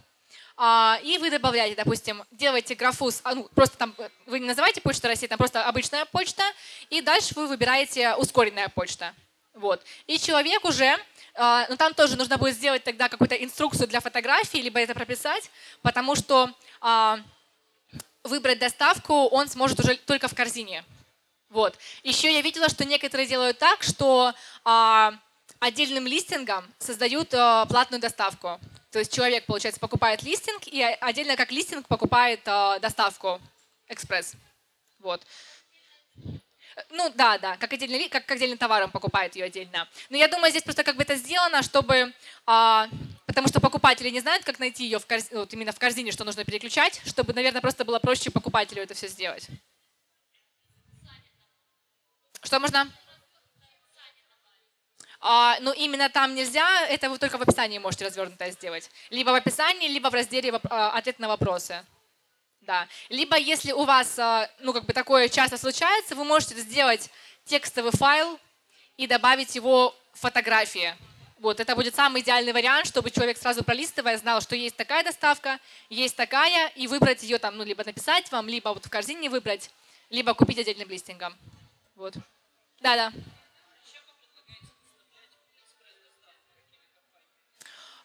а, 0.57 0.99
и 1.03 1.17
вы 1.17 1.29
добавляете, 1.29 1.77
допустим, 1.77 2.21
делаете 2.31 2.75
графу, 2.75 3.09
а, 3.23 3.33
ну, 3.33 3.49
просто 3.55 3.77
там, 3.77 3.95
э, 3.97 4.09
вы 4.25 4.41
не 4.41 4.45
называете 4.45 4.81
Почта 4.81 5.07
России, 5.07 5.25
там 5.27 5.37
просто 5.37 5.63
обычная 5.63 6.03
почта, 6.03 6.43
и 6.89 6.99
дальше 6.99 7.33
вы 7.33 7.47
выбираете 7.47 8.15
ускоренная 8.15 8.67
почта. 8.67 9.13
Вот. 9.53 9.81
И 10.05 10.19
человек 10.19 10.65
уже, 10.65 10.97
э, 11.35 11.65
ну 11.69 11.77
там 11.77 11.93
тоже 11.93 12.17
нужно 12.17 12.37
будет 12.37 12.55
сделать 12.55 12.83
тогда 12.83 13.07
какую-то 13.07 13.35
инструкцию 13.35 13.87
для 13.87 14.01
фотографии, 14.01 14.57
либо 14.57 14.81
это 14.81 14.93
прописать, 14.93 15.49
потому 15.81 16.17
что 16.17 16.51
а, 16.81 17.21
выбрать 18.23 18.59
доставку 18.59 19.13
он 19.27 19.47
сможет 19.47 19.79
уже 19.79 19.95
только 19.95 20.27
в 20.27 20.35
корзине. 20.35 20.83
Вот. 21.49 21.77
Еще 22.03 22.33
я 22.33 22.41
видела, 22.41 22.69
что 22.69 22.85
некоторые 22.85 23.27
делают 23.27 23.57
так, 23.57 23.83
что 23.83 24.33
а, 24.63 25.13
отдельным 25.59 26.05
листингом 26.05 26.65
создают 26.77 27.33
а, 27.33 27.65
платную 27.65 28.01
доставку. 28.01 28.59
То 28.91 28.99
есть 28.99 29.13
человек, 29.13 29.45
получается, 29.45 29.79
покупает 29.79 30.23
листинг 30.23 30.67
и 30.67 30.81
отдельно 30.81 31.35
как 31.35 31.51
листинг 31.51 31.87
покупает 31.87 32.41
а, 32.45 32.79
доставку 32.79 33.39
экспресс. 33.87 34.33
Вот. 34.99 35.25
Ну 36.91 37.11
да, 37.15 37.37
да, 37.37 37.57
как 37.57 37.73
отдельный, 37.73 38.07
как, 38.07 38.25
как 38.25 38.37
отдельный 38.37 38.57
товар 38.57 38.83
он 38.83 38.91
покупает 38.91 39.35
ее 39.35 39.45
отдельно. 39.45 39.87
Но 40.09 40.17
я 40.17 40.27
думаю, 40.27 40.51
здесь 40.51 40.63
просто 40.63 40.83
как 40.83 40.95
бы 40.95 41.03
это 41.03 41.15
сделано, 41.15 41.63
чтобы, 41.63 42.13
а, 42.45 42.87
потому 43.25 43.47
что 43.47 43.59
покупатели 43.59 44.09
не 44.09 44.19
знают, 44.19 44.43
как 44.43 44.59
найти 44.59 44.83
ее 44.83 44.99
в 44.99 45.05
корзине, 45.05 45.39
вот 45.39 45.53
именно 45.53 45.71
в 45.71 45.79
корзине, 45.79 46.11
что 46.11 46.23
нужно 46.23 46.45
переключать, 46.45 47.01
чтобы, 47.05 47.33
наверное, 47.33 47.61
просто 47.61 47.83
было 47.83 47.99
проще 47.99 48.29
покупателю 48.29 48.83
это 48.83 48.93
все 48.93 49.07
сделать. 49.07 49.47
Что 52.47 52.61
можно? 52.61 52.89
А, 55.19 55.57
ну, 55.59 55.73
именно 55.73 56.07
там 56.07 56.33
нельзя, 56.33 56.87
это 56.87 57.09
вы 57.09 57.17
только 57.17 57.37
в 57.37 57.41
описании 57.41 57.77
можете 57.77 58.05
развернутое 58.05 58.51
сделать. 58.51 58.89
Либо 59.09 59.31
в 59.31 59.33
описании, 59.33 59.89
либо 59.89 60.09
в 60.09 60.13
разделе 60.13 60.57
а, 60.69 60.91
«Ответ 60.91 61.19
на 61.19 61.27
вопросы». 61.27 61.85
Да. 62.61 62.87
Либо 63.09 63.35
если 63.35 63.73
у 63.73 63.83
вас, 63.83 64.17
а, 64.17 64.49
ну, 64.59 64.71
как 64.71 64.85
бы 64.85 64.93
такое 64.93 65.27
часто 65.27 65.57
случается, 65.57 66.15
вы 66.15 66.23
можете 66.23 66.55
сделать 66.55 67.09
текстовый 67.43 67.91
файл 67.91 68.39
и 68.95 69.07
добавить 69.07 69.53
его 69.55 69.93
фотографии. 70.13 70.95
Вот, 71.39 71.59
это 71.59 71.75
будет 71.75 71.95
самый 71.95 72.21
идеальный 72.21 72.53
вариант, 72.53 72.87
чтобы 72.87 73.11
человек 73.11 73.37
сразу 73.37 73.61
пролистывая 73.61 74.17
знал, 74.17 74.39
что 74.39 74.55
есть 74.55 74.77
такая 74.77 75.03
доставка, 75.03 75.59
есть 75.89 76.15
такая, 76.15 76.69
и 76.77 76.87
выбрать 76.87 77.23
ее 77.23 77.39
там, 77.39 77.57
ну, 77.57 77.65
либо 77.65 77.83
написать 77.83 78.31
вам, 78.31 78.47
либо 78.47 78.69
вот 78.69 78.85
в 78.85 78.89
корзине 78.89 79.29
выбрать, 79.29 79.69
либо 80.09 80.33
купить 80.33 80.59
отдельным 80.59 80.87
листингом. 80.87 81.35
Вот. 81.97 82.13
Да-да. 82.79 83.11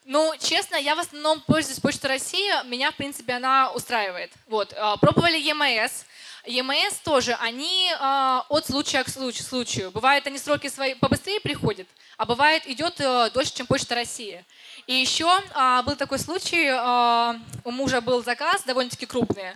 Ну, 0.04 0.34
честно, 0.40 0.76
я 0.76 0.96
в 0.96 0.98
основном 0.98 1.40
пользуюсь 1.40 1.78
Почтой 1.78 2.10
России. 2.10 2.66
Меня, 2.66 2.90
в 2.90 2.96
принципе, 2.96 3.34
она 3.34 3.70
устраивает. 3.70 4.32
Вот. 4.48 4.74
А, 4.76 4.96
пробовали 4.96 5.40
EMS. 5.40 6.04
EMS 6.44 7.02
тоже, 7.04 7.34
они 7.34 7.88
э, 7.88 8.40
от 8.48 8.66
случая 8.66 9.04
к 9.04 9.08
случаю, 9.08 9.44
случаю. 9.44 9.90
Бывает, 9.92 10.26
они 10.26 10.38
сроки 10.38 10.68
свои 10.68 10.94
побыстрее 10.94 11.38
приходят, 11.38 11.86
а 12.16 12.24
бывает, 12.24 12.66
идет 12.66 13.00
э, 13.00 13.30
дольше, 13.30 13.54
чем 13.54 13.66
Почта 13.66 13.94
России. 13.94 14.44
И 14.88 14.94
еще 14.94 15.30
э, 15.54 15.82
был 15.82 15.94
такой 15.94 16.18
случай, 16.18 16.66
э, 16.66 17.40
у 17.62 17.70
мужа 17.70 18.00
был 18.00 18.24
заказ 18.24 18.64
довольно-таки 18.64 19.06
крупный. 19.06 19.52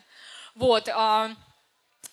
Вот. 0.54 0.86
Э, 0.86 1.34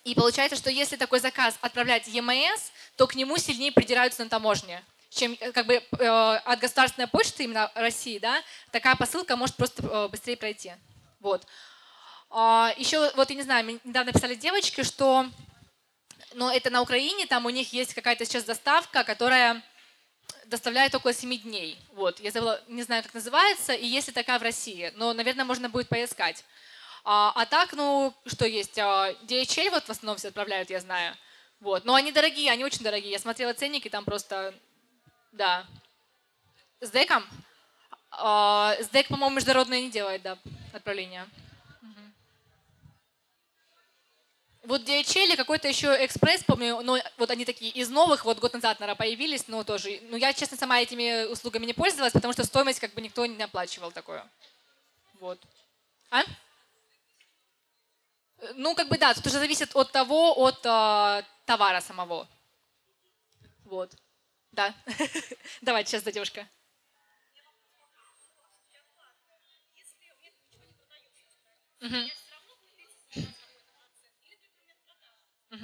и 0.04 0.16
получается, 0.16 0.58
что 0.58 0.70
если 0.70 0.96
такой 0.96 1.20
заказ 1.20 1.58
отправлять 1.62 2.08
EMS, 2.08 2.72
то 2.98 3.08
к 3.08 3.16
нему 3.16 3.38
сильнее 3.38 3.72
придираются 3.72 4.24
на 4.24 4.30
таможне 4.30 4.84
чем 5.14 5.38
э, 5.40 5.52
как 5.52 5.66
бы 5.66 5.76
э, 5.76 6.08
от 6.08 6.60
государственной 6.60 7.08
почты 7.08 7.44
именно 7.44 7.72
России, 7.76 8.20
да, 8.20 8.42
такая 8.72 8.96
посылка 8.96 9.36
может 9.36 9.56
просто 9.56 9.84
э, 9.86 10.08
быстрее 10.10 10.38
пройти. 10.38 10.74
Вот. 11.20 11.46
А, 12.30 12.74
еще, 12.78 13.12
вот 13.16 13.30
я 13.30 13.36
не 13.36 13.44
знаю, 13.44 13.80
недавно 13.84 14.12
писали 14.12 14.36
девочки, 14.36 14.84
что, 14.84 15.28
но 16.34 16.52
это 16.52 16.70
на 16.70 16.82
Украине, 16.82 17.28
там 17.28 17.46
у 17.46 17.50
них 17.50 17.74
есть 17.74 17.94
какая-то 17.94 18.26
сейчас 18.26 18.44
доставка, 18.44 19.04
которая 19.04 19.62
доставляет 20.46 20.96
около 20.96 21.14
7 21.14 21.38
дней. 21.44 21.78
Вот, 21.94 22.20
я 22.20 22.32
забыла, 22.32 22.60
не 22.68 22.84
знаю, 22.84 23.04
как 23.04 23.14
называется, 23.14 23.74
и 23.74 23.86
есть 23.86 24.08
ли 24.08 24.14
такая 24.14 24.40
в 24.40 24.44
России, 24.44 24.92
но, 24.96 25.14
наверное, 25.14 25.46
можно 25.46 25.70
будет 25.70 25.90
поискать. 25.90 26.44
А, 27.04 27.34
а 27.36 27.46
так, 27.46 27.74
ну, 27.74 28.14
что 28.26 28.46
есть? 28.46 28.78
А, 28.80 29.12
DHL 29.24 29.72
вот 29.72 29.84
в 29.84 29.90
основном 29.90 30.18
все 30.18 30.30
отправляют, 30.30 30.70
я 30.70 30.80
знаю. 30.80 31.16
Вот. 31.60 31.86
Но 31.86 31.96
они 31.96 32.12
дорогие, 32.12 32.52
они 32.52 32.64
очень 32.64 32.84
дорогие. 32.84 33.12
Я 33.12 33.20
смотрела 33.20 33.54
ценники, 33.54 33.90
там 33.90 34.06
просто 34.06 34.54
да. 35.34 35.66
С 36.80 36.92
деком? 36.92 37.26
А, 38.12 38.76
с 38.80 38.90
дек, 38.90 39.08
по-моему, 39.08 39.36
международное 39.36 39.82
не 39.82 39.90
делает, 39.90 40.22
да, 40.22 40.38
отправление. 40.74 41.28
Вот 44.64 44.84
DHL 44.84 45.36
какой-то 45.36 45.68
еще 45.68 45.88
экспресс, 46.06 46.42
помню, 46.46 46.80
но 46.84 46.98
вот 47.18 47.32
они 47.32 47.44
такие 47.44 47.70
из 47.72 47.90
новых, 47.90 48.24
вот 48.24 48.40
год 48.40 48.54
назад, 48.54 48.80
наверное, 48.80 48.98
появились, 48.98 49.50
но 49.50 49.66
тоже. 49.66 50.00
Ну, 50.04 50.16
я, 50.16 50.32
честно, 50.32 50.56
сама 50.56 50.80
этими 50.80 51.26
услугами 51.26 51.66
не 51.66 51.74
пользовалась, 51.74 52.14
потому 52.14 52.32
что 52.32 52.46
стоимость 52.46 52.80
как 52.80 52.94
бы 52.94 53.02
никто 53.02 53.26
не 53.26 53.44
оплачивал 53.44 53.92
такое. 53.92 54.26
Вот. 55.20 55.38
А? 56.12 56.24
Ну, 58.56 58.76
как 58.76 58.90
бы 58.90 58.98
да, 58.98 59.14
тут 59.14 59.26
уже 59.26 59.40
зависит 59.40 59.76
от 59.76 59.92
того, 59.92 60.34
от 60.38 60.66
э, 60.66 61.24
товара 61.46 61.82
самого. 61.82 62.28
Вот. 63.64 63.96
Да. 64.52 64.74
Давайте, 65.62 65.92
сейчас 65.92 66.04
девушка. 66.14 66.48
А, 75.52 75.58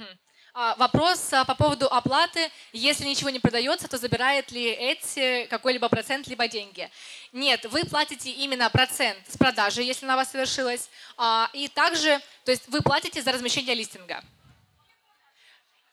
вопрос 0.54 1.32
а, 1.32 1.44
по 1.44 1.54
поводу 1.54 1.86
оплаты. 1.86 2.50
Если 2.72 3.04
ничего 3.04 3.30
не 3.30 3.38
продается, 3.38 3.88
то 3.88 3.98
забирает 3.98 4.50
ли 4.50 4.64
эти 4.64 5.46
какой-либо 5.46 5.88
процент, 5.88 6.26
либо 6.26 6.48
деньги? 6.48 6.90
Нет, 7.32 7.64
вы 7.66 7.84
платите 7.84 8.30
именно 8.30 8.68
процент 8.70 9.18
с 9.28 9.36
продажи, 9.36 9.82
если 9.82 10.06
она 10.06 10.14
у 10.14 10.16
вас 10.18 10.30
совершилась. 10.30 10.90
А, 11.16 11.48
и 11.52 11.68
также, 11.68 12.20
то 12.44 12.50
есть 12.50 12.68
вы 12.68 12.80
платите 12.80 13.22
за 13.22 13.32
размещение 13.32 13.74
листинга. 13.74 14.22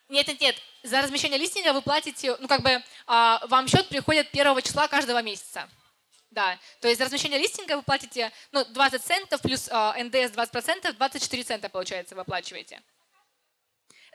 Нет, 0.10 0.28
нет, 0.28 0.40
нет. 0.42 0.56
За 0.84 1.02
размещение 1.02 1.38
листинга 1.38 1.74
вы 1.74 1.82
платите, 1.82 2.36
ну 2.40 2.48
как 2.48 2.62
бы 2.62 2.82
а, 3.08 3.46
вам 3.48 3.68
счет 3.68 3.90
приходит 3.90 4.32
первого 4.32 4.62
числа 4.62 4.88
каждого 4.88 5.22
месяца. 5.22 5.70
Да, 6.32 6.58
то 6.82 6.88
есть 6.88 7.00
за 7.00 7.06
размещение 7.06 7.40
листинга 7.40 7.78
вы 7.78 7.84
платите 7.84 8.32
ну, 8.52 8.64
20 8.66 9.02
центов 9.02 9.42
плюс 9.42 9.70
а, 9.72 9.96
НДС 10.02 10.32
20%, 10.34 10.94
24 10.94 11.44
цента 11.44 11.70
получается 11.70 12.16
вы 12.16 12.22
оплачиваете. 12.22 12.82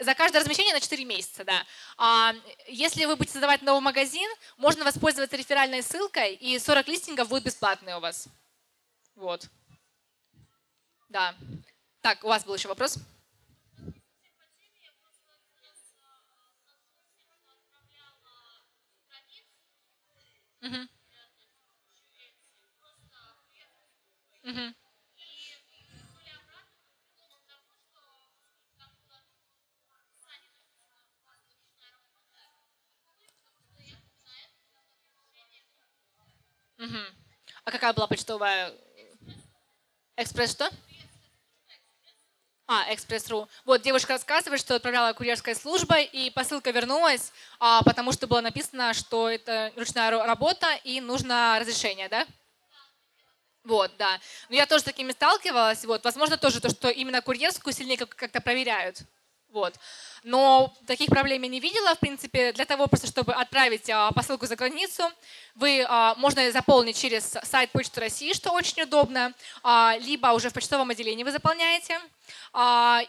За 0.00 0.14
каждое 0.14 0.40
размещение 0.40 0.74
на 0.74 0.80
4 0.80 1.04
месяца, 1.04 1.44
да. 1.44 1.64
А 1.96 2.34
если 2.66 3.04
вы 3.04 3.16
будете 3.16 3.32
создавать 3.32 3.62
новый 3.62 3.82
магазин, 3.82 4.28
можно 4.56 4.84
воспользоваться 4.84 5.36
реферальной 5.36 5.82
ссылкой, 5.82 6.34
и 6.34 6.58
40 6.58 6.88
листингов 6.88 7.28
будут 7.28 7.44
бесплатные 7.44 7.96
у 7.96 8.00
вас. 8.00 8.28
Вот. 9.14 9.48
Да. 11.08 11.34
Так, 12.00 12.24
у 12.24 12.28
вас 12.28 12.44
был 12.44 12.54
еще 12.54 12.68
вопрос? 12.68 12.98
Угу. 20.62 20.88
Угу. 24.44 24.74
А 37.64 37.70
какая 37.70 37.92
была 37.92 38.06
почтовая? 38.06 38.72
Экспресс 40.16 40.50
что? 40.52 40.68
А, 42.66 42.92
Экспресс.ру. 42.92 43.48
Вот 43.64 43.82
девушка 43.82 44.14
рассказывает, 44.14 44.60
что 44.60 44.74
отправляла 44.74 45.12
курьерская 45.12 45.54
служба, 45.54 46.00
и 46.00 46.30
посылка 46.30 46.70
вернулась, 46.70 47.32
а, 47.60 47.82
потому 47.82 48.12
что 48.12 48.26
было 48.26 48.40
написано, 48.40 48.94
что 48.94 49.28
это 49.28 49.72
ручная 49.76 50.10
работа 50.10 50.74
и 50.84 51.00
нужно 51.00 51.58
разрешение, 51.60 52.08
да? 52.08 52.26
Вот, 53.64 53.92
да. 53.96 54.18
Но 54.48 54.56
я 54.56 54.66
тоже 54.66 54.80
с 54.80 54.84
такими 54.84 55.12
сталкивалась. 55.12 55.84
Вот, 55.84 56.02
возможно, 56.04 56.36
тоже 56.36 56.60
то, 56.60 56.70
что 56.70 56.88
именно 56.88 57.20
курьерскую 57.20 57.72
сильнее 57.72 57.98
как-то 57.98 58.40
проверяют. 58.40 59.02
Вот. 59.52 59.74
Но 60.24 60.72
таких 60.86 61.10
проблем 61.10 61.42
я 61.42 61.48
не 61.48 61.60
видела. 61.60 61.94
В 61.94 61.98
принципе, 61.98 62.52
для 62.52 62.64
того, 62.64 62.86
просто 62.86 63.06
чтобы 63.06 63.34
отправить 63.34 63.90
а, 63.90 64.10
посылку 64.12 64.46
за 64.46 64.56
границу, 64.56 65.02
вы 65.54 65.84
а, 65.86 66.14
можно 66.16 66.50
заполнить 66.50 66.98
через 66.98 67.36
сайт 67.42 67.70
Почты 67.70 68.00
России, 68.00 68.32
что 68.32 68.50
очень 68.52 68.82
удобно, 68.82 69.34
а, 69.62 69.96
либо 70.00 70.28
уже 70.28 70.48
в 70.48 70.54
почтовом 70.54 70.90
отделении 70.90 71.22
вы 71.22 71.32
заполняете. 71.32 72.00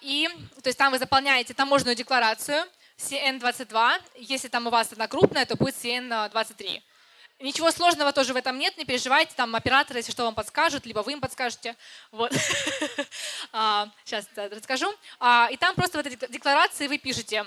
И, 0.01 0.29
то 0.61 0.67
есть 0.67 0.77
там 0.77 0.91
вы 0.91 0.99
заполняете 0.99 1.53
таможенную 1.53 1.95
декларацию 1.95 2.65
CN22. 2.97 4.01
Если 4.19 4.47
там 4.47 4.67
у 4.67 4.69
вас 4.69 4.91
одна 4.91 5.07
крупная, 5.07 5.45
то 5.45 5.57
будет 5.57 5.75
CN23. 5.75 6.81
Ничего 7.43 7.71
сложного 7.71 8.13
тоже 8.13 8.31
в 8.31 8.37
этом 8.37 8.57
нет, 8.57 8.77
не 8.77 8.85
переживайте, 8.85 9.33
там 9.35 9.53
операторы, 9.53 9.99
если 9.99 10.13
что, 10.13 10.23
вам 10.23 10.33
подскажут, 10.33 10.85
либо 10.85 10.99
вы 11.01 11.11
им 11.11 11.19
подскажете. 11.19 11.75
Вот. 12.09 12.31
Сейчас 14.05 14.25
расскажу. 14.35 14.87
А, 15.19 15.49
и 15.51 15.57
там 15.57 15.75
просто 15.75 15.97
в 15.97 16.05
этой 16.05 16.15
декларации 16.29 16.87
вы 16.87 16.97
пишете, 16.97 17.45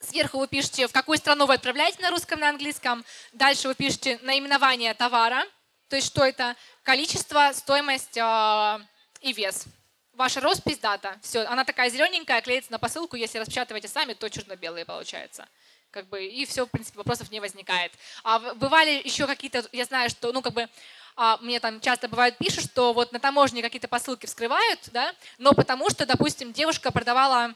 Сверху 0.00 0.38
вы 0.38 0.48
пишете, 0.48 0.88
в 0.88 0.92
какую 0.92 1.16
страну 1.16 1.46
вы 1.46 1.54
отправляете 1.54 2.02
на 2.02 2.10
русском, 2.10 2.40
на 2.40 2.48
английском. 2.48 3.04
Дальше 3.32 3.68
вы 3.68 3.76
пишете 3.76 4.18
наименование 4.22 4.92
товара, 4.94 5.44
то 5.88 5.94
есть 5.94 6.08
что 6.08 6.24
это, 6.24 6.56
количество, 6.82 7.52
стоимость 7.54 8.18
а, 8.18 8.80
и 9.20 9.32
вес. 9.32 9.66
Ваша 10.14 10.40
роспись, 10.40 10.78
дата. 10.78 11.20
Все, 11.22 11.42
она 11.44 11.62
такая 11.64 11.88
зелененькая, 11.88 12.40
клеится 12.40 12.72
на 12.72 12.80
посылку. 12.80 13.14
Если 13.14 13.38
распечатываете 13.38 13.86
сами, 13.86 14.14
то 14.14 14.28
черно-белые 14.28 14.84
получается 14.84 15.46
как 15.94 16.08
бы, 16.08 16.26
и 16.26 16.44
все, 16.44 16.66
в 16.66 16.70
принципе, 16.70 16.98
вопросов 16.98 17.30
не 17.30 17.38
возникает. 17.38 17.92
А 18.24 18.40
бывали 18.54 19.00
еще 19.04 19.28
какие-то, 19.28 19.64
я 19.70 19.84
знаю, 19.84 20.10
что, 20.10 20.32
ну, 20.32 20.42
как 20.42 20.52
бы, 20.52 20.68
а, 21.14 21.38
мне 21.40 21.60
там 21.60 21.80
часто 21.80 22.08
бывает 22.08 22.36
пишут, 22.36 22.64
что 22.64 22.92
вот 22.92 23.12
на 23.12 23.20
таможне 23.20 23.62
какие-то 23.62 23.86
посылки 23.86 24.26
вскрывают, 24.26 24.80
да, 24.92 25.14
но 25.38 25.52
потому 25.52 25.88
что, 25.90 26.04
допустим, 26.04 26.52
девушка 26.52 26.90
продавала 26.90 27.54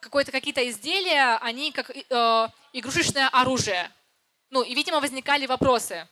какое-то 0.00 0.32
какие-то 0.32 0.66
изделия, 0.70 1.36
они 1.42 1.70
как 1.70 1.90
э, 1.90 2.48
игрушечное 2.72 3.28
оружие. 3.28 3.90
Ну, 4.48 4.62
и, 4.62 4.74
видимо, 4.74 5.00
возникали 5.00 5.46
вопросы. 5.46 6.08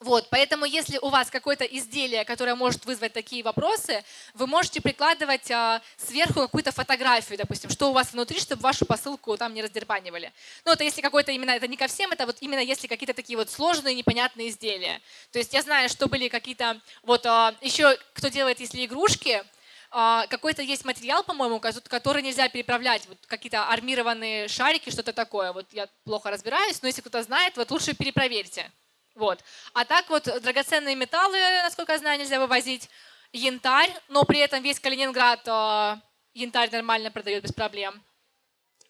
Вот, 0.00 0.28
поэтому 0.30 0.64
если 0.64 0.96
у 0.98 1.08
вас 1.08 1.28
какое-то 1.28 1.64
изделие, 1.64 2.24
которое 2.24 2.54
может 2.54 2.84
вызвать 2.86 3.12
такие 3.12 3.42
вопросы, 3.42 4.04
вы 4.34 4.46
можете 4.46 4.80
прикладывать 4.80 5.50
а, 5.50 5.82
сверху 5.96 6.34
какую-то 6.42 6.70
фотографию, 6.70 7.36
допустим, 7.36 7.68
что 7.68 7.90
у 7.90 7.92
вас 7.92 8.12
внутри, 8.12 8.38
чтобы 8.38 8.62
вашу 8.62 8.86
посылку 8.86 9.36
там 9.36 9.54
не 9.54 9.62
раздербанивали. 9.62 10.32
Ну, 10.64 10.72
это 10.72 10.84
если 10.84 11.00
какое-то 11.00 11.32
именно, 11.32 11.50
это 11.50 11.66
не 11.66 11.76
ко 11.76 11.88
всем, 11.88 12.12
это 12.12 12.26
вот 12.26 12.36
именно 12.40 12.60
если 12.60 12.86
какие-то 12.86 13.12
такие 13.12 13.36
вот 13.36 13.50
сложные, 13.50 13.96
непонятные 13.96 14.50
изделия. 14.50 15.00
То 15.32 15.40
есть 15.40 15.52
я 15.52 15.62
знаю, 15.62 15.88
что 15.88 16.06
были 16.06 16.28
какие-то, 16.28 16.80
вот 17.02 17.26
а, 17.26 17.56
еще 17.60 17.98
кто 18.12 18.28
делает, 18.28 18.60
если 18.60 18.84
игрушки, 18.84 19.42
а, 19.90 20.28
какой-то 20.28 20.62
есть 20.62 20.84
материал, 20.84 21.24
по-моему, 21.24 21.58
который 21.58 22.22
нельзя 22.22 22.48
переправлять, 22.48 23.02
вот 23.08 23.18
какие-то 23.26 23.66
армированные 23.66 24.46
шарики, 24.46 24.90
что-то 24.90 25.12
такое. 25.12 25.52
Вот 25.52 25.66
я 25.72 25.88
плохо 26.04 26.30
разбираюсь, 26.30 26.82
но 26.82 26.86
если 26.86 27.00
кто-то 27.00 27.24
знает, 27.24 27.56
вот 27.56 27.68
лучше 27.72 27.94
перепроверьте. 27.94 28.70
Вот. 29.18 29.42
А 29.72 29.84
так 29.84 30.08
вот 30.10 30.28
драгоценные 30.42 30.94
металлы, 30.94 31.38
насколько 31.64 31.90
я 31.90 31.98
знаю, 31.98 32.20
нельзя 32.20 32.38
вывозить. 32.38 32.88
Янтарь, 33.32 33.92
но 34.06 34.22
при 34.24 34.38
этом 34.38 34.62
весь 34.62 34.78
Калининград 34.78 35.40
а, 35.48 36.00
янтарь 36.34 36.70
нормально 36.70 37.10
продает 37.10 37.42
без 37.42 37.52
проблем. 37.52 38.00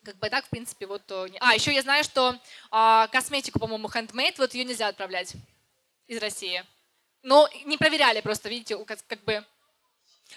Как 0.05 0.17
бы 0.17 0.29
так, 0.29 0.45
в 0.45 0.51
принципе, 0.51 0.87
вот... 0.87 1.11
А, 1.11 1.55
еще 1.55 1.73
я 1.73 1.81
знаю, 1.81 2.05
что 2.05 2.39
а, 2.71 3.09
косметику, 3.09 3.59
по-моему, 3.59 3.89
handmade, 3.89 4.35
вот 4.37 4.53
ее 4.53 4.65
нельзя 4.65 4.89
отправлять 4.89 5.33
из 6.07 6.19
России. 6.19 6.63
Но 7.23 7.49
не 7.65 7.79
проверяли 7.79 8.21
просто, 8.21 8.51
видите, 8.51 8.77
как 8.85 9.25
бы 9.25 9.43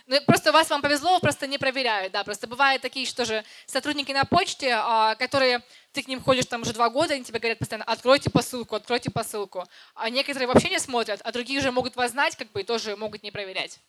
ну, 0.07 0.21
просто 0.25 0.51
вас 0.51 0.69
вам 0.69 0.81
повезло, 0.81 1.19
просто 1.19 1.47
не 1.47 1.57
проверяют, 1.57 2.13
да. 2.13 2.23
Просто 2.23 2.47
бывают 2.47 2.81
такие, 2.81 3.05
что 3.05 3.25
же 3.25 3.43
сотрудники 3.65 4.11
на 4.11 4.25
почте, 4.25 4.73
а, 4.73 5.15
которые 5.15 5.61
ты 5.91 6.03
к 6.03 6.07
ним 6.07 6.21
ходишь 6.21 6.45
там 6.45 6.61
уже 6.61 6.73
два 6.73 6.89
года, 6.89 7.13
они 7.13 7.23
тебе 7.23 7.39
говорят 7.39 7.59
постоянно, 7.59 7.85
откройте 7.85 8.29
посылку, 8.29 8.75
откройте 8.75 9.11
посылку. 9.11 9.65
А 9.93 10.09
некоторые 10.09 10.47
вообще 10.47 10.69
не 10.69 10.79
смотрят, 10.79 11.21
а 11.23 11.31
другие 11.31 11.61
же 11.61 11.71
могут 11.71 11.95
вас 11.95 12.11
знать, 12.11 12.35
как 12.35 12.51
бы, 12.51 12.61
и 12.61 12.63
тоже 12.63 12.95
могут 12.95 13.23
не 13.23 13.31
проверять. 13.31 13.79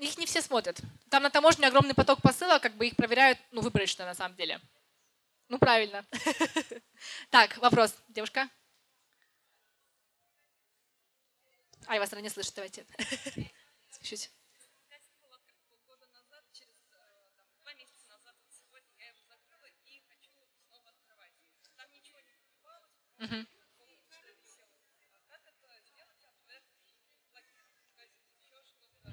Их 0.00 0.18
не 0.18 0.26
все 0.26 0.42
смотрят. 0.42 0.80
Там 1.10 1.22
на 1.22 1.30
таможне 1.30 1.66
огромный 1.66 1.94
поток 1.94 2.20
посылок, 2.22 2.62
как 2.62 2.74
бы 2.74 2.86
их 2.86 2.96
проверяют, 2.96 3.38
ну, 3.50 3.60
выборочно 3.60 4.04
на 4.04 4.14
самом 4.14 4.36
деле. 4.36 4.60
Ну, 5.48 5.58
правильно. 5.58 6.04
Так, 7.30 7.56
вопрос, 7.58 7.94
девушка. 8.08 8.48
А, 11.88 11.94
я 11.94 12.00
вас 12.00 12.12
не 12.12 12.28
слышу, 12.28 12.50
давайте. 12.54 12.84
Чуть. 14.02 14.30
Угу. 23.18 23.46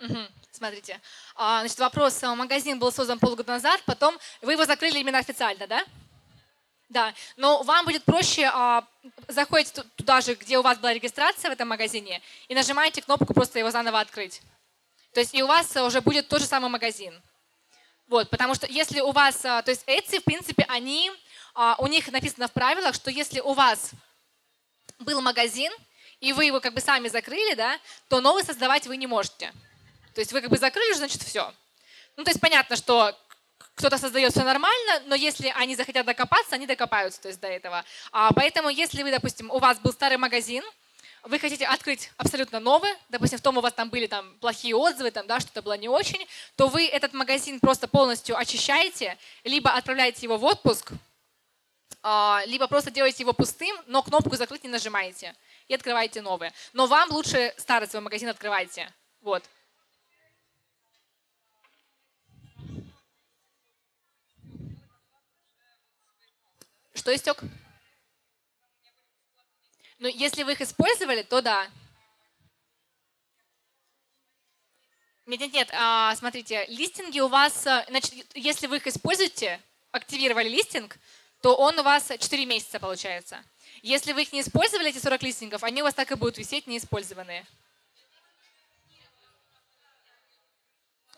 Угу. 0.02 0.18
Смотрите, 0.52 1.02
а, 1.36 1.62
значит, 1.62 1.80
вопрос. 1.80 2.22
Магазин 2.24 2.78
был 2.78 2.92
создан 2.92 3.20
полгода 3.20 3.54
назад, 3.54 3.82
потом 3.86 4.20
вы 4.42 4.52
его 4.52 4.66
закрыли 4.66 5.00
именно 5.00 5.20
официально, 5.20 5.66
да? 5.66 5.86
Да, 6.96 7.14
но 7.36 7.62
вам 7.64 7.84
будет 7.84 8.06
проще, 8.06 8.50
а, 8.54 8.88
заходите 9.28 9.84
туда 9.98 10.22
же, 10.22 10.36
где 10.36 10.58
у 10.58 10.62
вас 10.62 10.78
была 10.78 10.94
регистрация 10.94 11.50
в 11.50 11.52
этом 11.52 11.68
магазине, 11.68 12.22
и 12.48 12.56
нажимаете 12.56 13.02
кнопку 13.02 13.34
просто 13.34 13.60
его 13.60 13.70
заново 13.70 14.00
открыть. 14.00 14.42
То 15.14 15.20
есть 15.20 15.36
и 15.36 15.44
у 15.44 15.48
вас 15.48 15.76
уже 15.76 16.00
будет 16.00 16.30
тот 16.30 16.40
же 16.40 16.48
самый 16.48 16.70
магазин. 16.70 17.22
Вот, 18.08 18.30
потому 18.30 18.56
что 18.56 18.66
если 18.68 19.02
у 19.02 19.12
вас, 19.12 19.44
а, 19.44 19.62
то 19.62 19.72
есть 19.72 19.84
Etsy, 19.88 20.22
в 20.22 20.24
принципе, 20.24 20.66
они, 20.70 21.12
а, 21.54 21.76
у 21.80 21.88
них 21.88 22.10
написано 22.14 22.48
в 22.48 22.54
правилах, 22.54 22.96
что 22.96 23.12
если 23.12 23.42
у 23.42 23.52
вас 23.52 23.92
был 25.00 25.20
магазин, 25.22 25.74
и 26.22 26.32
вы 26.32 26.46
его 26.46 26.62
как 26.62 26.74
бы 26.74 26.80
сами 26.80 27.10
закрыли, 27.10 27.56
да, 27.56 27.78
то 28.08 28.22
новый 28.22 28.46
создавать 28.46 28.88
вы 28.88 28.96
не 28.96 29.06
можете. 29.06 29.52
То 30.14 30.22
есть 30.22 30.32
вы 30.32 30.40
как 30.40 30.50
бы 30.50 30.58
закрыли, 30.58 30.94
значит 30.94 31.22
все. 31.24 31.54
Ну, 32.16 32.24
то 32.24 32.30
есть 32.30 32.40
понятно, 32.40 32.78
что 32.78 33.14
кто-то 33.76 33.98
создает 33.98 34.32
все 34.32 34.44
нормально, 34.44 35.04
но 35.06 35.16
если 35.16 35.54
они 35.56 35.76
захотят 35.76 36.06
докопаться, 36.06 36.56
они 36.56 36.66
докопаются 36.66 37.22
то 37.22 37.28
есть, 37.28 37.40
до 37.40 37.48
этого. 37.48 37.84
А, 38.12 38.32
поэтому 38.34 38.70
если 38.70 39.04
вы, 39.04 39.12
допустим, 39.12 39.52
у 39.52 39.60
вас 39.60 39.80
был 39.80 39.92
старый 39.92 40.18
магазин, 40.18 40.64
вы 41.24 41.40
хотите 41.40 41.66
открыть 41.66 42.12
абсолютно 42.18 42.60
новый, 42.60 42.92
допустим, 43.10 43.40
в 43.40 43.42
том 43.42 43.58
у 43.58 43.62
вас 43.62 43.74
там 43.74 43.90
были 43.90 44.08
там 44.08 44.38
плохие 44.40 44.76
отзывы, 44.76 45.12
там, 45.12 45.28
да, 45.28 45.40
что-то 45.40 45.62
было 45.62 45.78
не 45.78 45.90
очень, 45.90 46.26
то 46.56 46.68
вы 46.68 46.88
этот 46.88 47.14
магазин 47.14 47.60
просто 47.60 47.88
полностью 47.88 48.38
очищаете, 48.38 49.18
либо 49.44 49.72
отправляете 49.72 50.22
его 50.24 50.38
в 50.38 50.46
отпуск, 50.46 50.92
а, 52.02 52.44
либо 52.46 52.68
просто 52.68 52.92
делаете 52.92 53.24
его 53.24 53.34
пустым, 53.34 53.76
но 53.88 54.04
кнопку 54.04 54.36
закрыть 54.36 54.64
не 54.64 54.70
нажимаете 54.70 55.36
и 55.68 55.74
открываете 55.74 56.22
новый. 56.22 56.52
Но 56.74 56.86
вам 56.86 57.12
лучше 57.12 57.54
старый 57.58 57.90
свой 57.90 58.04
магазин 58.04 58.30
открывайте. 58.30 58.94
Вот. 59.22 59.44
Что 66.96 67.14
истек? 67.14 67.44
Ну, 70.00 70.08
если 70.08 70.44
вы 70.44 70.54
их 70.54 70.62
использовали, 70.62 71.22
то 71.24 71.42
да. 71.42 71.70
Нет, 75.26 75.40
нет, 75.42 75.54
нет, 75.54 75.70
а, 75.74 76.16
смотрите, 76.16 76.66
листинги 76.68 77.20
у 77.20 77.28
вас, 77.28 77.66
э, 77.66 77.86
значит, 77.90 78.14
если 78.36 78.68
вы 78.68 78.78
их 78.78 78.88
используете, 78.88 79.60
активировали 79.92 80.48
листинг, 80.48 80.98
то 81.42 81.56
он 81.56 81.78
у 81.80 81.84
вас 81.84 82.12
4 82.20 82.46
месяца 82.46 82.80
получается. 82.80 83.44
Если 83.82 84.14
вы 84.14 84.22
их 84.22 84.34
не 84.34 84.42
использовали, 84.42 84.90
эти 84.90 85.00
40 85.00 85.24
листингов, 85.24 85.64
они 85.64 85.82
у 85.82 85.86
вас 85.86 85.96
так 85.96 86.12
и 86.12 86.16
будут 86.16 86.38
висеть 86.38 86.68
неиспользованные. 86.68 87.46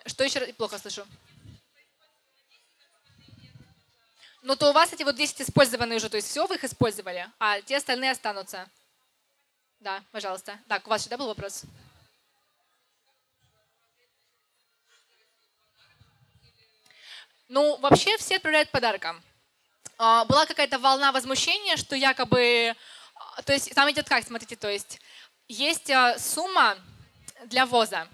Что 0.05 0.23
еще 0.23 0.39
раз? 0.39 0.49
Плохо 0.53 0.79
слышу. 0.79 1.05
Ну, 4.47 4.55
то 4.55 4.69
у 4.69 4.71
вас 4.71 4.93
эти 4.93 5.03
вот 5.03 5.17
10 5.17 5.41
использованные 5.41 5.97
уже, 5.97 6.07
то 6.07 6.15
есть 6.15 6.29
все 6.29 6.47
вы 6.47 6.55
их 6.55 6.63
использовали, 6.63 7.29
а 7.37 7.59
те 7.59 7.75
остальные 7.75 8.11
останутся. 8.11 8.65
Да, 9.81 10.01
пожалуйста. 10.13 10.57
Так, 10.69 10.87
у 10.87 10.89
вас 10.89 11.03
сюда 11.03 11.17
был 11.17 11.27
вопрос? 11.27 11.63
Ну, 17.49 17.75
вообще 17.79 18.15
все 18.15 18.37
отправляют 18.37 18.71
подарком. 18.71 19.21
А, 19.97 20.23
была 20.23 20.45
какая-то 20.45 20.79
волна 20.79 21.11
возмущения, 21.11 21.75
что 21.75 21.97
якобы... 21.97 22.73
А, 23.15 23.41
то 23.41 23.51
есть 23.51 23.75
там 23.75 23.91
идет 23.91 24.07
как, 24.07 24.23
смотрите, 24.23 24.55
то 24.55 24.69
есть 24.69 25.01
есть 25.49 25.89
а, 25.89 26.17
сумма 26.17 26.77
для 27.47 27.65
ввоза. 27.65 28.07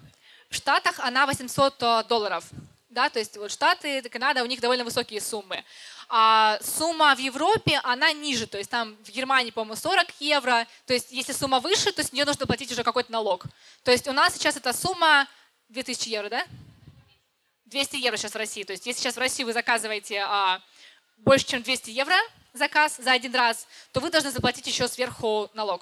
В 0.50 0.56
Штатах 0.56 1.00
она 1.00 1.28
800 1.28 2.08
долларов. 2.08 2.44
Да, 2.90 3.10
то 3.10 3.20
есть 3.20 3.38
вот 3.38 3.52
Штаты, 3.52 4.02
Канада, 4.10 4.42
у 4.42 4.48
них 4.48 4.62
довольно 4.62 4.84
высокие 4.84 5.22
суммы. 5.22 5.64
А 6.16 6.60
сумма 6.62 7.16
в 7.16 7.18
Европе, 7.18 7.82
она 7.84 8.14
ниже, 8.14 8.46
то 8.46 8.60
есть 8.60 8.70
там 8.70 8.96
в 9.04 9.10
Германии, 9.10 9.50
по-моему, 9.50 9.76
40 9.76 10.06
евро, 10.20 10.68
то 10.86 10.94
есть 10.94 11.12
если 11.12 11.34
сумма 11.34 11.60
выше, 11.60 11.92
то 11.92 12.04
с 12.04 12.14
нее 12.14 12.24
нужно 12.24 12.46
платить 12.46 12.72
уже 12.72 12.84
какой-то 12.84 13.12
налог. 13.12 13.46
То 13.84 13.92
есть 13.92 14.08
у 14.08 14.14
нас 14.14 14.36
сейчас 14.36 14.56
эта 14.56 14.74
сумма 14.74 15.28
2000 15.70 16.10
евро, 16.10 16.30
да? 16.30 16.46
200 17.66 17.96
евро 17.96 18.18
сейчас 18.18 18.34
в 18.34 18.38
России. 18.38 18.62
То 18.62 18.74
есть 18.74 18.86
если 18.86 19.02
сейчас 19.02 19.16
в 19.16 19.20
России 19.20 19.44
вы 19.44 19.54
заказываете 19.54 20.20
а, 20.20 20.62
больше, 21.18 21.48
чем 21.48 21.64
200 21.64 21.90
евро 21.90 22.16
заказ 22.54 22.98
за 22.98 23.12
один 23.12 23.34
раз, 23.34 23.66
то 23.92 24.00
вы 24.00 24.12
должны 24.12 24.30
заплатить 24.30 24.68
еще 24.68 24.88
сверху 24.88 25.50
налог. 25.56 25.82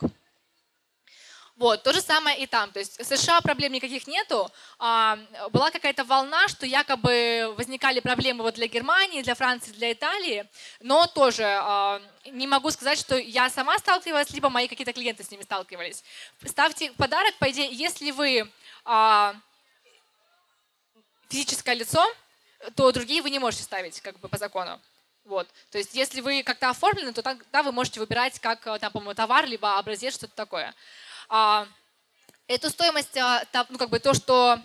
Вот, 1.61 1.83
то 1.83 1.93
же 1.93 2.01
самое 2.01 2.39
и 2.39 2.47
там. 2.47 2.71
То 2.71 2.79
есть 2.79 2.99
в 2.99 3.03
США 3.05 3.39
проблем 3.39 3.71
никаких 3.71 4.07
нету. 4.07 4.49
А, 4.79 5.19
была 5.51 5.69
какая-то 5.69 6.03
волна, 6.03 6.47
что 6.47 6.65
якобы 6.65 7.53
возникали 7.55 7.99
проблемы 7.99 8.41
вот 8.41 8.55
для 8.55 8.65
Германии, 8.65 9.21
для 9.21 9.35
Франции, 9.35 9.71
для 9.73 9.91
Италии, 9.91 10.49
но 10.79 11.05
тоже 11.05 11.43
а, 11.45 12.01
не 12.25 12.47
могу 12.47 12.71
сказать, 12.71 12.97
что 12.97 13.15
я 13.15 13.47
сама 13.51 13.77
сталкивалась, 13.77 14.31
либо 14.31 14.49
мои 14.49 14.67
какие-то 14.67 14.91
клиенты 14.91 15.23
с 15.23 15.29
ними 15.29 15.43
сталкивались. 15.43 16.03
Ставьте 16.43 16.91
подарок, 16.93 17.35
по 17.37 17.51
идее, 17.51 17.69
если 17.71 18.09
вы 18.09 18.51
а, 18.83 19.35
физическое 21.29 21.75
лицо, 21.75 22.03
то 22.75 22.91
другие 22.91 23.21
вы 23.21 23.29
не 23.29 23.37
можете 23.37 23.61
ставить 23.61 24.01
как 24.01 24.19
бы 24.19 24.29
по 24.29 24.37
закону. 24.39 24.81
Вот. 25.25 25.47
То 25.69 25.77
есть 25.77 25.93
если 25.93 26.21
вы 26.21 26.41
как-то 26.41 26.71
оформлены, 26.71 27.13
то 27.13 27.21
тогда 27.21 27.61
вы 27.61 27.71
можете 27.71 27.99
выбирать 27.99 28.39
как, 28.39 28.63
там, 28.63 28.91
по-моему, 28.91 29.13
товар, 29.13 29.45
либо 29.45 29.77
образец, 29.77 30.15
что-то 30.15 30.33
такое. 30.33 30.73
А, 31.33 31.65
эту 32.47 32.69
стоимость, 32.69 33.15
а, 33.17 33.41
ну 33.69 33.77
как 33.77 33.89
бы 33.89 33.99
то, 33.99 34.13
что 34.13 34.59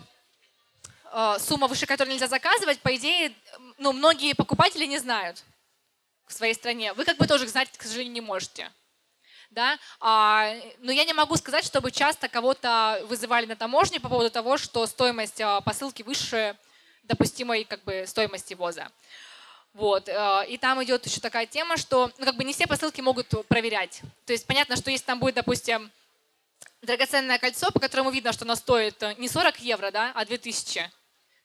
а, 1.05 1.39
сумма 1.39 1.67
выше 1.67 1.85
которой 1.85 2.09
нельзя 2.09 2.27
заказывать, 2.27 2.81
по 2.81 2.93
идее, 2.93 3.33
ну, 3.77 3.93
многие 3.93 4.33
покупатели 4.35 4.85
не 4.85 4.97
знают 4.97 5.41
в 6.27 6.33
своей 6.33 6.53
стране. 6.53 6.91
Вы 6.91 7.05
как 7.05 7.15
бы 7.15 7.25
тоже 7.25 7.47
знать, 7.47 7.69
к 7.71 7.81
сожалению, 7.81 8.15
не 8.15 8.19
можете. 8.19 8.69
Да? 9.49 9.79
А, 10.01 10.53
но 10.79 10.91
я 10.91 11.05
не 11.05 11.13
могу 11.13 11.37
сказать, 11.37 11.63
чтобы 11.63 11.89
часто 11.89 12.27
кого-то 12.27 13.01
вызывали 13.05 13.45
на 13.45 13.55
таможне 13.55 14.01
по 14.01 14.09
поводу 14.09 14.29
того, 14.29 14.57
что 14.57 14.85
стоимость 14.87 15.41
посылки 15.63 16.03
выше 16.03 16.57
допустимой 17.03 17.63
как 17.63 17.81
бы, 17.85 18.03
стоимости 18.05 18.55
ввоза. 18.55 18.91
Вот. 19.71 20.09
И 20.49 20.57
там 20.57 20.83
идет 20.83 21.05
еще 21.05 21.21
такая 21.21 21.45
тема, 21.45 21.77
что 21.77 22.11
ну, 22.17 22.25
как 22.25 22.35
бы 22.35 22.43
не 22.43 22.51
все 22.51 22.67
посылки 22.67 22.99
могут 22.99 23.47
проверять. 23.47 24.01
То 24.25 24.33
есть 24.33 24.45
понятно, 24.45 24.75
что 24.75 24.91
если 24.91 25.05
там 25.05 25.19
будет, 25.19 25.35
допустим, 25.35 25.89
драгоценное 26.81 27.39
кольцо, 27.39 27.71
по 27.71 27.79
которому 27.79 28.11
видно, 28.11 28.33
что 28.33 28.45
оно 28.45 28.55
стоит 28.55 29.01
э, 29.03 29.15
не 29.17 29.27
40 29.27 29.59
евро, 29.59 29.91
да, 29.91 30.11
а 30.13 30.25
2000, 30.25 30.91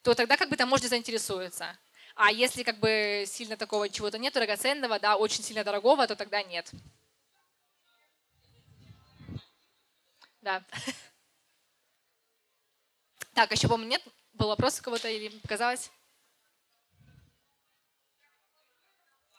то 0.03 0.14
тогда 0.14 0.37
как 0.37 0.49
бы 0.49 0.57
там 0.57 0.68
можно 0.68 0.89
заинтересуется. 0.89 1.78
А 2.14 2.30
если 2.30 2.62
как 2.62 2.78
бы 2.78 3.24
сильно 3.26 3.57
такого 3.57 3.89
чего-то 3.89 4.18
нет, 4.18 4.35
драгоценного, 4.35 4.99
да, 4.99 5.16
очень 5.16 5.43
сильно 5.43 5.64
дорогого, 5.64 6.07
то 6.07 6.16
тогда 6.16 6.43
нет. 6.43 6.70
Да. 10.41 10.62
Так, 13.35 13.51
еще, 13.51 13.66
по-моему, 13.66 13.93
нет? 13.93 14.03
Был 14.35 14.49
вопрос 14.49 14.78
у 14.78 14.83
кого-то 14.83 15.09
или 15.09 15.30
показалось? 15.39 15.91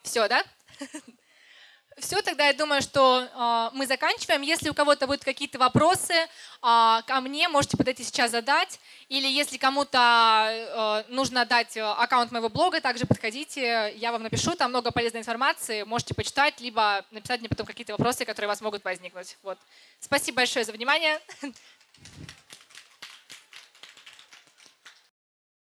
Все, 0.01 0.27
да? 0.27 0.43
Все, 1.97 2.21
тогда 2.21 2.47
я 2.47 2.53
думаю, 2.53 2.81
что 2.81 3.21
э, 3.21 3.69
мы 3.77 3.85
заканчиваем. 3.85 4.41
Если 4.41 4.69
у 4.69 4.73
кого-то 4.73 5.05
будут 5.05 5.23
какие-то 5.23 5.59
вопросы 5.59 6.13
э, 6.13 6.27
ко 6.61 7.21
мне, 7.21 7.47
можете 7.49 7.77
подойти 7.77 8.03
сейчас 8.03 8.31
задать. 8.31 8.79
Или 9.09 9.27
если 9.27 9.57
кому-то 9.57 11.03
э, 11.07 11.11
нужно 11.13 11.45
дать 11.45 11.77
аккаунт 11.77 12.31
моего 12.31 12.49
блога, 12.49 12.81
также 12.81 13.05
подходите, 13.05 13.93
я 13.95 14.11
вам 14.11 14.23
напишу, 14.23 14.55
там 14.55 14.71
много 14.71 14.91
полезной 14.91 15.21
информации, 15.21 15.83
можете 15.83 16.13
почитать, 16.15 16.59
либо 16.61 17.05
написать 17.11 17.41
мне 17.41 17.49
потом 17.49 17.65
какие-то 17.65 17.93
вопросы, 17.93 18.25
которые 18.25 18.47
у 18.47 18.51
вас 18.51 18.61
могут 18.61 18.83
возникнуть. 18.83 19.37
Вот. 19.43 19.57
Спасибо 19.99 20.37
большое 20.37 20.65
за 20.65 20.71
внимание. 20.71 21.19